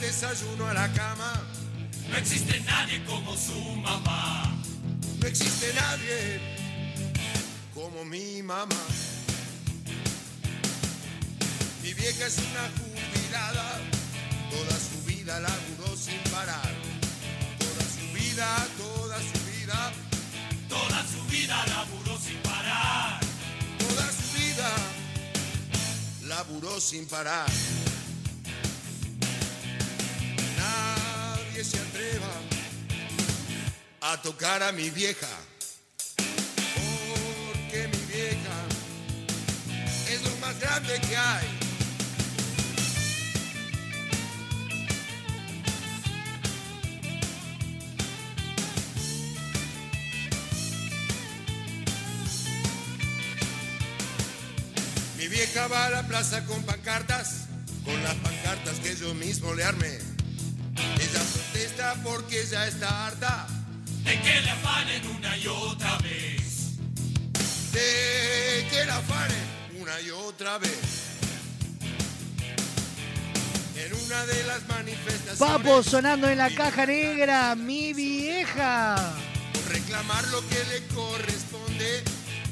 [0.06, 1.34] desayuno a la cama.
[2.10, 4.54] No existe nadie como su mamá.
[5.20, 6.40] No existe nadie
[7.74, 8.84] como mi mamá.
[11.82, 13.80] Mi vieja es una jubilada,
[14.52, 16.74] toda su vida laburó sin parar.
[17.58, 19.92] Toda su vida, toda su vida,
[20.70, 23.20] toda su vida laburó sin parar.
[23.80, 24.70] Toda su vida
[26.28, 27.50] laburó sin parar.
[30.76, 32.34] Nadie se atreva
[34.02, 35.28] a tocar a mi vieja.
[36.16, 38.58] Porque mi vieja
[40.10, 41.48] es lo más grande que hay.
[55.18, 57.48] Mi vieja va a la plaza con pancartas,
[57.84, 60.15] con las pancartas que yo mismo le armé.
[61.00, 63.48] Ella protesta porque ya está harta
[64.04, 66.78] De que la afanen una y otra vez.
[67.72, 70.80] de que la afanen una y otra vez.
[73.76, 75.38] En una de las manifestaciones.
[75.40, 78.96] Papo sonando en la caja negra, mi vieja.
[79.54, 82.04] por reclamar lo que le corresponde.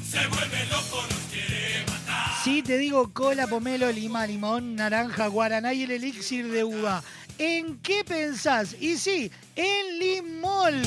[0.08, 2.32] Se vuelve loco, nos quiere matar.
[2.44, 7.02] Sí, te digo cola, pomelo, lima, limón, naranja, guaraná y el elixir de uva.
[7.38, 8.76] ¿En qué pensás?
[8.80, 10.82] Y sí, en limón.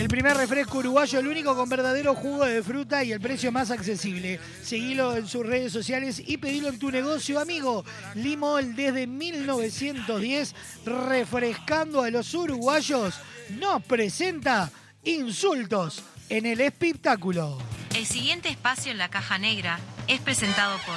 [0.00, 3.70] El primer refresco uruguayo, el único con verdadero jugo de fruta y el precio más
[3.70, 4.40] accesible.
[4.62, 7.84] Seguilo en sus redes sociales y pedilo en tu negocio, amigo.
[8.14, 10.54] Limol desde 1910,
[10.86, 13.14] refrescando a los uruguayos,
[13.50, 14.72] nos presenta
[15.04, 17.58] insultos en el espectáculo.
[17.94, 19.78] El siguiente espacio en la caja negra
[20.08, 20.96] es presentado por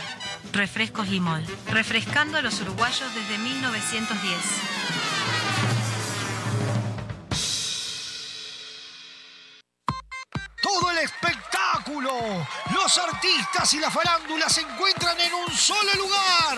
[0.51, 4.37] Refrescos Limol, refrescando a los uruguayos desde 1910.
[10.61, 12.11] Todo el espectáculo,
[12.73, 16.57] los artistas y la farándula se encuentran en un solo lugar.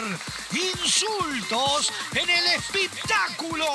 [0.51, 3.65] Insultos en el espectáculo.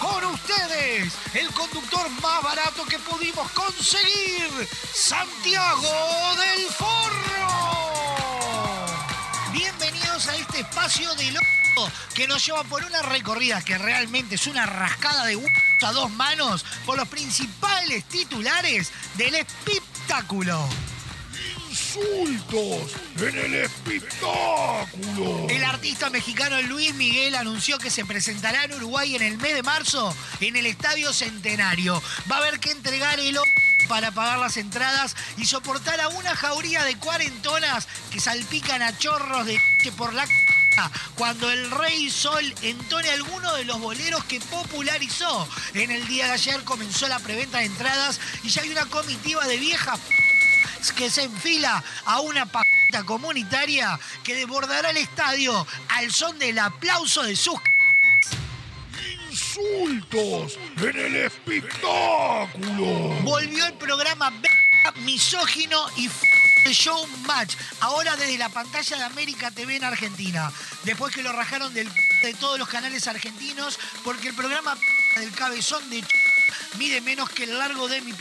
[0.00, 4.48] Con ustedes, el conductor más barato que pudimos conseguir,
[4.94, 7.49] Santiago del Forro.
[10.20, 14.46] Bienvenidos a este espacio de loco que nos lleva por una recorrida que realmente es
[14.46, 15.38] una rascada de
[15.82, 20.68] a dos manos por los principales titulares del espectáculo.
[21.70, 25.46] Insultos en el espectáculo.
[25.48, 29.62] El artista mexicano Luis Miguel anunció que se presentará en Uruguay en el mes de
[29.62, 32.02] marzo en el Estadio Centenario.
[32.30, 33.44] Va a haber que entregar el o-
[33.90, 39.44] para pagar las entradas y soportar a una jauría de cuarentonas que salpican a chorros
[39.46, 39.60] de
[39.96, 40.32] por la c-
[41.16, 45.46] cuando el Rey Sol entone alguno de los boleros que popularizó.
[45.74, 49.44] En el día de ayer comenzó la preventa de entradas y ya hay una comitiva
[49.48, 49.98] de viejas
[50.96, 52.66] que se enfila a una pata
[53.04, 57.58] comunitaria que desbordará el estadio al son del aplauso de sus
[59.60, 62.86] Insultos en el espectáculo.
[63.22, 64.32] Volvió el programa
[65.04, 66.08] misógino y
[66.72, 70.52] show match, ahora desde la pantalla de América TV en Argentina.
[70.84, 71.88] Después que lo rajaron del
[72.22, 74.76] de todos los canales argentinos, porque el programa
[75.16, 76.04] del cabezón de
[76.78, 78.12] mide menos que el largo de mi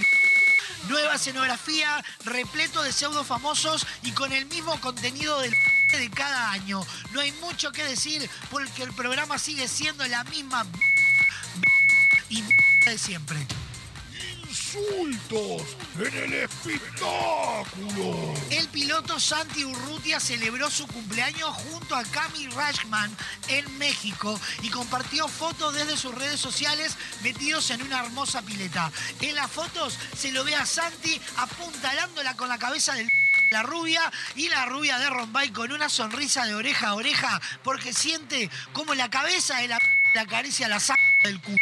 [0.87, 5.53] Nueva escenografía, repleto de pseudo famosos y con el mismo contenido del
[5.97, 6.85] de cada año.
[7.11, 10.65] No hay mucho que decir porque el programa sigue siendo la misma
[12.29, 12.43] y
[12.85, 13.37] de siempre.
[14.47, 15.61] Insultos
[15.99, 18.33] en el espectáculo.
[18.49, 23.15] El piloto Santi Urrutia celebró su cumpleaños junto a Cami Rashman
[23.47, 28.91] en México y compartió fotos desde sus redes sociales metidos en una hermosa pileta.
[29.21, 33.09] En las fotos se lo ve a Santi apuntalándola con la cabeza del
[33.49, 34.01] la rubia
[34.35, 38.93] y la rubia de Rombay con una sonrisa de oreja a oreja porque siente como
[38.93, 39.79] la cabeza de la
[40.13, 41.57] la acaricia la saca del culo.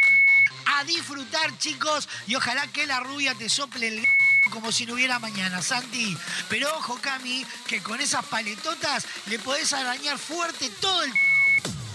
[0.65, 4.07] A disfrutar, chicos, y ojalá que la rubia te sople el
[4.49, 6.17] como si no hubiera mañana, Santi.
[6.49, 11.13] Pero ojo, Cami, que con esas paletotas le podés arañar fuerte todo el...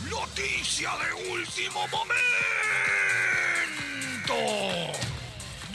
[0.08, 2.22] Noticia de último momento.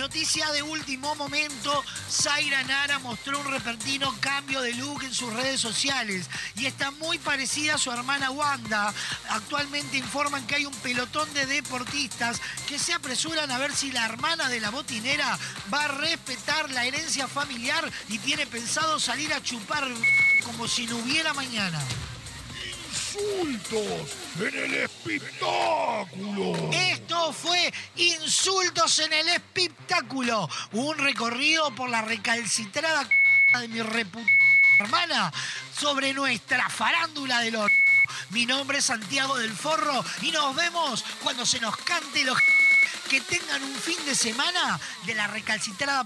[0.07, 5.59] Noticia de último momento, Zaira Nara mostró un repentino cambio de look en sus redes
[5.59, 8.93] sociales y está muy parecida a su hermana Wanda.
[9.27, 12.39] Actualmente informan que hay un pelotón de deportistas
[12.69, 15.37] que se apresuran a ver si la hermana de la botinera
[15.73, 19.85] va a respetar la herencia familiar y tiene pensado salir a chupar
[20.45, 21.81] como si no hubiera mañana.
[23.19, 26.69] Insultos en el espectáculo.
[26.71, 34.27] Esto fue Insultos en el Espectáculo, un recorrido por la recalcitrada c- de mi reputada
[34.79, 35.33] hermana
[35.75, 37.73] sobre nuestra farándula del oro.
[38.29, 42.37] Mi nombre es Santiago del Forro y nos vemos cuando se nos cante los
[43.09, 46.05] que tengan un fin de semana de la recalcitrada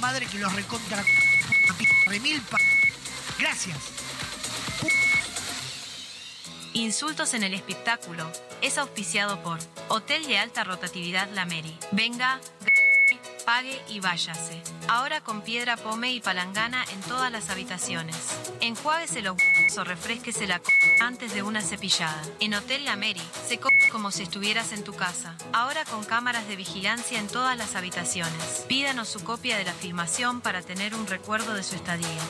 [0.00, 1.04] madre que los recontra
[3.38, 3.76] Gracias.
[6.76, 8.30] Insultos en el espectáculo
[8.60, 9.58] es auspiciado por
[9.88, 11.74] Hotel de Alta Rotatividad La Meri.
[11.90, 12.38] Venga,
[13.46, 14.60] pague y váyase.
[14.86, 18.14] Ahora con piedra pome y palangana en todas las habitaciones.
[18.60, 19.38] Enjuáguese los
[19.78, 20.70] o refresquese la c
[21.00, 22.22] antes de una cepillada.
[22.40, 25.34] En Hotel La Meri se co como si estuvieras en tu casa.
[25.54, 28.66] Ahora con cámaras de vigilancia en todas las habitaciones.
[28.68, 32.20] Pídanos su copia de la filmación para tener un recuerdo de su estadía.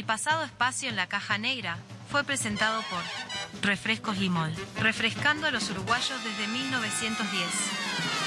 [0.00, 1.76] El pasado espacio en la caja negra
[2.10, 3.02] fue presentado por
[3.60, 8.19] Refrescos Limol, refrescando a los uruguayos desde 1910.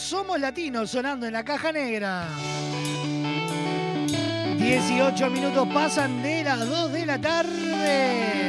[0.00, 2.26] somos latinos sonando en la caja negra.
[4.56, 8.46] 18 minutos pasan de las 2 de la tarde.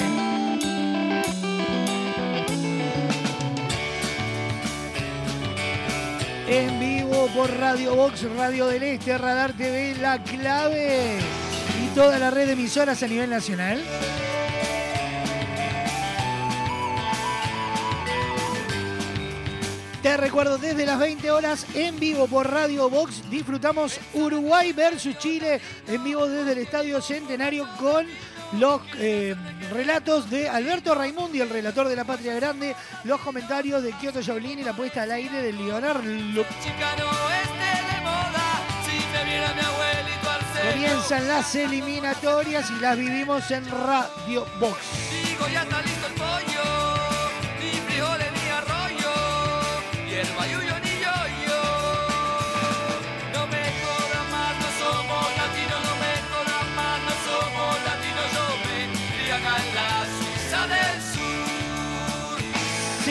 [6.48, 11.20] En vivo por Radio Box, Radio del Este, Radar TV, La Clave
[11.84, 13.82] y toda la red de emisoras a nivel nacional.
[20.22, 26.04] recuerdo, desde las 20 horas en vivo por Radio Box disfrutamos Uruguay versus Chile en
[26.04, 28.06] vivo desde el Estadio Centenario con
[28.60, 29.36] los eh,
[29.74, 34.60] relatos de Alberto Raimundi, el relator de La Patria Grande, los comentarios de Kioto Jaulín
[34.60, 36.04] y la puesta al aire de Leonardo.
[40.72, 45.01] Comienzan las eliminatorias y las vivimos en Radio Box.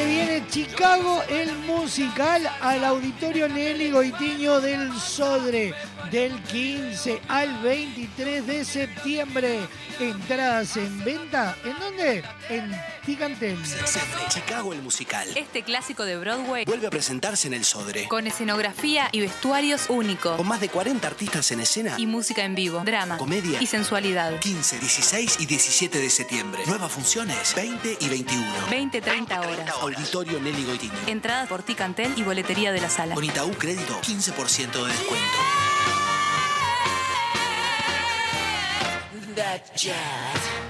[0.07, 5.75] viene Chicago el musical al auditorio Nelly Goitiño del Sodre
[6.11, 9.61] del 15 al 23 de septiembre.
[9.99, 12.25] Entradas en venta, ¿en dónde?
[12.49, 12.73] En
[13.05, 13.59] Ticantel.
[14.29, 15.29] Chicago el musical.
[15.37, 18.09] Este clásico de Broadway Vuelve a presentarse en el Sodre.
[18.09, 20.37] con escenografía y vestuarios únicos.
[20.37, 21.95] Con más de 40 artistas en escena.
[21.99, 23.61] Y música en vivo, drama, Comedia.
[23.63, 24.39] y sensualidad.
[24.41, 26.63] 15, 16 y 17 de septiembre.
[26.67, 28.47] Nuevas funciones 20 y 21.
[28.71, 29.71] 20-30 horas.
[29.81, 30.93] Auditorio Nelly Goitiño.
[31.07, 33.15] Entradas por Ticantel y boletería de la sala.
[33.15, 35.70] Con Itaú Crédito, 15% de descuento.
[39.37, 40.70] That jazz.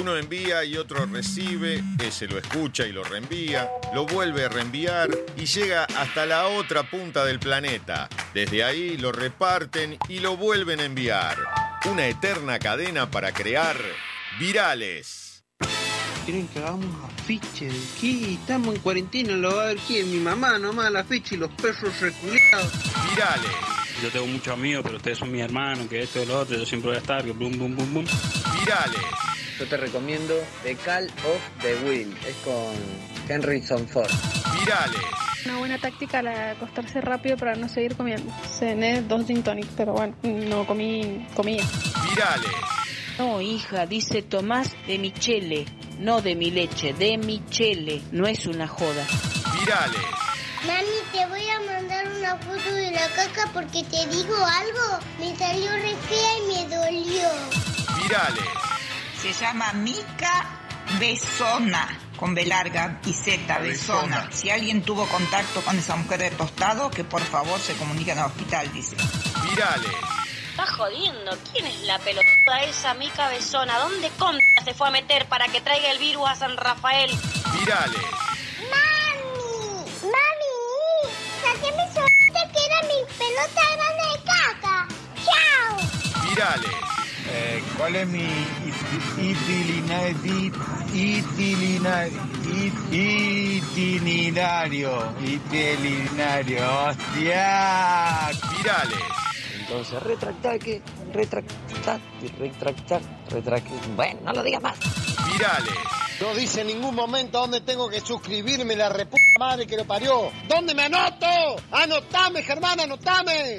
[0.00, 5.08] Uno envía y otro recibe, ese lo escucha y lo reenvía, lo vuelve a reenviar
[5.36, 8.08] y llega hasta la otra punta del planeta.
[8.34, 11.38] Desde ahí lo reparten y lo vuelven a enviar.
[11.84, 13.76] Una eterna cadena para crear
[14.40, 15.44] virales.
[16.24, 18.32] Quieren que hagamos afiche de qué?
[18.32, 21.52] Estamos en cuarentena, lo va a ver quién, mi mamá nomás, la afiche y los
[21.52, 22.72] perros reculeados.
[23.10, 23.52] Virales.
[24.02, 26.66] Yo tengo muchos amigos, pero ustedes son mis hermanos, que esto y lo otro, yo
[26.66, 28.04] siempre voy a estar, que bum, bum, bum, bum.
[28.58, 29.33] Virales.
[29.58, 32.16] Yo te recomiendo The Call of the Will.
[32.26, 32.74] Es con
[33.28, 34.10] Henryson Ford.
[34.58, 35.00] Virales.
[35.46, 38.32] Una buena táctica la de acostarse rápido para no seguir comiendo.
[38.58, 41.62] Cené dos gin tonic, pero bueno, no comí comía.
[42.08, 42.50] Virales.
[43.18, 45.66] No, hija, dice Tomás de Michele,
[46.00, 49.06] no de mi leche, de Michele, no es una joda.
[49.60, 50.02] Virales.
[50.66, 54.98] Mami, te voy a mandar una foto de la caca porque te digo algo.
[55.20, 57.28] Me salió re fea y me dolió.
[58.02, 58.73] Virales.
[59.24, 60.44] Se llama Mica
[61.00, 64.28] Besona, con B larga y Z, Besona.
[64.30, 68.26] Si alguien tuvo contacto con esa mujer de tostado, que por favor se comuniquen al
[68.26, 68.96] hospital, dice.
[69.48, 69.90] Virales.
[70.50, 71.38] Está jodiendo.
[71.50, 73.78] ¿Quién es la pelotuda esa mica besona?
[73.78, 77.10] ¿Dónde contra se fue a meter para que traiga el virus a San Rafael?
[77.58, 78.02] Virales.
[78.70, 79.90] ¡Mami!
[80.02, 81.14] ¡Mami!
[81.40, 84.88] ¡Saqué mi suerte que era mi pelota grande de caca!
[85.24, 86.28] ¡Chao!
[86.28, 87.03] Virales.
[87.26, 88.28] Eh, ¿Cuál es mi
[89.26, 90.52] itinerario?
[95.20, 96.88] Itinerario.
[96.88, 98.30] ¡Hostia!
[98.56, 98.98] Virales.
[99.58, 100.82] Entonces, retractar que.
[101.12, 103.00] Retractar y retractar.
[103.30, 103.78] Retractar.
[103.96, 104.76] Bueno, no lo digas más.
[105.32, 105.74] Virales.
[106.20, 110.30] No dice en ningún momento dónde tengo que suscribirme, la reputa madre que lo parió.
[110.48, 111.26] ¿Dónde me anoto?
[111.72, 113.56] ¡Anotame, Germán, anotame!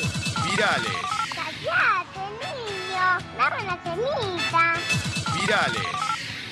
[0.49, 0.91] Virales.
[1.35, 2.24] ¡Cállate,
[5.39, 6.05] Virales.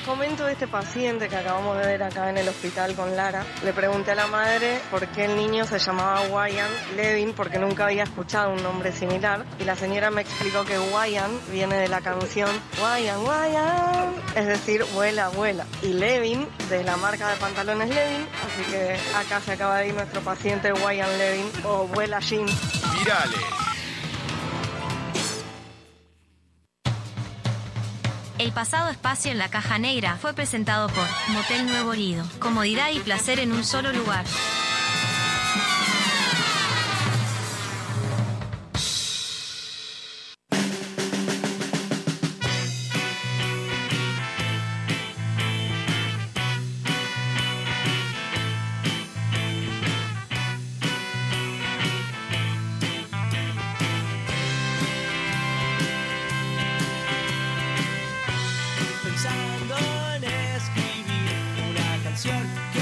[0.05, 3.45] Comento de este paciente que acabamos de ver acá en el hospital con Lara.
[3.63, 7.85] Le pregunté a la madre por qué el niño se llamaba Wyan Levin porque nunca
[7.85, 9.45] había escuchado un nombre similar.
[9.59, 12.49] Y la señora me explicó que Wyan viene de la canción
[12.81, 15.65] Wyan, Wyan, es decir, vuela, vuela.
[15.81, 18.27] Y Levin de la marca de pantalones Levin.
[18.45, 22.45] Así que acá se acaba de ir nuestro paciente Wyan Levin o vuela Jean.
[22.93, 23.62] Virales.
[28.43, 32.25] El pasado espacio en la caja negra fue presentado por Motel Nuevo Lido.
[32.39, 34.25] Comodidad y placer en un solo lugar.
[62.23, 62.72] Pensando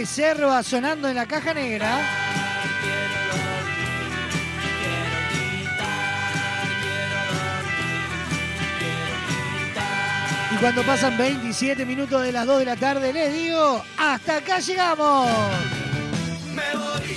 [0.00, 1.98] reserva sonando en la caja negra.
[10.52, 14.58] Y cuando pasan 27 minutos de las 2 de la tarde, les digo, hasta acá
[14.60, 15.28] llegamos.
[16.54, 17.16] Me voy,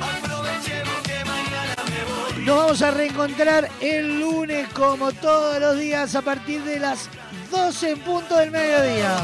[0.00, 2.44] aprovechemos que mañana me voy.
[2.44, 7.08] Nos vamos a reencontrar el lunes como todos los días a partir de las
[7.50, 9.16] 12 en punto del mediodía.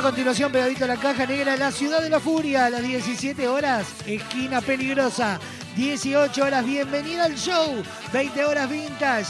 [0.00, 3.46] A continuación, pegadito a la caja negra, la ciudad de la furia, a las 17
[3.46, 5.38] horas, esquina peligrosa.
[5.76, 7.82] 18 horas, bienvenida al show.
[8.10, 9.26] 20 horas vintage.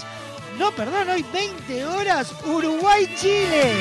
[0.60, 3.72] No, perdón, hoy 20 horas Uruguay-Chile.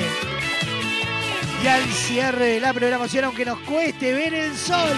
[1.64, 4.90] Y al cierre de la programación, aunque nos cueste ver el sol,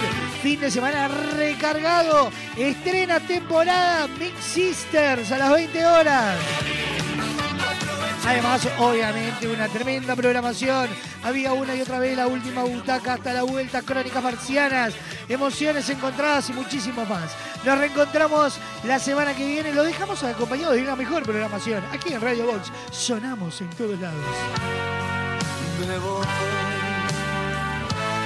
[0.42, 6.38] fin de semana recargado, estrena temporada Mix Sisters a las 20 horas.
[8.24, 10.88] Además, obviamente, una tremenda programación.
[11.24, 14.94] Había una y otra vez la última butaca hasta la vuelta, crónicas marcianas,
[15.28, 17.32] emociones encontradas y muchísimo más.
[17.64, 19.72] Nos reencontramos la semana que viene.
[19.72, 21.82] Lo dejamos acompañado de una mejor programación.
[21.92, 24.20] Aquí en Radio Box sonamos en todos lados.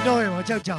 [0.05, 0.44] Nos vemos.
[0.44, 0.78] Chau, chau.